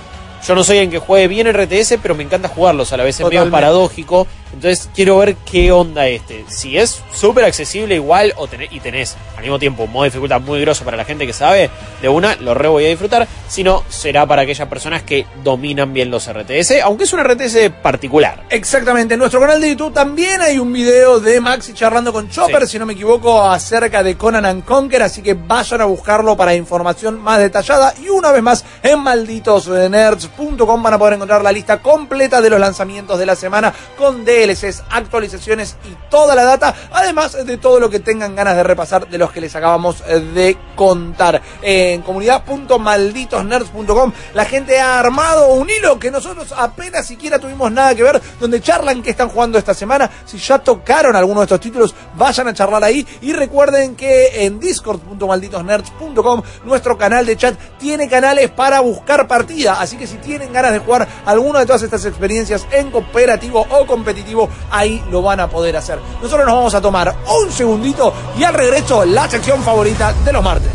[0.44, 3.18] Yo no soy en que juegue bien RTS, pero me encanta jugarlos a la vez.
[3.18, 3.52] Es medio Totalmente.
[3.52, 4.26] paradójico.
[4.54, 6.46] Entonces quiero ver qué onda este.
[6.48, 10.10] Si es súper accesible igual o tenés, y tenés al mismo tiempo un modo de
[10.10, 11.70] dificultad muy grosso para la gente que sabe,
[12.02, 13.28] de una lo re voy a disfrutar.
[13.48, 17.72] Si no, será para aquellas personas que dominan bien los RTS, aunque es un RTS
[17.82, 18.44] particular.
[18.50, 22.68] Exactamente, en nuestro canal de YouTube también hay un video de Maxi charlando con Chopper,
[22.68, 26.56] si no me equivoco, acerca de Conan and Conquer, así que vayan a buscarlo para
[26.56, 27.94] información más detallada.
[28.02, 32.60] Y una vez más, en malditosnerds.com van a poder encontrar la lista completa de los
[32.60, 37.90] lanzamientos de la semana con DLCs, actualizaciones y toda la data, además de todo lo
[37.90, 41.42] que tengan ganas de repasar de los que les acabamos de contar.
[41.62, 48.04] En comunidad.malditosnerds.com la gente ha armado un hilo que nosotros apenas siquiera tuvimos nada que
[48.04, 50.10] ver, donde charlan qué están jugando esta semana.
[50.26, 53.06] Si ya tocaron alguno de estos títulos, vayan a charlar ahí.
[53.22, 59.80] Y recuerden que en discord.malditosnerds.com nuestro canal de chat tiene canales para buscar partida.
[59.80, 63.86] Así que si tienen ganas de jugar alguna de todas estas experiencias en cooperativo o
[63.86, 64.33] competitivo,
[64.72, 66.00] ahí lo van a poder hacer.
[66.22, 70.44] Nosotros nos vamos a tomar un segundito y al regreso la sección favorita de los
[70.44, 70.72] martes.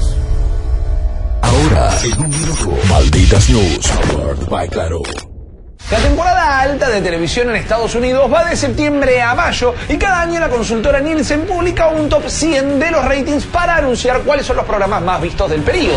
[1.43, 5.03] Ahora, en un minuto, Malditas News, powered by Claro.
[5.91, 10.21] La temporada alta de televisión en Estados Unidos va de septiembre a mayo y cada
[10.21, 14.57] año la consultora Nielsen publica un top 100 de los ratings para anunciar cuáles son
[14.57, 15.97] los programas más vistos del periodo.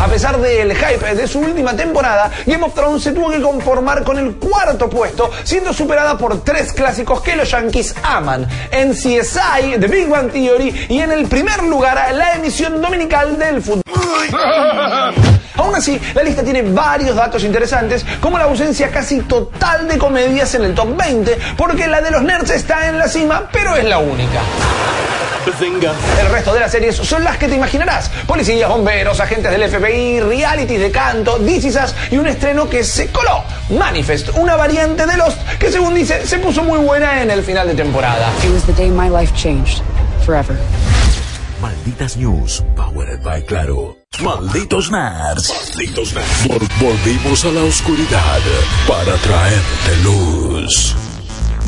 [0.00, 4.04] A pesar del hype de su última temporada, Game of Thrones se tuvo que conformar
[4.04, 8.46] con el cuarto puesto, siendo superada por tres clásicos que los yankees aman.
[8.70, 13.60] En CSI, The Big Bang Theory y en el primer lugar, la emisión dominical del
[13.60, 13.82] fútbol.
[15.58, 20.54] Aún así, la lista tiene varios datos interesantes, como la ausencia casi total de comedias
[20.54, 23.84] en el top 20, porque la de los nerds está en la cima, pero es
[23.84, 24.40] la única.
[26.20, 28.10] El resto de las series son las que te imaginarás.
[28.26, 32.84] Policías, bomberos, agentes del FBI, realities de canto, This Is Us y un estreno que
[32.84, 33.42] se coló.
[33.70, 37.66] Manifest, una variante de Lost que según dice se puso muy buena en el final
[37.66, 38.28] de temporada.
[38.44, 39.82] It was the day my life changed.
[40.24, 40.56] Forever.
[41.62, 43.97] Malditas News, powered by Claro.
[44.22, 45.48] Malditos Nerds.
[45.76, 46.48] Malditos Nerds.
[46.48, 48.40] Vol- volvimos a la oscuridad
[48.88, 50.96] para traerte luz.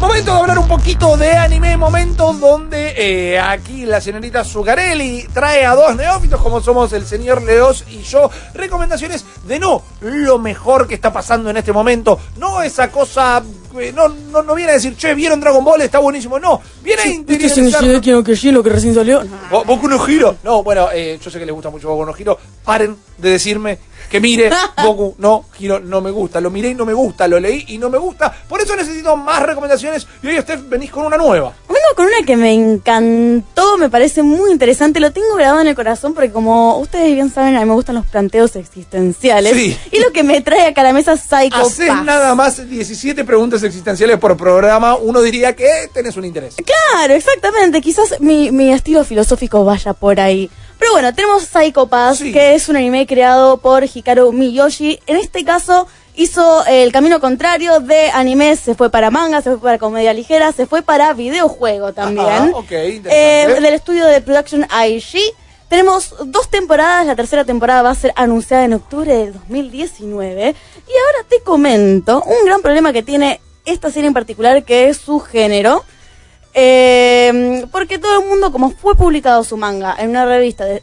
[0.00, 5.66] Momento de hablar un poquito de anime, momento donde eh, aquí la señorita Zuccarelli trae
[5.66, 10.88] a dos neófitos como somos el señor Leos y yo recomendaciones de no lo mejor
[10.88, 13.42] que está pasando en este momento, no esa cosa,
[13.78, 17.02] eh, no, no, no viene a decir, che, vieron Dragon Ball, está buenísimo, no, viene
[17.02, 17.82] a interiorizar...
[18.52, 19.22] no lo que recién salió?
[19.50, 20.36] Bo- Boku no Hiro.
[20.42, 22.38] No, bueno, eh, yo sé que les gusta mucho Boku no Hiro.
[22.64, 23.78] Paren de decirme
[24.10, 24.50] que mire
[24.82, 26.40] Boku no Hiro no me gusta.
[26.40, 28.32] Lo miré y no me gusta, lo leí y no me gusta.
[28.48, 31.54] Por eso necesito más recomendaciones y hoy usted venís con una nueva.
[31.68, 35.74] Vengo con una que me encantó, me parece muy interesante, lo tengo grabado en el
[35.74, 39.54] corazón porque como ustedes bien saben, a mí me gustan los planteos existenciales.
[39.54, 39.78] Sí.
[39.92, 42.04] Y lo que me trae acá a la mesa es Psycho Haces Pass.
[42.04, 46.56] nada más 17 preguntas existenciales por programa, uno diría que tenés un interés.
[46.56, 47.80] Claro, exactamente.
[47.80, 50.50] Quizás mi, mi estilo filosófico vaya por ahí.
[50.80, 54.98] Pero bueno, tenemos Psycho Pass, que es un anime creado por Hikaru Miyoshi.
[55.06, 55.86] En este caso
[56.16, 60.52] hizo el camino contrario de anime, se fue para manga, se fue para comedia ligera,
[60.52, 62.26] se fue para videojuego también.
[62.28, 65.20] Ah, ok, Eh, del estudio de Production IG.
[65.68, 70.40] Tenemos dos temporadas, la tercera temporada va a ser anunciada en octubre de 2019.
[70.42, 74.96] Y ahora te comento un gran problema que tiene esta serie en particular, que es
[74.96, 75.84] su género.
[76.54, 80.82] Eh, porque todo el mundo, como fue publicado su manga en una revista de-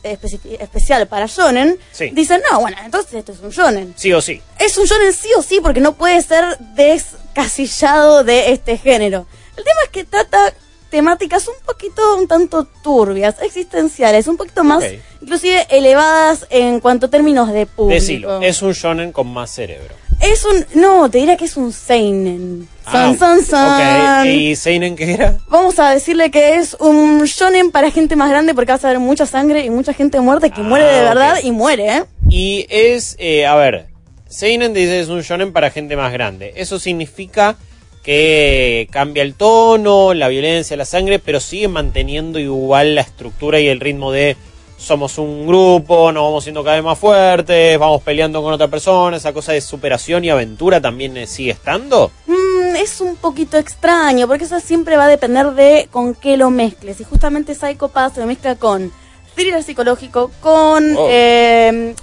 [0.59, 2.09] especial para shonen, Sí.
[2.13, 3.93] dicen, no, bueno, entonces esto es un shonen.
[3.97, 4.41] Sí o sí.
[4.59, 9.27] Es un shonen sí o sí, porque no puede ser descasillado de este género.
[9.57, 10.53] El tema es que trata
[10.89, 14.83] temáticas un poquito, un tanto turbias, existenciales, un poquito más,
[15.21, 17.93] inclusive elevadas en cuanto a términos de público.
[17.93, 19.93] Decilo, es un shonen con más cerebro.
[20.19, 22.67] Es un, no, te diría que es un seinen.
[22.85, 24.21] Ah, Son, son, son.
[24.21, 25.37] Ok, ¿y Seinen qué era?
[25.47, 28.97] Vamos a decirle que es un shonen para gente más grande porque vas a ver
[28.99, 32.03] mucha sangre y mucha gente muerta que muere de Ah, verdad y muere, ¿eh?
[32.29, 33.87] Y es, eh, a ver,
[34.27, 36.51] Seinen dice es un shonen para gente más grande.
[36.55, 37.55] Eso significa
[38.07, 43.67] que cambia el tono, la violencia, la sangre, pero sigue manteniendo igual la estructura y
[43.67, 44.37] el ritmo de
[44.77, 49.17] somos un grupo, nos vamos siendo cada vez más fuertes, vamos peleando con otra persona,
[49.17, 52.09] esa cosa de superación y aventura también eh, sigue estando.
[52.27, 56.49] Mm, es un poquito extraño porque eso siempre va a depender de con qué lo
[56.49, 57.01] mezcles.
[57.01, 58.89] Y justamente Psycho Pass se lo mezcla con
[59.35, 61.07] thriller psicológico, con Oh.
[61.11, 61.93] eh,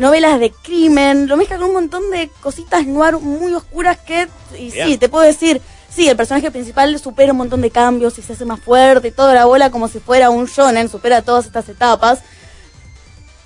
[0.00, 4.26] novelas de crimen, lo mezcla con un montón de cositas noir muy oscuras que,
[4.58, 8.22] y sí, te puedo decir, sí, el personaje principal supera un montón de cambios y
[8.22, 11.46] se hace más fuerte y toda la bola como si fuera un shonen, supera todas
[11.46, 12.20] estas etapas.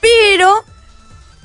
[0.00, 0.64] Pero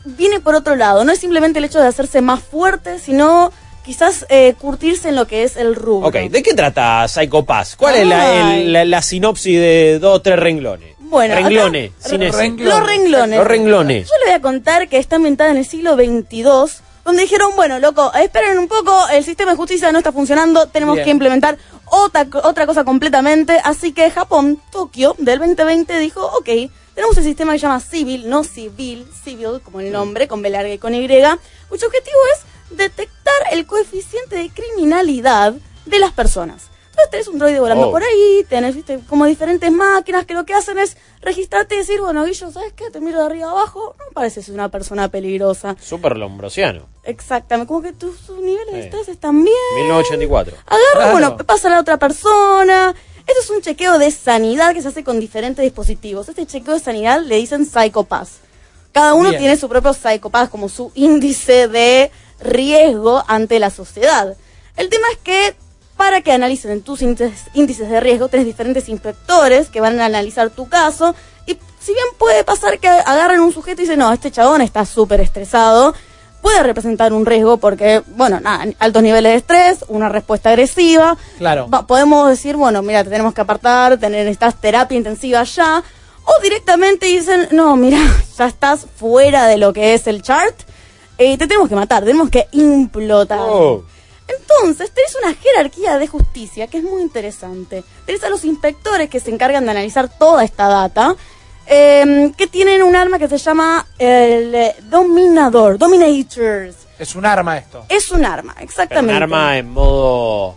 [0.06, 1.04] viene por otro lado.
[1.04, 3.52] No es simplemente el hecho de hacerse más fuerte, sino
[3.86, 6.10] quizás eh, curtirse en lo que es el rubro.
[6.10, 7.76] Ok, ¿de qué trata Psycho Pass?
[7.76, 8.62] ¿Cuál es la, Ay.
[8.64, 10.96] el- la- la sinopsis de dos o tres renglones?
[11.10, 12.50] Bueno, acá- renglones, sin ese.
[12.52, 13.40] Los renglones.
[13.40, 14.08] Los renglones.
[14.08, 16.44] Yo le voy a contar que está ambientada en el siglo XXII,
[17.04, 20.96] donde dijeron, bueno, loco, esperen un poco, el sistema de justicia no está funcionando, tenemos
[20.96, 21.06] Bien.
[21.06, 23.60] que implementar otra, otra cosa completamente.
[23.64, 28.30] Así que Japón, Tokio, del 2020, dijo, ok, tenemos el sistema que se llama Civil,
[28.30, 32.78] no Civil, Civil, como el nombre, con B larga y con Y, cuyo objetivo es
[32.78, 35.54] detectar el coeficiente de criminalidad
[35.86, 36.70] de las personas.
[37.06, 37.92] Entonces tenés un droide volando Oh.
[37.92, 39.00] por ahí, tenés ¿viste?
[39.08, 42.90] como diferentes máquinas que lo que hacen es registrarte y decir, bueno, Guillo, ¿sabes qué?
[42.92, 45.76] Te miro de arriba abajo, no pareces una persona peligrosa.
[45.82, 46.88] Súper lombrosiano.
[47.04, 48.88] Exactamente, como que tus niveles de Sí.
[48.88, 49.56] estrés están bien.
[49.76, 50.56] 1984.
[50.66, 51.12] Agarra, Claro.
[51.12, 52.94] bueno, pasa a la otra persona.
[53.26, 56.28] Esto es un chequeo de sanidad que se hace con diferentes dispositivos.
[56.30, 58.40] Este chequeo de sanidad le dicen Psychopass.
[58.92, 59.40] Cada uno Bien.
[59.40, 64.36] tiene su propio Psychopass como su índice de riesgo ante la sociedad.
[64.78, 65.56] El tema es que
[66.00, 70.50] para que analicen tus índices, índices de riesgo, tenés diferentes inspectores que van a analizar
[70.50, 71.14] tu caso.
[71.46, 74.86] Y si bien puede pasar que agarren un sujeto y dicen, no, este chabón está
[74.86, 75.94] súper estresado,
[76.42, 81.18] puede representar un riesgo porque, bueno, nada, altos niveles de estrés, una respuesta agresiva.
[81.38, 81.68] Claro.
[81.70, 85.84] Va- podemos decir, bueno, mira, te tenemos que apartar, tener estas terapia intensiva ya.
[86.24, 87.98] O directamente dicen, no, mira,
[88.38, 90.56] ya estás fuera de lo que es el chart.
[91.18, 93.40] eh, te tenemos que matar, tenemos que implotar.
[93.42, 93.84] Oh.
[94.40, 97.84] Entonces, tenés una jerarquía de justicia que es muy interesante.
[98.06, 101.16] Tenés a los inspectores que se encargan de analizar toda esta data,
[101.66, 106.76] eh, que tienen un arma que se llama el eh, Dominador, Dominators.
[106.98, 107.86] Es un arma esto.
[107.90, 109.12] Es un arma, Pero exactamente.
[109.16, 110.56] un arma en modo.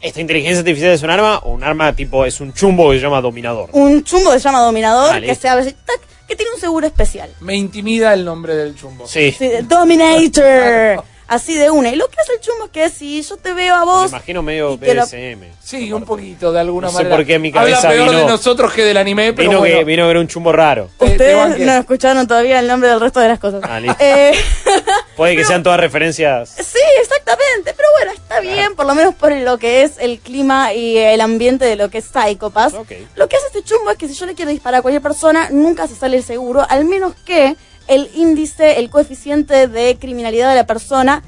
[0.00, 3.02] ¿Esta inteligencia artificial es un arma o un arma tipo es un chumbo que se
[3.02, 3.70] llama dominador?
[3.72, 6.60] Un chumbo que se llama Dominador, Ah, que se abre así, tac, que tiene un
[6.60, 7.30] seguro especial.
[7.40, 9.06] Me intimida el nombre del chumbo.
[9.06, 9.32] Sí.
[9.32, 11.04] Sí, Dominator.
[11.26, 11.88] Así de una.
[11.90, 14.10] Y lo que hace el chumbo es que si yo te veo a Me vos.
[14.10, 15.44] imagino medio BDSM.
[15.62, 17.16] Sí, un poquito, de alguna No sé manera.
[17.16, 19.58] por qué en mi Habla cabeza peor vino- de nosotros que del anime, pero Vino,
[19.60, 19.78] bueno.
[19.78, 20.90] que, vino que era un chumbo raro.
[20.98, 23.62] te- te Ustedes no escucharon todavía el nombre del resto de las cosas.
[23.64, 23.96] Ah, listo.
[24.00, 24.32] Eh,
[25.16, 26.50] Puede que sean todas referencias.
[26.50, 27.72] sí, exactamente.
[27.76, 31.20] Pero bueno, está bien, por lo menos por lo que es el clima y el
[31.20, 32.74] ambiente de lo que es Psychopath.
[32.74, 32.92] Ok.
[33.16, 35.48] Lo que hace este chumbo es que si yo le quiero disparar a cualquier persona,
[35.50, 37.56] nunca se sale el seguro, al menos que
[37.88, 41.22] el índice, el coeficiente de criminalidad de la persona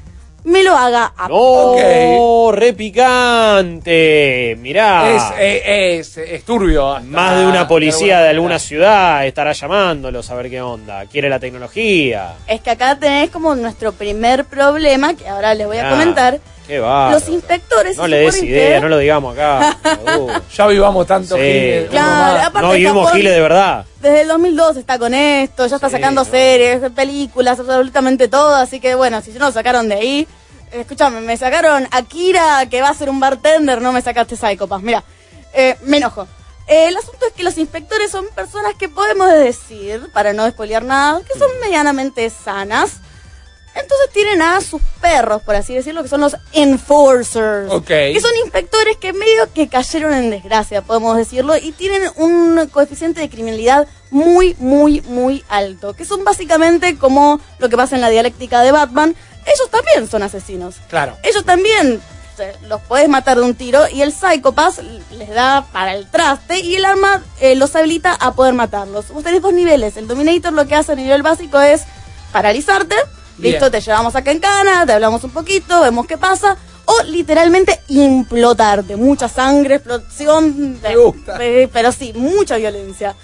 [0.45, 2.53] me lo haga a ¡No!
[2.53, 4.57] ¡Re picante!
[4.61, 5.11] Mirá.
[5.11, 6.93] Es, eh, es, es turbio.
[6.95, 11.05] hasta- Más de una policía de alguna ciudad estará llamándolo a ver qué onda.
[11.07, 12.35] Quiere la tecnología.
[12.47, 16.39] Es que acá tenés como nuestro primer problema, que ahora les voy a Ah, comentar.
[16.67, 17.13] Qué va.
[17.13, 19.77] Los inspectores No le des idea, no lo digamos acá.
[20.57, 21.41] Ya vivamos tanto sí.
[21.43, 23.85] giles, Claro, aparte No vivimos giles de verdad.
[24.01, 26.31] Desde el 2002 está con esto, ya está Sí, sacando no.
[26.31, 30.29] series, películas, absolutamente todo, así que bueno, si no lo sacaron de ahí,
[30.73, 35.03] escúchame, me sacaron Akira, que va a ser un bartender, no me sacaste Psychopath, mira,
[35.55, 36.27] eh, me enojo.
[36.69, 40.83] Eh, el asunto es que los inspectores son personas que podemos decir, para no despolear
[40.85, 42.95] nada, que son medianamente sanas.
[43.77, 47.71] Entonces tienen a sus perros, por así decirlo, que son los enforcers.
[47.71, 47.87] Ok.
[47.87, 53.21] Que son inspectores que medio que cayeron en desgracia, podemos decirlo, y tienen un coeficiente
[53.21, 55.93] de criminalidad muy, muy, muy alto.
[55.95, 59.15] Que son básicamente como lo que pasa en la dialéctica de Batman.
[59.45, 60.77] Ellos también son asesinos.
[60.89, 61.17] Claro.
[61.23, 62.01] Ellos también
[62.69, 64.79] los puedes matar de un tiro y el Psychopath
[65.13, 69.09] les da para el traste y el arma eh, los habilita a poder matarlos.
[69.11, 69.97] Vos tenés dos niveles.
[69.97, 71.85] El Dominator lo que hace a nivel básico es
[72.33, 72.97] paralizarte.
[73.39, 73.53] Bien.
[73.55, 76.57] Listo, te llevamos acá en cana, te hablamos un poquito, vemos qué pasa.
[76.87, 78.97] O literalmente implotarte.
[78.97, 80.79] Mucha sangre, explosión.
[80.81, 81.37] Me gusta.
[81.41, 83.15] eh, pero sí, mucha violencia.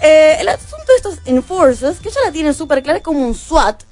[0.00, 3.34] Eh, el asunto de estos enforcers, que ya la tienen súper clara, es como un
[3.34, 3.82] SWAT.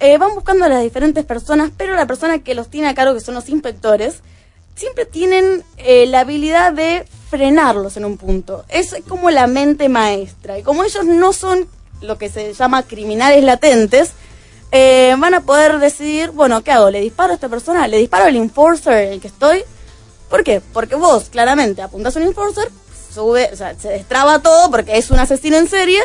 [0.00, 3.14] eh, van buscando a las diferentes personas, pero la persona que los tiene a cargo,
[3.14, 4.20] que son los inspectores,
[4.76, 8.64] siempre tienen eh, la habilidad de frenarlos en un punto.
[8.68, 10.56] Es como la mente maestra.
[10.56, 11.66] Y como ellos no son
[12.00, 14.12] lo que se llama criminales latentes,
[14.70, 16.90] eh, van a poder decidir, bueno, ¿qué hago?
[16.90, 17.88] ¿Le disparo a esta persona?
[17.88, 19.64] ¿Le disparo al enforcer en el que estoy?
[20.28, 20.60] ¿Por qué?
[20.72, 22.70] Porque vos claramente apuntás a un enforcer,
[23.14, 26.00] sube, o sea, se destraba todo porque es un asesino en serie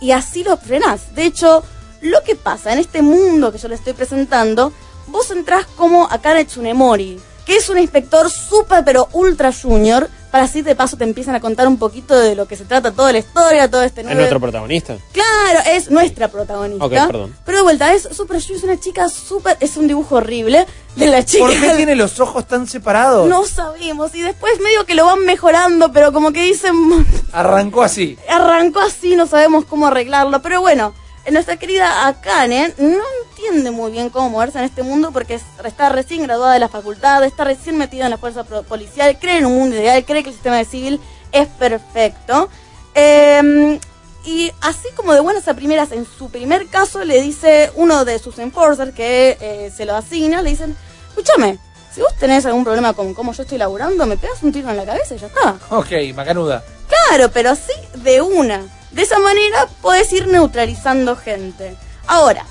[0.00, 1.14] y así lo frenás.
[1.14, 1.62] De hecho,
[2.00, 4.72] lo que pasa en este mundo que yo le estoy presentando,
[5.06, 10.62] vos entrás como Akane Tsunemori, que es un inspector súper pero ultra junior, para así
[10.62, 13.18] de paso te empiezan a contar un poquito de lo que se trata toda la
[13.18, 14.96] historia, todo este ¿Es nueve- nuestro protagonista?
[15.12, 16.84] Claro, es nuestra protagonista.
[16.84, 17.36] Ok, perdón.
[17.44, 21.06] Pero de vuelta, es súper junior, es una chica súper, es un dibujo horrible de
[21.06, 21.44] la chica.
[21.44, 23.28] ¿Por qué tiene los ojos tan separados?
[23.28, 26.74] No sabemos, y después medio que lo van mejorando, pero como que dicen,
[27.32, 28.16] Arrancó así.
[28.28, 30.40] arrancó así, no sabemos cómo arreglarlo.
[30.42, 30.94] Pero bueno,
[31.30, 35.88] nuestra querida Akane no entiende muy bien cómo moverse en este mundo porque es- está
[35.88, 39.56] recién graduada de la facultad, está recién metida en la fuerza policial, cree en un
[39.56, 41.00] mundo ideal, cree que el sistema de civil
[41.30, 42.48] es perfecto.
[42.94, 43.78] Eh,
[44.24, 48.18] y así como de buenas a primeras, en su primer caso le dice uno de
[48.18, 50.76] sus enforcers que eh, se lo asigna, le dicen,
[51.08, 51.58] escúchame,
[51.92, 54.76] si vos tenés algún problema con cómo yo estoy laburando, me pegas un tiro en
[54.76, 55.56] la cabeza y ya está.
[55.70, 56.62] Ok, macanuda.
[57.08, 58.62] Claro, pero así de una.
[58.92, 61.76] De esa manera podés ir neutralizando gente.
[62.06, 62.44] Ahora,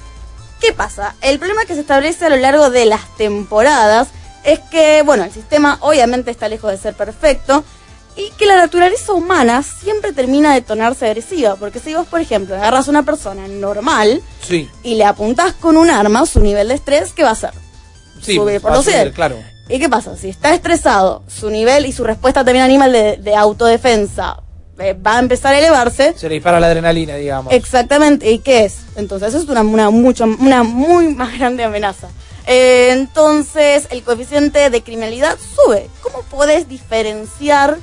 [0.59, 1.15] ¿qué pasa?
[1.21, 4.07] El problema que se establece a lo largo de las temporadas
[4.43, 7.63] es que, bueno, el sistema obviamente está lejos de ser perfecto
[8.15, 11.55] y que la naturaleza humana siempre termina de tornarse agresiva.
[11.57, 15.77] Porque si vos, por ejemplo, agarras a una persona normal Sí, y le apuntás con
[15.77, 17.51] un arma, su nivel de estrés, ¿qué va a hacer?
[18.21, 18.35] sí.
[18.35, 19.13] Subir por va a los subir.
[19.13, 19.37] Claro.
[19.69, 20.17] ¿Y qué pasa?
[20.17, 24.37] Si está estresado, su nivel y su respuesta también animal de, de autodefensa
[24.79, 26.13] eh, va a empezar a elevarse.
[26.17, 27.53] Se le dispara la adrenalina, digamos.
[27.53, 28.31] Exactamente.
[28.31, 28.77] ¿Y qué es?
[28.95, 32.07] Entonces, eso es una, una, mucho, una muy más grande amenaza.
[32.47, 35.87] Eh, entonces, el coeficiente de criminalidad sube.
[36.01, 37.77] ¿Cómo podés diferenciar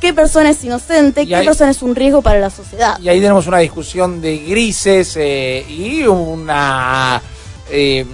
[0.00, 2.98] qué persona es inocente, Y qué ahí- persona es un riesgo para la sociedad?
[2.98, 7.20] Y ahí tenemos una discusión de grises eh, y una...
[7.70, 8.06] eh,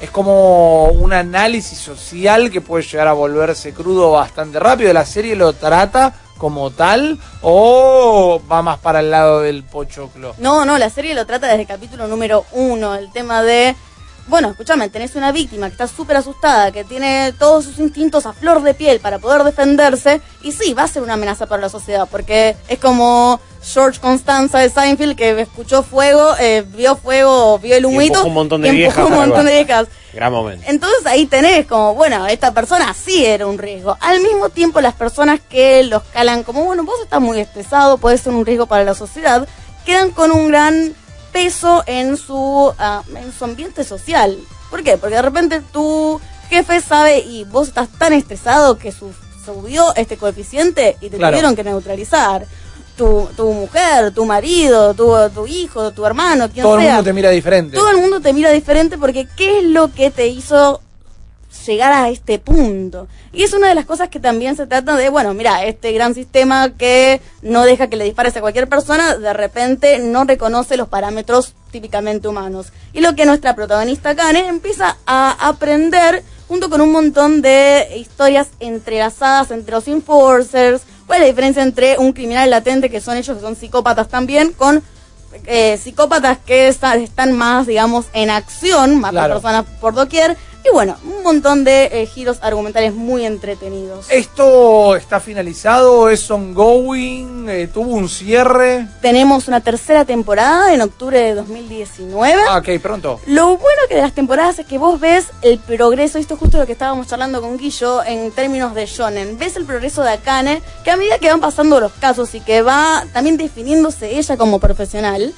[0.00, 4.92] es como un análisis social que puede llegar a volverse crudo bastante rápido.
[4.92, 6.12] ¿La serie lo trata
[6.42, 10.34] como tal o va más para el lado del pochoclo?
[10.38, 13.76] No, no, la serie lo trata desde el capítulo número uno, el tema de,
[14.28, 18.32] bueno, escúchame, tenés una víctima que está súper asustada, que tiene todos sus instintos a
[18.32, 21.68] flor de piel para poder defenderse, y sí, va a ser una amenaza para la
[21.68, 27.76] sociedad, porque es como George Constanza de Seinfeld que escuchó fuego, eh, vio fuego, vio
[27.76, 29.88] el Y humito, empujó un montón de y viejas un montón de viejas.
[30.12, 30.64] Gran momento.
[30.68, 33.96] Entonces ahí tenés como, bueno, esta persona sí era un riesgo.
[34.00, 38.18] Al mismo tiempo, las personas que los calan como, bueno, vos estás muy estresado, puede
[38.18, 39.48] ser un riesgo para la sociedad,
[39.86, 40.94] quedan con un gran
[41.32, 44.38] peso en su, ah, en su ambiente social.
[44.70, 44.96] ¿Por qué?
[44.98, 49.12] Porque de repente tu jefe sabe y vos estás tan estresado que su-
[49.44, 51.32] subió este coeficiente y te Claro.
[51.32, 52.46] tuvieron que neutralizar.
[52.96, 56.92] Tu, tu mujer, tu marido, tu, tu hijo, tu hermano, quien Todo el sea.
[56.96, 57.74] mundo te mira diferente.
[57.76, 60.82] Todo el mundo te mira diferente porque ¿qué es lo que te hizo
[61.66, 63.08] llegar a este punto?
[63.32, 66.14] Y es una de las cosas que también se trata de, bueno, mira, este gran
[66.14, 70.88] sistema que no deja que le dispares a cualquier persona, de repente no reconoce los
[70.88, 72.72] parámetros típicamente humanos.
[72.92, 78.48] Y lo que nuestra protagonista Kane empieza a aprender junto con un montón de historias
[78.60, 83.36] entrelazadas entre los enforcers, cuál es la diferencia entre un criminal latente, que son ellos
[83.36, 84.82] que son psicópatas también, con
[85.46, 89.34] eh, psicópatas que están más, digamos, en acción, matan Claro.
[89.34, 94.06] personas por doquier, y bueno, un montón de eh, giros argumentales muy entretenidos.
[94.10, 96.08] ¿Esto está finalizado?
[96.08, 97.48] ¿Es ongoing?
[97.48, 98.86] Eh, ¿Tuvo un cierre?
[99.00, 102.42] Tenemos una tercera temporada en octubre de 2019.
[102.48, 103.20] Ah, ok, pronto.
[103.26, 106.58] Lo bueno que de las temporadas es que vos ves el progreso, esto es justo
[106.58, 110.62] lo que estábamos charlando con Guillo en términos de shonen, ves el progreso de Akane,
[110.84, 114.60] que a medida que van pasando los casos y que va también definiéndose ella como
[114.60, 115.34] profesional,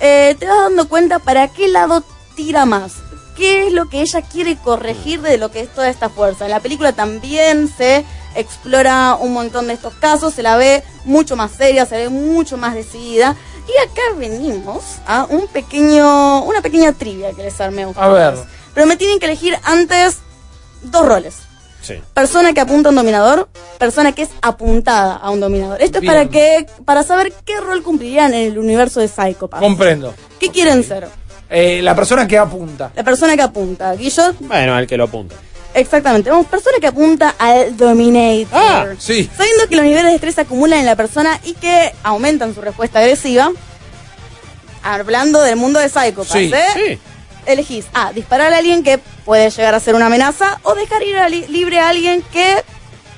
[0.00, 2.04] eh, te vas dando cuenta para qué lado
[2.34, 2.92] tira más,
[3.36, 6.44] qué es lo que ella quiere corregir de lo que es toda esta fuerza.
[6.44, 8.04] En la película también se
[8.34, 12.56] explora un montón de estos casos, se la ve mucho más seria, se ve mucho
[12.56, 13.36] más decidida.
[13.66, 18.06] Y acá venimos a un pequeño, una pequeña trivia que les armé a ustedes.
[18.06, 18.34] A ver.
[18.74, 20.18] Pero me tienen que elegir antes
[20.82, 21.36] dos roles.
[21.82, 21.94] Sí.
[22.14, 23.48] Persona que apunta a un dominador,
[23.78, 25.80] persona que es apuntada a un dominador.
[25.80, 26.12] Esto Bien.
[26.12, 29.60] es para que para saber qué rol cumplirían en el universo de Psychopath.
[29.60, 30.14] Comprendo.
[30.40, 31.08] ¿Qué quieren ser?
[31.50, 32.90] Eh, la persona que apunta.
[32.94, 33.94] La persona que apunta.
[33.94, 35.36] Guillo, Bueno, al que lo apunta.
[35.74, 36.28] exactamente.
[36.30, 38.48] Vamos, persona que apunta al Dominator.
[38.52, 39.30] Ah, sí.
[39.36, 42.60] Sabiendo que los niveles de estrés se acumulan en la persona y que aumentan su
[42.62, 43.50] respuesta agresiva.
[44.82, 46.50] Hablando del mundo de Psychopath, Sí.
[46.54, 46.64] ¿eh?
[46.74, 46.98] Sí.
[47.46, 51.16] elegís A, disparar a alguien que puede llegar a ser una amenaza o dejar ir
[51.16, 52.56] a li- libre a alguien que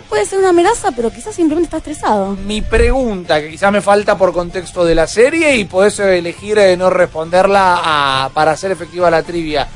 [0.09, 2.37] puede ser una amenaza, pero quizás simplemente está estresado.
[2.47, 6.77] Mi pregunta, que quizás me falta por contexto de la serie y podés elegir eh,
[6.77, 9.69] no responderla a- para hacer efectiva la trivia.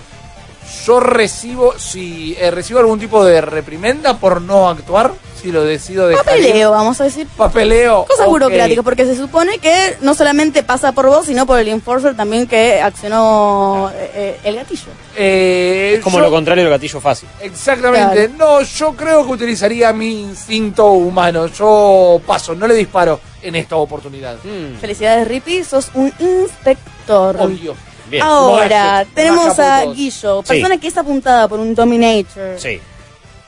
[0.86, 6.06] Yo recibo, si eh, recibo algún tipo de reprimenda por no actuar, si lo decido
[6.09, 6.24] dejar.
[6.24, 7.26] Papeleo, vamos a decir.
[7.36, 8.05] Papeleo.
[8.06, 8.30] Cosas ok.
[8.32, 12.47] burocráticas, porque se supone que no solamente pasa por vos, sino por el enforcer también
[12.47, 14.86] que accionó eh, eh, el gatillo.
[15.16, 17.28] Eh, Es como yo- lo contrario del gatillo fácil.
[17.40, 18.30] Exactamente.
[18.39, 21.47] No, yo creo que utilizaría mi instinto humano.
[21.48, 24.36] Yo paso, no le disparo en esta oportunidad.
[24.44, 24.78] Mm.
[24.80, 27.36] Felicidades, Rippy, sos un inspector.
[27.39, 27.74] Obvio.
[28.12, 28.22] Bien.
[28.22, 29.86] Ahora, tenemos a.
[29.86, 30.48] Guillo, Sí.
[30.48, 32.59] persona que es apuntada por un Dominator.
[32.59, 32.78] Sí.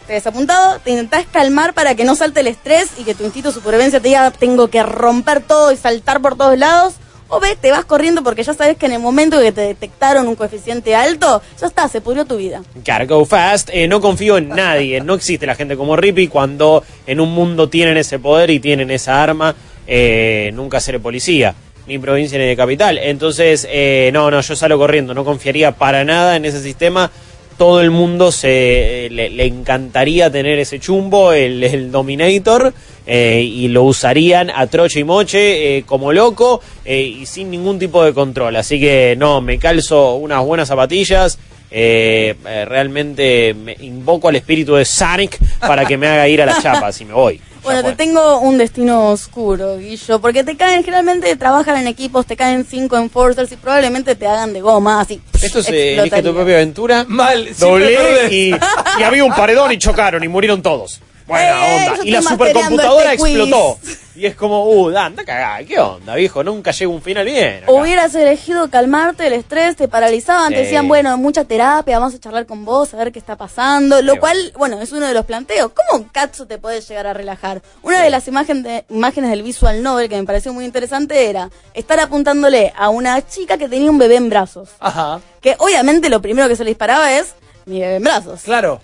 [0.07, 3.25] Te ves apuntado, te intentás calmar para que no salte el estrés y que tu
[3.25, 6.95] instinto de supervivencia te diga tengo que romper todo y saltar por todos lados.
[7.29, 10.29] o ves, te vas corriendo porque ya sabes que en el momento que te detectaron
[10.29, 12.63] un coeficiente alto, ya está, se pudrió tu vida.
[12.85, 13.71] Claro, go fast.
[13.73, 15.01] Eh, no confío en nadie.
[15.01, 18.91] No existe la gente como Rippy cuando en un mundo tienen ese poder y tienen
[18.91, 19.55] esa arma.
[19.87, 21.55] eh, nunca seré policía,
[21.87, 22.99] ni provincia ni de capital.
[22.99, 25.15] Entonces, eh, no, no, yo salgo corriendo.
[25.15, 27.11] No confiaría para nada en ese sistema.
[27.59, 32.75] Todo el mundo se eh, le, le encantaría tener ese chumbo, el, el Dominator,
[33.07, 37.79] eh, y lo usarían a troche y moche eh, como loco eh, y sin ningún
[37.79, 38.57] tipo de control.
[38.57, 41.39] Así que no, me calzo unas buenas zapatillas.
[41.77, 46.47] Eh, eh, realmente me invoco al espíritu de Sonic para que me haga ir a
[46.47, 47.41] la chapa si me voy.
[47.65, 52.37] Bueno, te tengo un destino oscuro, Guillo, porque te caen, generalmente trabajan en equipos, te
[52.37, 55.19] caen cinco enforcers y probablemente te hagan de goma, así.
[55.43, 56.33] Esto es eh, elige tu explotaría.
[56.35, 57.05] propia aventura.
[57.09, 58.33] Mal, Doblé perdés.
[58.33, 61.01] y, y había un paredón y chocaron y murieron todos.
[61.27, 62.05] Buena Eh, onda.
[62.05, 63.79] Y la supercomputadora este explotó.
[64.17, 66.45] Y es como, uh, anda cagada, ¿qué onda, viejo?
[66.45, 67.65] Nunca llega un final bien.
[67.65, 67.73] acá.
[67.73, 72.47] Hubieras elegido calmarte el estrés, te paralizaban, te decían, bueno, mucha terapia, vamos a charlar
[72.47, 74.03] con vos, a ver qué está pasando.
[74.03, 75.73] Lo Sí, cual, bueno, es uno de los planteos.
[75.73, 77.61] ¿Cómo Katsu te puede llegar a relajar?
[77.83, 81.51] Una de las imagen de- imágenes del visual novel que me pareció muy interesante era
[81.73, 84.69] estar apuntándole a una chica que tenía un bebé en brazos.
[84.79, 85.21] Ajá.
[85.41, 87.35] Que obviamente lo primero que se le disparaba es
[87.67, 88.43] mi bebé en brazos.
[88.43, 88.81] Claro.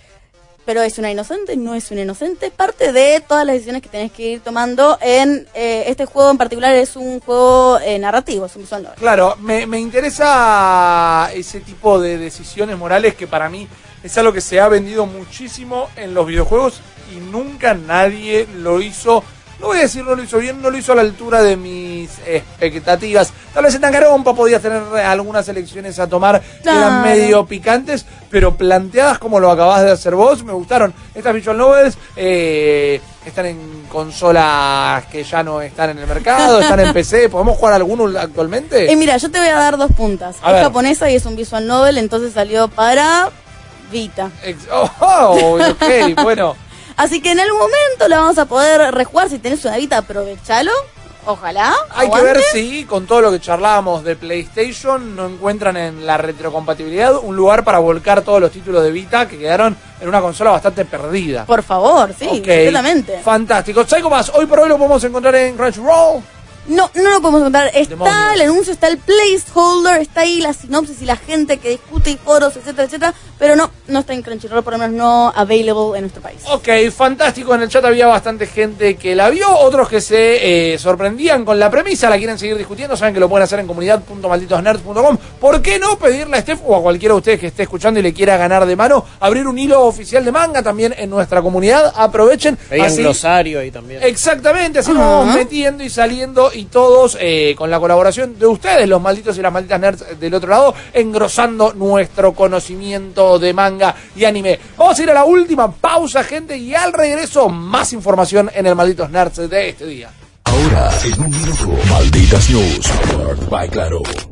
[0.71, 2.49] Pero es una inocente, no es una inocente.
[2.49, 6.37] Parte de todas las decisiones que tenés que ir tomando en eh, este juego en
[6.37, 6.73] particular.
[6.73, 8.97] Es un juego eh, narrativo, es un visual novel.
[8.97, 13.67] Claro, me, me interesa ese tipo de decisiones morales que para mí
[14.01, 16.79] es algo que se ha vendido muchísimo en los videojuegos
[17.13, 19.25] y nunca nadie lo hizo.
[19.61, 21.55] No voy a decir no lo hizo bien, no lo hizo a la altura de
[21.55, 23.31] mis expectativas.
[23.53, 28.55] Tal vez en Tangarompa podías tener algunas elecciones a tomar que eran medio picantes, pero
[28.55, 30.93] planteadas como lo acabas de hacer vos, me gustaron.
[31.13, 36.79] Estas visual novels eh, están en consolas que ya no están en el mercado, están
[36.79, 37.29] en PC.
[37.29, 38.91] ¿Podemos jugar alguno actualmente?
[38.91, 40.37] Eh, mira, yo te voy a dar dos puntas.
[40.41, 40.63] A es ver.
[40.63, 43.29] japonesa y es un visual novel, entonces salió para
[43.91, 44.31] Vita.
[44.43, 46.55] Ex- Oh, oh, ok, bueno.
[47.01, 49.27] Así que en algún momento la vamos a poder rejugar.
[49.27, 50.71] Si tenés una Vita, aprovechalo.
[51.25, 51.73] Ojalá.
[51.95, 56.17] Hay que ver si con todo lo que charlábamos de PlayStation no encuentran en la
[56.17, 60.51] retrocompatibilidad un lugar para volcar todos los títulos de Vita que quedaron en una consola
[60.51, 61.45] bastante perdida.
[61.47, 62.35] Por favor, sí, Ok.
[62.35, 63.19] completamente.
[63.23, 63.83] Fantástico.
[63.83, 66.21] Psycho más, hoy por hoy lo podemos encontrar en Crunchyroll.
[66.67, 67.67] No, no lo podemos encontrar.
[67.73, 68.35] Está Demonios.
[68.35, 72.17] el anuncio, está el placeholder, está ahí la sinopsis y la gente que discute y
[72.17, 73.13] foros, etcétera, etcétera.
[73.39, 76.41] Pero no, no está en Crunchyroll, por lo menos no available en nuestro país.
[76.47, 77.55] Ok, fantástico.
[77.55, 81.57] En el chat había bastante gente que la vio, otros que se eh, sorprendían con
[81.59, 82.95] la premisa, la quieren seguir discutiendo.
[82.95, 85.17] Saben que lo pueden hacer en comunidad.malditosnerds.com.
[85.39, 88.03] ¿Por qué no pedirle a Steph o a cualquiera de ustedes que esté escuchando y
[88.03, 91.91] le quiera ganar de mano, abrir un hilo oficial de manga también en nuestra comunidad?
[91.95, 92.57] Aprovechen.
[92.79, 94.03] Así- glosario ahí también.
[94.03, 99.01] Exactamente, así vamos metiendo y saliendo y todos eh, con la colaboración de ustedes, los
[99.01, 104.59] malditos y las malditas nerds del otro lado, engrosando nuestro conocimiento de manga y anime.
[104.77, 108.75] Vamos a ir a la última pausa, gente, y al regreso más información en el
[108.75, 110.09] Malditos Nerds de este día.
[110.43, 113.49] Ahora, en un minuto, Malditas News.
[113.49, 114.30] By Claro.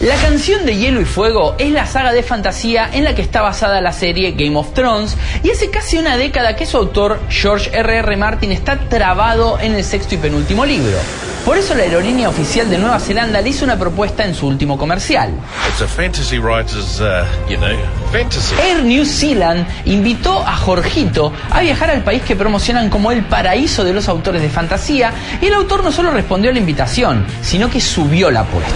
[0.00, 3.40] La canción de Hielo y Fuego es la saga de fantasía en la que está
[3.40, 7.70] basada la serie Game of Thrones y hace casi una década que su autor, George
[7.72, 8.00] R.R.
[8.00, 8.16] R.
[8.18, 10.98] Martin, está trabado en el sexto y penúltimo libro.
[11.46, 14.76] Por eso la aerolínea oficial de Nueva Zelanda le hizo una propuesta en su último
[14.76, 15.30] comercial.
[15.70, 17.70] It's a fantasy writer's, uh, you know,
[18.12, 18.54] fantasy.
[18.60, 23.82] Air New Zealand invitó a Jorgito a viajar al país que promocionan como el paraíso
[23.82, 27.70] de los autores de fantasía y el autor no solo respondió a la invitación, sino
[27.70, 28.74] que subió la apuesta.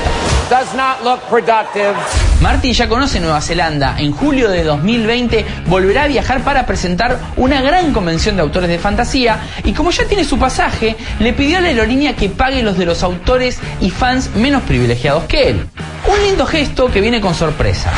[1.11, 1.95] Look productive.
[2.41, 3.97] Martin ya conoce Nueva Zelanda.
[3.99, 8.79] En julio de 2020 volverá a viajar para presentar una gran convención de autores de
[8.79, 12.79] fantasía y como ya tiene su pasaje, le pidió a la aerolínea que pague los
[12.79, 15.67] de los autores y fans menos privilegiados que él.
[16.07, 17.91] Un lindo gesto que viene con sorpresa.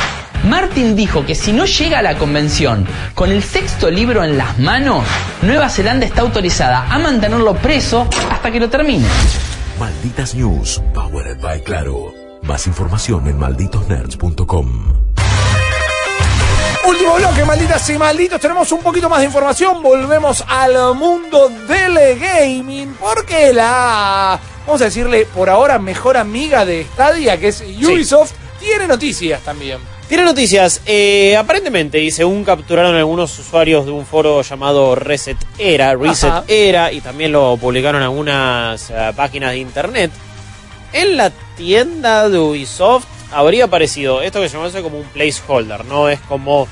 [0.48, 4.58] Martin dijo que si no llega a la convención con el sexto libro en las
[4.58, 5.04] manos,
[5.42, 9.06] Nueva Zelanda está autorizada a mantenerlo preso hasta que lo termine.
[9.78, 10.80] Malditas News.
[10.94, 12.21] Powered by Claro.
[12.42, 14.92] Más información en malditosnerds.com.
[16.84, 18.40] Último bloque, malditas y malditos.
[18.40, 19.80] Tenemos un poquito más de información.
[19.80, 22.96] Volvemos al mundo del gaming.
[22.98, 28.88] Porque la, vamos a decirle por ahora, mejor amiga de Stadia, que es Ubisoft, tiene
[28.88, 29.78] noticias también.
[30.08, 30.82] Tiene noticias.
[30.84, 36.44] Eh, aparentemente, y según capturaron algunos usuarios de un foro llamado Reset Era, Reset Ajá.
[36.48, 40.10] Era, y también lo publicaron algunas eh, páginas de internet,
[40.92, 46.08] en la tienda de Ubisoft habría aparecido esto que se llama como un placeholder, ¿no?
[46.08, 46.68] Es como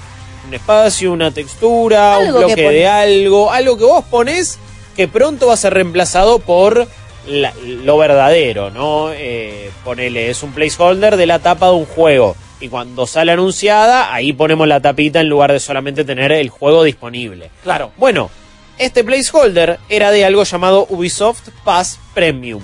[0.47, 4.59] un espacio, una textura, Algo un que bloque de algo, algo que vos pones
[4.97, 6.87] que pronto va a ser reemplazado por
[7.27, 9.11] la- lo verdadero, ¿no?
[9.13, 12.37] Eh, ponele, es un placeholder de la tapa de un juego.
[12.61, 16.83] Y cuando sale anunciada, ahí ponemos la tapita en lugar de solamente tener el juego
[16.83, 17.51] disponible.
[17.63, 17.93] Claro.
[17.97, 18.31] Bueno,
[18.77, 22.63] este placeholder era de algo llamado Ubisoft Pass Premium.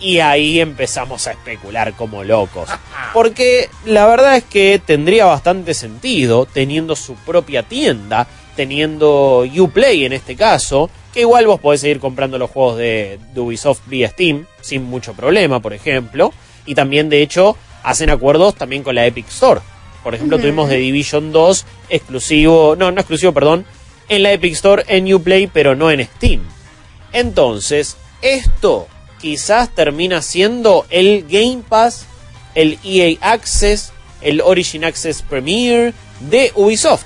[0.00, 2.70] Y ahí empezamos a especular como locos.
[3.12, 10.14] Porque la verdad es que tendría bastante sentido teniendo su propia tienda, teniendo Uplay en
[10.14, 14.46] este caso, que igual vos podés seguir comprando los juegos de, de Ubisoft vía Steam
[14.60, 16.32] sin mucho problema, por ejemplo.
[16.64, 19.60] Y también, de hecho, hacen acuerdos también con la Epic Store.
[20.02, 23.66] Por ejemplo, tuvimos The Division 2 exclusivo, no, no exclusivo, perdón,
[24.08, 26.40] en la Epic Store en Uplay, pero no en Steam.
[27.12, 28.86] Entonces, esto
[29.20, 32.06] quizás termina siendo el Game Pass,
[32.54, 37.04] el EA Access, el Origin Access Premier de Ubisoft.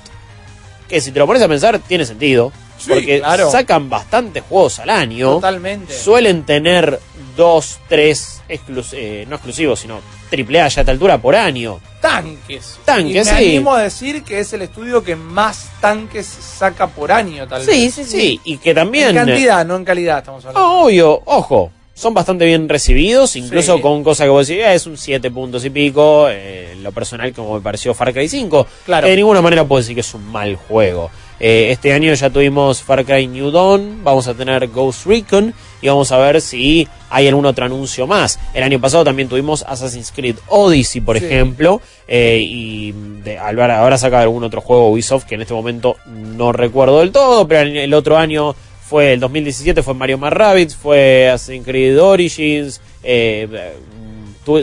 [0.89, 2.53] Que si te lo pones a pensar, tiene sentido.
[2.79, 3.51] Sí, porque claro.
[3.51, 5.35] sacan bastantes juegos al año.
[5.35, 5.97] Totalmente.
[5.97, 7.01] Suelen tener
[7.37, 11.81] dos, tres, exclus- eh, no exclusivos, sino triple A ya a esta altura por año.
[12.01, 12.79] Tanques.
[12.85, 13.31] Tanques, y me sí.
[13.31, 17.95] animo a decir que es el estudio que más tanques saca por año, tal vez.
[17.95, 19.11] Sí, y que también...
[19.11, 20.61] En cantidad, no en calidad, estamos hablando.
[20.69, 23.81] Ah, obvio, ojo, son bastante bien recibidos, incluso Sí.
[23.83, 27.33] con cosas que vos decís, "Ah, es un 7 puntos y pico, eh, lo personal
[27.33, 29.07] como me pareció Far Cry 5, Claro.
[29.07, 31.11] de ninguna manera puedo decir que es un mal juego.
[31.41, 35.53] Eh, este año ya tuvimos Far Cry New Dawn, vamos a tener Ghost Recon
[35.83, 38.39] y vamos a ver si hay algún otro anuncio más.
[38.55, 41.25] El año pasado también tuvimos Assassin's Creed Odyssey, por Sí.
[41.25, 42.93] ejemplo, eh, y
[43.25, 47.11] de, ahora, ahora saca algún otro juego Ubisoft que en este momento no recuerdo del
[47.11, 48.55] todo, pero el otro año
[48.87, 53.49] fue el 2017, fue Mario más Rabbids, fue Assassin's Creed Origins, eh,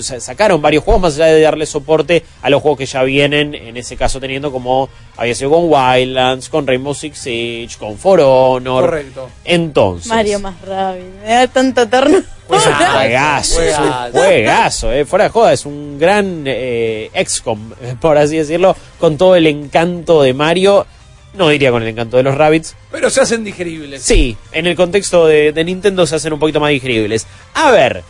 [0.01, 3.55] sa- sacaron varios juegos más allá de darle soporte a los juegos que ya vienen,
[3.55, 8.19] en ese caso teniendo como había sido con Wildlands, con Rainbow Six Siege, con For
[8.21, 8.85] Honor.
[8.85, 9.29] Correcto.
[9.43, 11.05] Entonces, Mario más rápido.
[11.23, 12.19] Me da tanto terno.
[12.47, 17.71] juegazo, es un juegazo, eh, fuera de joda, es un gran eh, XCOM,
[18.01, 20.85] por así decirlo, con todo el encanto de Mario,
[21.33, 24.01] no diría con el encanto de los Rabbits, Pero se hacen digeribles.
[24.03, 27.27] Sí, en el contexto de, de Nintendo se hacen un poquito más digeribles.
[27.53, 28.03] A ver,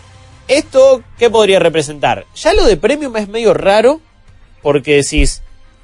[0.48, 2.26] ¿esto qué podría representar?
[2.36, 4.02] Ya lo de Premium es medio raro,
[4.62, 5.42] porque decís,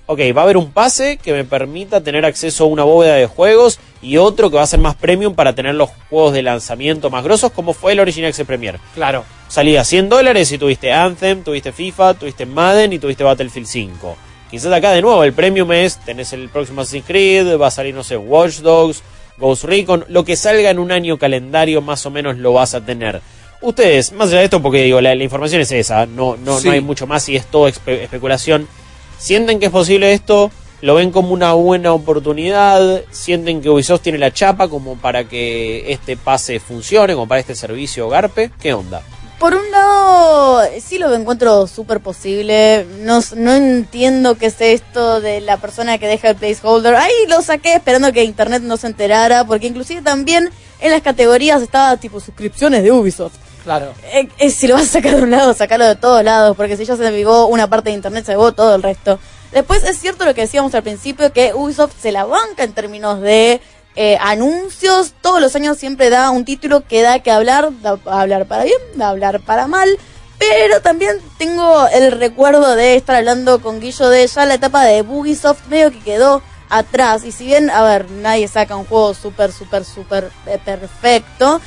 [0.07, 3.27] ok, va a haber un pase que me permita tener acceso a una bóveda de
[3.27, 7.09] juegos y otro que va a ser más Premium para tener los juegos de lanzamiento
[7.09, 8.80] más grosos, como fue el Origin Access Premier.
[8.95, 9.26] Claro.
[9.49, 14.18] Salía 100 dólares y tuviste Anthem, tuviste FIFA, tuviste Madden y tuviste Battlefield 5.
[14.49, 17.94] Quizás acá de nuevo el premium es, tenés el próximo Assassin's Creed, va a salir,
[17.94, 19.03] no sé, Watch Dogs,
[19.38, 22.82] Ghost Recon, lo que salga en un año calendario más o menos lo vas a
[22.86, 23.22] tener.
[23.61, 26.68] Ustedes, más allá de esto, porque digo, la, la información es esa, no, no, Sí.
[26.68, 28.68] no hay mucho más y es todo espe- especulación.
[29.18, 30.52] ¿Sienten que es posible esto?
[30.82, 33.02] ¿Lo ven como una buena oportunidad?
[33.10, 37.56] ¿Sienten que Ubisoft tiene la chapa como para que este pase funcione, como para este
[37.56, 38.52] servicio Garpe?
[38.61, 39.02] ¿Qué onda?
[39.39, 42.88] Por un lado, sí lo encuentro súper posible.
[43.01, 46.95] No, no entiendo qué es esto de la persona que deja el placeholder.
[46.95, 50.49] Ahí lo saqué esperando que internet no se enterara, porque inclusive también
[50.80, 53.35] en las categorías estaba tipo suscripciones de Ubisoft.
[53.64, 53.93] Claro.
[54.11, 56.76] Eh, eh, si lo vas a sacar de un lado, sacarlo de todos lados, porque
[56.76, 59.19] si ya se vivó una parte de internet, se vivó todo el resto.
[59.51, 63.22] Después es cierto lo que decíamos al principio, que Ubisoft se la banca en términos
[63.22, 63.61] de
[63.98, 65.14] eh, anuncios.
[65.22, 68.78] Todos los años siempre da un título que da que hablar, da hablar para bien,
[68.95, 69.90] da hablar para mal.
[70.38, 75.02] Pero también tengo el recuerdo de estar hablando con Guillo de ya la etapa de
[75.02, 77.26] Ubisoft medio que quedó atrás.
[77.26, 81.60] Y si bien, a ver, nadie saca un juego súper, súper, súper eh, perfecto,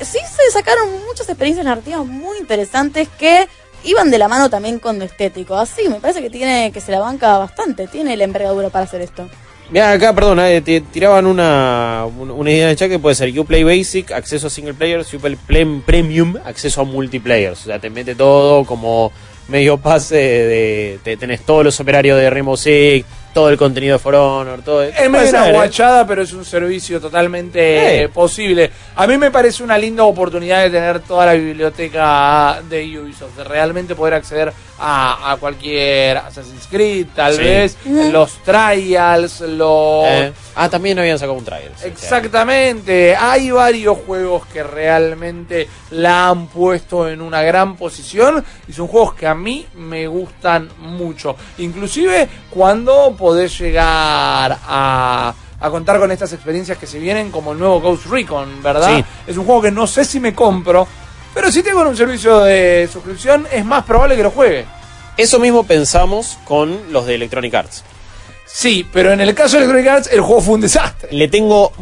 [0.00, 3.48] sí se sacaron muchas experiencias narrativas muy interesantes que
[3.84, 5.56] iban de la mano también con lo estético.
[5.56, 9.02] Así, me parece que tiene que se la banca bastante, tiene la envergadura para hacer
[9.02, 9.28] esto.
[9.70, 13.36] Mira, acá, perdón, eh, te tiraban una, un- una idea el chat que puede ser
[13.38, 15.36] Uplay Basic, acceso a single players, Uplay
[15.84, 17.62] Premium, acceso a multiplayers.
[17.62, 19.10] O sea, te mete todo como
[19.48, 20.98] medio pase de.
[21.02, 24.82] Te, tenés todos los operarios de Rainbow Six, todo el contenido de For Honor, todo.
[24.84, 25.52] Es Puede una ¿eh?
[25.52, 28.70] guachada, pero es un servicio totalmente eh, posible.
[28.94, 33.44] A mí me parece una linda oportunidad de tener toda la biblioteca de Ubisoft, de
[33.44, 37.42] realmente poder acceder a, a cualquier Assassin's Creed, tal Sí.
[37.42, 37.76] vez,
[38.12, 40.04] los trials, los...
[40.06, 41.72] Eh, Ah, también habían sacado un trailer.
[41.76, 48.72] sí, Exactamente, hay varios juegos que realmente la han puesto en una gran posición y
[48.72, 51.36] son juegos que a mí me gustan mucho.
[51.58, 57.58] Inclusive cuando podés llegar a, a contar con estas experiencias que se vienen como el
[57.58, 58.96] nuevo Ghost Recon, ¿verdad?
[58.96, 59.04] Sí.
[59.26, 60.86] Es un juego que no sé si me compro,
[61.36, 64.64] pero si tengo un servicio de suscripción es más probable que lo juegue.
[65.18, 67.84] Eso mismo pensamos con los de Electronic Arts.
[68.46, 71.10] Sí, pero en el caso de Electronic Arts el juego fue un desastre.
[71.12, 71.72] Le tengo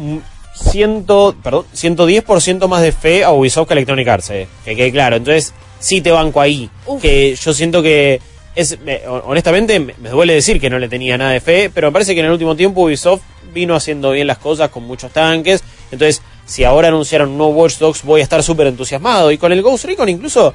[0.53, 4.91] ciento, perdón, 110% más de fe a Ubisoft que a Electronic Arts, eh, que quede
[4.91, 5.15] claro.
[5.15, 6.69] Entonces, sí te banco ahí.
[7.01, 8.21] Que yo siento que
[8.55, 11.87] es, me- honestamente, me me duele decir que no le tenía nada de fe, pero
[11.87, 13.21] me parece que en el último tiempo Ubisoft
[13.53, 15.61] vino haciendo bien las cosas con muchos tanques.
[15.91, 19.31] Entonces, si ahora anunciaron un nuevo Watch Dogs, voy a estar súper entusiasmado.
[19.31, 20.53] Y con el Ghost Recon incluso,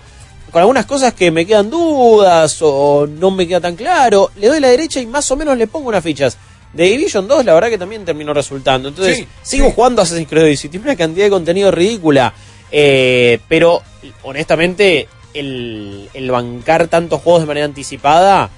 [0.50, 4.60] con algunas cosas que me quedan dudas o no me queda tan claro, le doy
[4.60, 6.36] la derecha y más o menos le pongo unas fichas.
[6.72, 8.90] De Division 2, la verdad que también terminó resultando.
[8.90, 9.72] Entonces, Sí, sigo sí.
[9.74, 10.70] jugando Assassin's Creed Odyssey.
[10.70, 12.32] Tiene una cantidad de contenido ridícula.
[12.70, 13.82] Eh, pero,
[14.22, 18.50] honestamente, el, el bancar tantos juegos de manera anticipada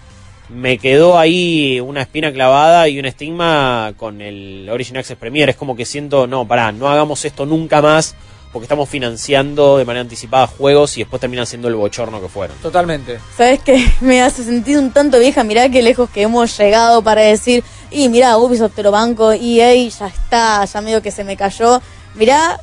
[0.49, 5.49] me quedó ahí una espina clavada y un estigma con el Origin Access Premier.
[5.49, 8.15] Es como que siento, no, pará, no hagamos esto nunca más
[8.53, 12.57] porque estamos financiando de manera anticipada juegos y después terminan siendo el bochorno que fueron.
[12.59, 13.19] Totalmente.
[13.35, 13.91] ¿Sabes qué?
[14.01, 15.43] Me hace sentir un tanto vieja.
[15.43, 19.89] Mirá qué lejos que hemos llegado para decir, y mirá, Ubisoft te lo banco, EA
[19.89, 21.81] ya está, ya medio que se me cayó.
[22.15, 22.61] Mirá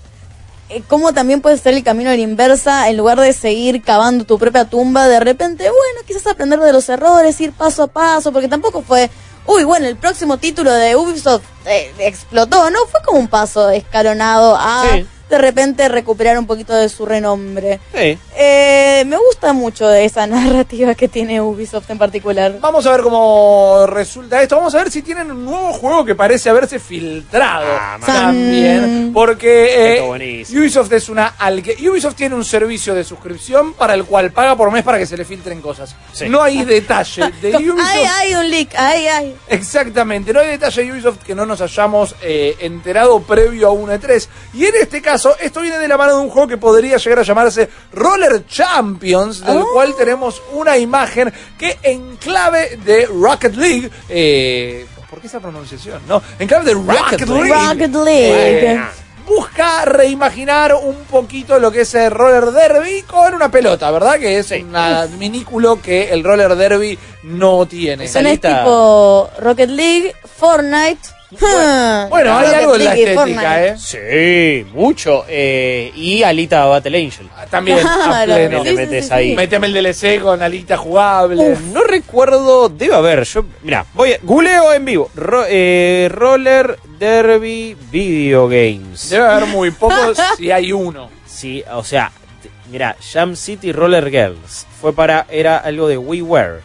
[0.70, 4.26] eh, cómo también puede ser el camino a la inversa, en lugar de seguir cavando
[4.26, 8.32] tu propia tumba, de repente, bueno, quizás aprender de los errores, ir paso a paso,
[8.32, 9.10] porque tampoco fue,
[9.46, 12.80] uy, bueno, el próximo título de Ubisoft eh, explotó, ¿no?
[12.86, 14.84] Fue como un paso escalonado a...
[14.92, 15.08] Sí.
[15.30, 17.80] De repente recuperar un poquito de su renombre.
[17.94, 18.18] Sí.
[18.36, 22.58] Eh, me gusta mucho esa narrativa que tiene Ubisoft en particular.
[22.60, 24.56] Vamos a ver cómo resulta esto.
[24.56, 27.68] Vamos a ver si tienen un nuevo juego que parece haberse filtrado
[28.06, 29.12] también.
[29.14, 30.46] Porque eh.
[30.58, 31.76] Ubisoft es una alque.
[31.88, 35.18] Ubisoft tiene un servicio de suscripción para el cual paga por mes para que se
[35.18, 35.96] le filtren cosas.
[36.12, 36.30] Sí.
[36.30, 37.80] No hay detalle de Ubisoft.
[37.84, 39.36] Ay, ay, un leak, ay, ay.
[39.48, 43.90] Exactamente, no hay detalle de Ubisoft que no nos hayamos eh, enterado previo a un
[43.90, 44.28] E3.
[44.54, 47.20] Y en este caso, esto viene de la mano de un juego que podría llegar
[47.20, 53.90] a llamarse Roller Champions, del cual tenemos una imagen que en clave de Rocket League,
[54.08, 56.02] eh, ¿por qué esa pronunciación?
[56.08, 57.54] No, en clave de Rocket, League.
[57.54, 58.66] Rocket League.
[58.66, 58.88] Bueno,
[59.30, 64.18] busca reimaginar un poquito lo que es el roller derby con una pelota, ¿verdad?
[64.18, 68.08] Que es un adminículo que el roller derby no tiene.
[68.08, 71.19] Son es tipo Rocket League, Fortnite.
[72.10, 73.76] Bueno, hay algo en la estética, ¿eh?
[73.78, 75.26] Sí, mucho.
[75.28, 77.30] Eh, y Alita Battle Angel.
[77.50, 78.64] También, a Claro, pleno.
[78.64, 79.36] Le metes ahí.
[79.36, 81.52] Méteme el DLC con alita jugable.
[81.52, 83.24] Uf, no recuerdo, debe haber.
[83.26, 85.12] Yo, mira, voy a, googleo en vivo.
[85.16, 89.10] Ro- eh, Roller Derby Video Games.
[89.10, 91.10] Debe haber muy pocos si hay uno.
[91.28, 92.12] Sí, o sea,
[92.42, 96.62] t- mira, Jam City Roller Girls fue para era algo de WiiWare.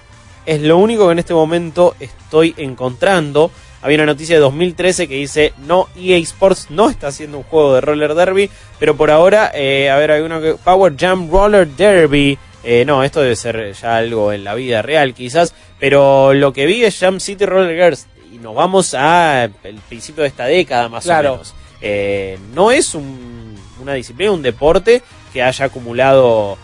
[0.47, 3.51] Es lo único que en este momento estoy encontrando.
[3.85, 7.75] Había una noticia de 2013 que dice no EA Sports no está haciendo un juego
[7.75, 8.49] de roller derby,
[8.81, 12.39] pero por ahora, eh, a ver, hay uno que Power Jam Roller Derby.
[12.65, 16.65] Eh, no, esto debe ser ya algo en la vida real quizás, pero lo que
[16.65, 20.89] vi es Jam City Roller Girls y nos vamos a el principio de esta década
[20.89, 21.29] más Claro.
[21.29, 21.55] o menos.
[21.83, 26.57] Eh, no es un- una disciplina, un deporte que haya acumulado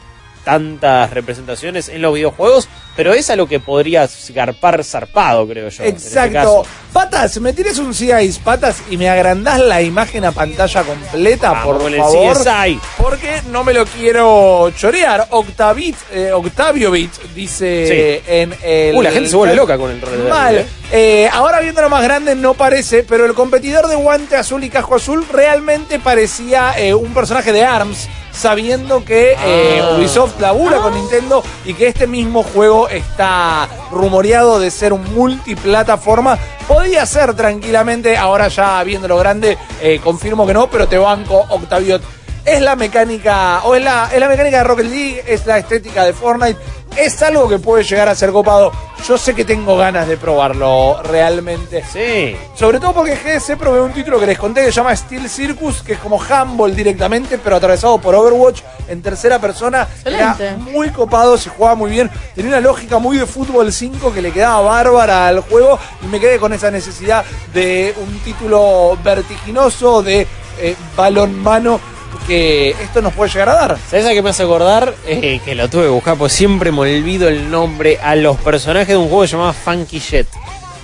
[0.42, 2.66] tantas representaciones en los videojuegos,
[3.00, 5.82] pero es a lo que podría garpar zarpado, creo yo.
[5.84, 6.66] este Exacto.
[6.92, 11.82] Patas, me tienes un CIS, patas, y me agrandás la imagen a pantalla completa, Vamos
[11.82, 12.36] por favor.
[12.36, 12.78] CSI.
[12.98, 15.28] Porque no me lo quiero chorear.
[15.30, 18.94] Octavit, eh, Octavio Bit dice en el.
[18.96, 20.56] Uh, la gente se vuelve loca con el derby, Mal.
[20.58, 20.66] eh.
[20.92, 24.96] Eh, ahora viéndolo más grande no parece, pero el competidor de guante azul y casco
[24.96, 29.94] azul realmente parecía eh, un personaje de ARMS, sabiendo que eh, Ah.
[29.96, 36.38] Ubisoft labura con Nintendo y que este mismo juego está rumoreado de ser un multiplataforma.
[36.66, 42.00] Podía ser tranquilamente, ahora ya viéndolo grande, eh, confirmo que no, pero te banco, Octavio.
[42.44, 46.04] Es la mecánica, o es la, es la mecánica de Rocket League, es la estética
[46.04, 46.58] de Fortnite,
[46.96, 48.72] es algo que puede llegar a ser copado.
[49.06, 51.82] Yo sé que tengo ganas de probarlo realmente.
[51.90, 52.36] Sí.
[52.54, 55.82] Sobre todo porque GS probé un título que les conté que se llama Steel Circus,
[55.82, 59.88] que es como Humble directamente, pero atravesado por Overwatch en tercera persona.
[60.04, 60.48] Excelente.
[60.48, 62.10] Era muy copado, se jugaba muy bien.
[62.34, 66.20] Tenía una lógica muy de fútbol 5 que le quedaba bárbara al juego y me
[66.20, 70.26] quedé con esa necesidad de un título vertiginoso de
[70.60, 71.80] eh, balón mano
[72.30, 73.78] que esto nos puede llegar a dar.
[73.90, 74.94] ¿Sabes a qué me hace acordar?
[75.04, 78.86] Eh, que lo tuve que buscar, porque siempre me olvido el nombre a los personajes
[78.86, 80.28] de un juego llamaba Funky Jet.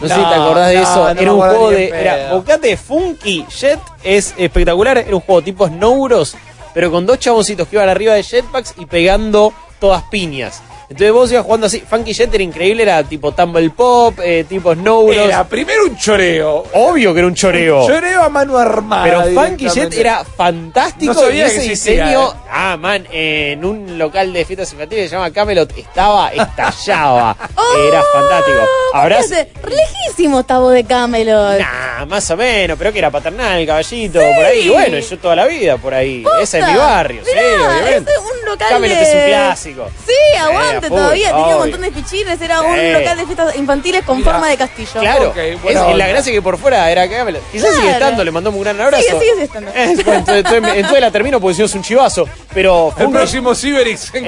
[0.00, 1.14] No, sé si te acordás de no, eso.
[1.14, 1.88] no era un juego de.
[1.88, 4.98] Era, buscate Funky Jet, es espectacular.
[4.98, 6.34] Era un juego tipo Snowbros,
[6.74, 10.62] pero con dos chaboncitos que iban arriba de jetpacks y pegando todas piñas.
[10.88, 11.80] Entonces vos ibas jugando así.
[11.80, 15.16] Funky Jet era increíble, era tipo Tumble Pop, eh, tipo Snowbros.
[15.16, 16.64] Era primero un choreo.
[16.74, 17.82] Obvio que era un choreo.
[17.82, 19.04] Un choreo a mano armada.
[19.04, 22.48] Pero Funky Jet era fantástico No sabía y ese que existía, diseño, eh.
[22.50, 27.36] ah man, en un local de fiestas infantiles que se llama Camelot, estaba, estallaba.
[27.88, 28.58] era fantástico.
[28.92, 29.20] Ahora
[29.66, 31.58] lejísimo estaba de Camelot.
[31.58, 34.68] Nah, más o menos, pero que era paternal, caballito, por ahí.
[34.68, 36.24] Bueno, yo toda la vida por ahí.
[36.40, 38.12] Ese es mi barrio, sí, Mirá, obviamente.
[38.12, 39.02] es un local Camelot de...
[39.02, 39.90] es un clásico.
[40.06, 41.58] Sí, aguante full, todavía, tenía un obvio.
[41.58, 42.92] montón de fichines, era un Sí.
[42.92, 44.32] local de fiestas infantiles con Mirá.
[44.32, 45.00] forma de castillo.
[45.00, 47.42] Claro, Ok, es, buena es la gracia que por fuera era Camelot.
[47.52, 48.04] Quizás sigue Claro.
[48.04, 49.02] estando, le mandamos un gran abrazo.
[49.04, 49.70] Sigue, sigue estando.
[49.76, 52.28] Bueno, entonces, entonces- entonces la termino porque si no es un chivazo.
[52.54, 54.26] Pero fue El un- próximo Cyberix en.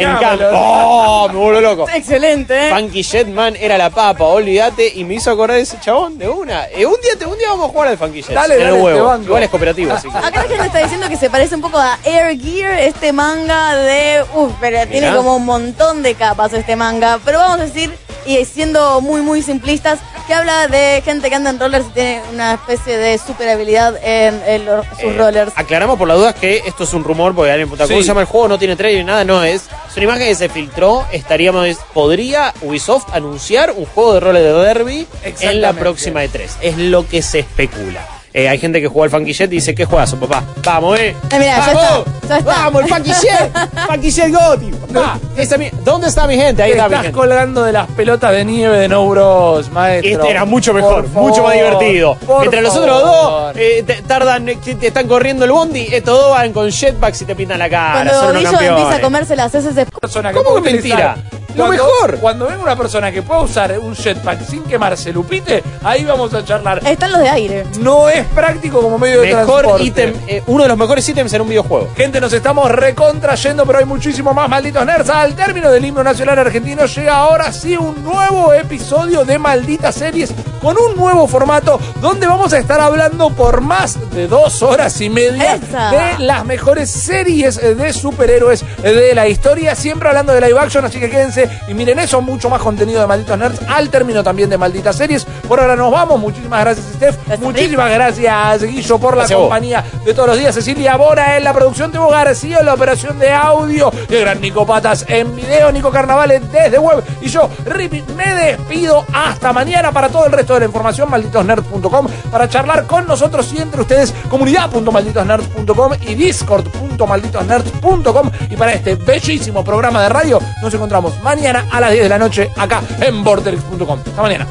[0.53, 1.29] ¡Oh!
[1.33, 1.87] Me vuelvo loco.
[1.93, 2.71] Excelente, ¿eh?
[2.75, 6.67] Funky Jetman era la papa, olvídate, y me hizo acordar de ese chabón de una.
[6.69, 8.35] Eh, un día te- un día vamos a jugar al Funky Jet.
[8.35, 9.05] Dale, en el dale, te huevo.
[9.07, 9.25] banco.
[9.25, 10.19] Igual es cooperativo, así que.
[10.19, 13.77] Acá la gente está diciendo que se parece un poco a Air Gear, este manga
[13.77, 14.25] de...
[14.35, 17.19] Uf, pero tiene como un montón de capas este manga.
[17.25, 17.93] Pero vamos a decir,
[18.27, 22.23] y siendo muy, muy simplistas, que habla de gente que anda en rollers y tiene
[22.33, 25.53] una especie de super habilidad en, en los- sus Eh, rollers.
[25.57, 28.03] Aclaramos por las dudas que esto es un rumor, porque alguien pregunta, ¿cómo Sí.
[28.05, 28.49] se llama el juego?
[28.49, 29.63] No tiene trailer ni nada, no es.
[29.89, 34.53] Es una imagen que se filtró, estaríamos, podría Ubisoft anunciar un juego de roles de
[34.53, 35.07] derby
[35.41, 36.51] en la próxima E3.
[36.61, 38.07] Es lo que se especula.
[38.39, 40.45] Eh, hay gente que juega al Funky Jet y dice, ¿qué juegas, papá?
[40.65, 41.09] Vamos, eh.
[41.33, 42.07] Eh, mirá, ya ¡Vamos!
[42.23, 42.53] está, ya está.
[42.53, 43.53] ¡Vamos, el Funky Jet!
[43.89, 44.71] ¡Funky Jet Gotti!
[44.93, 45.19] papá.
[45.37, 46.63] Esa mi- ¿Dónde está mi gente?
[46.63, 47.19] Ahí Te está mi estás gente.
[47.19, 50.13] colgando de las pelotas de nieve de No Bros, maestro.
[50.13, 52.17] Este era mucho mejor, Por mucho más divertido.
[52.39, 56.31] Mientras los otros dos eh, te- tardan, eh, te están corriendo el bondi, estos dos
[56.31, 57.93] van con jetpacks y te pintan la cara.
[57.95, 59.85] Cuando son unos empieza a comerse las heces de...
[59.87, 61.17] persona ¿Cómo que mentira?
[61.59, 62.19] Lo mejor.
[62.21, 66.45] Cuando venga una persona que pueda usar un jetpack sin quemarse Lupite, ahí vamos a
[66.45, 66.81] charlar.
[66.87, 67.65] Están los de aire.
[67.81, 69.85] No es práctico como medio de Mejor transporte.
[69.85, 71.91] ítem, eh, uno de los mejores ítems en un videojuego.
[71.97, 75.09] Gente, nos estamos recontrayendo, pero hay muchísimo más malditos nerds.
[75.11, 80.33] Al término del himno nacional argentino llega ahora sí un nuevo episodio de Malditas Series
[80.63, 85.09] con un nuevo formato donde vamos a estar hablando por más de dos horas y
[85.09, 85.91] media Esa.
[85.91, 89.75] de las mejores series de superhéroes de la historia.
[89.75, 93.07] Siempre hablando de live action, así que quédense y miren eso, mucho más contenido de
[93.07, 95.25] Malditos Nerds al término también de Malditas Series.
[95.25, 96.21] Por ahora nos vamos.
[96.21, 97.41] Muchísimas gracias, Steph.
[97.41, 100.55] Muchísimas gracias, Guillo, por la Gracias compañía de todos los días.
[100.55, 103.93] Cecilia Bora en la producción, Tebo García en la operación de audio.
[104.09, 107.03] Y el gran Nico Patas en video, Nico Carnavales desde web.
[107.21, 112.07] Y yo, Rippy, me despido hasta mañana para todo el resto de la información, malditosnerds.com,
[112.31, 118.31] para charlar con nosotros y entre ustedes, comunidad.malditosnerds.com y discord.malditosnerds.com.
[118.51, 122.19] Y para este bellísimo programa de radio, nos encontramos mañana a las 10 de la
[122.19, 124.01] noche acá en borderix.com.
[124.07, 124.47] Hasta mañana.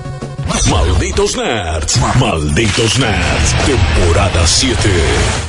[0.69, 1.99] Malditos Nerds.
[2.19, 3.55] Malditos Nerds.
[3.65, 4.77] Temporada 7.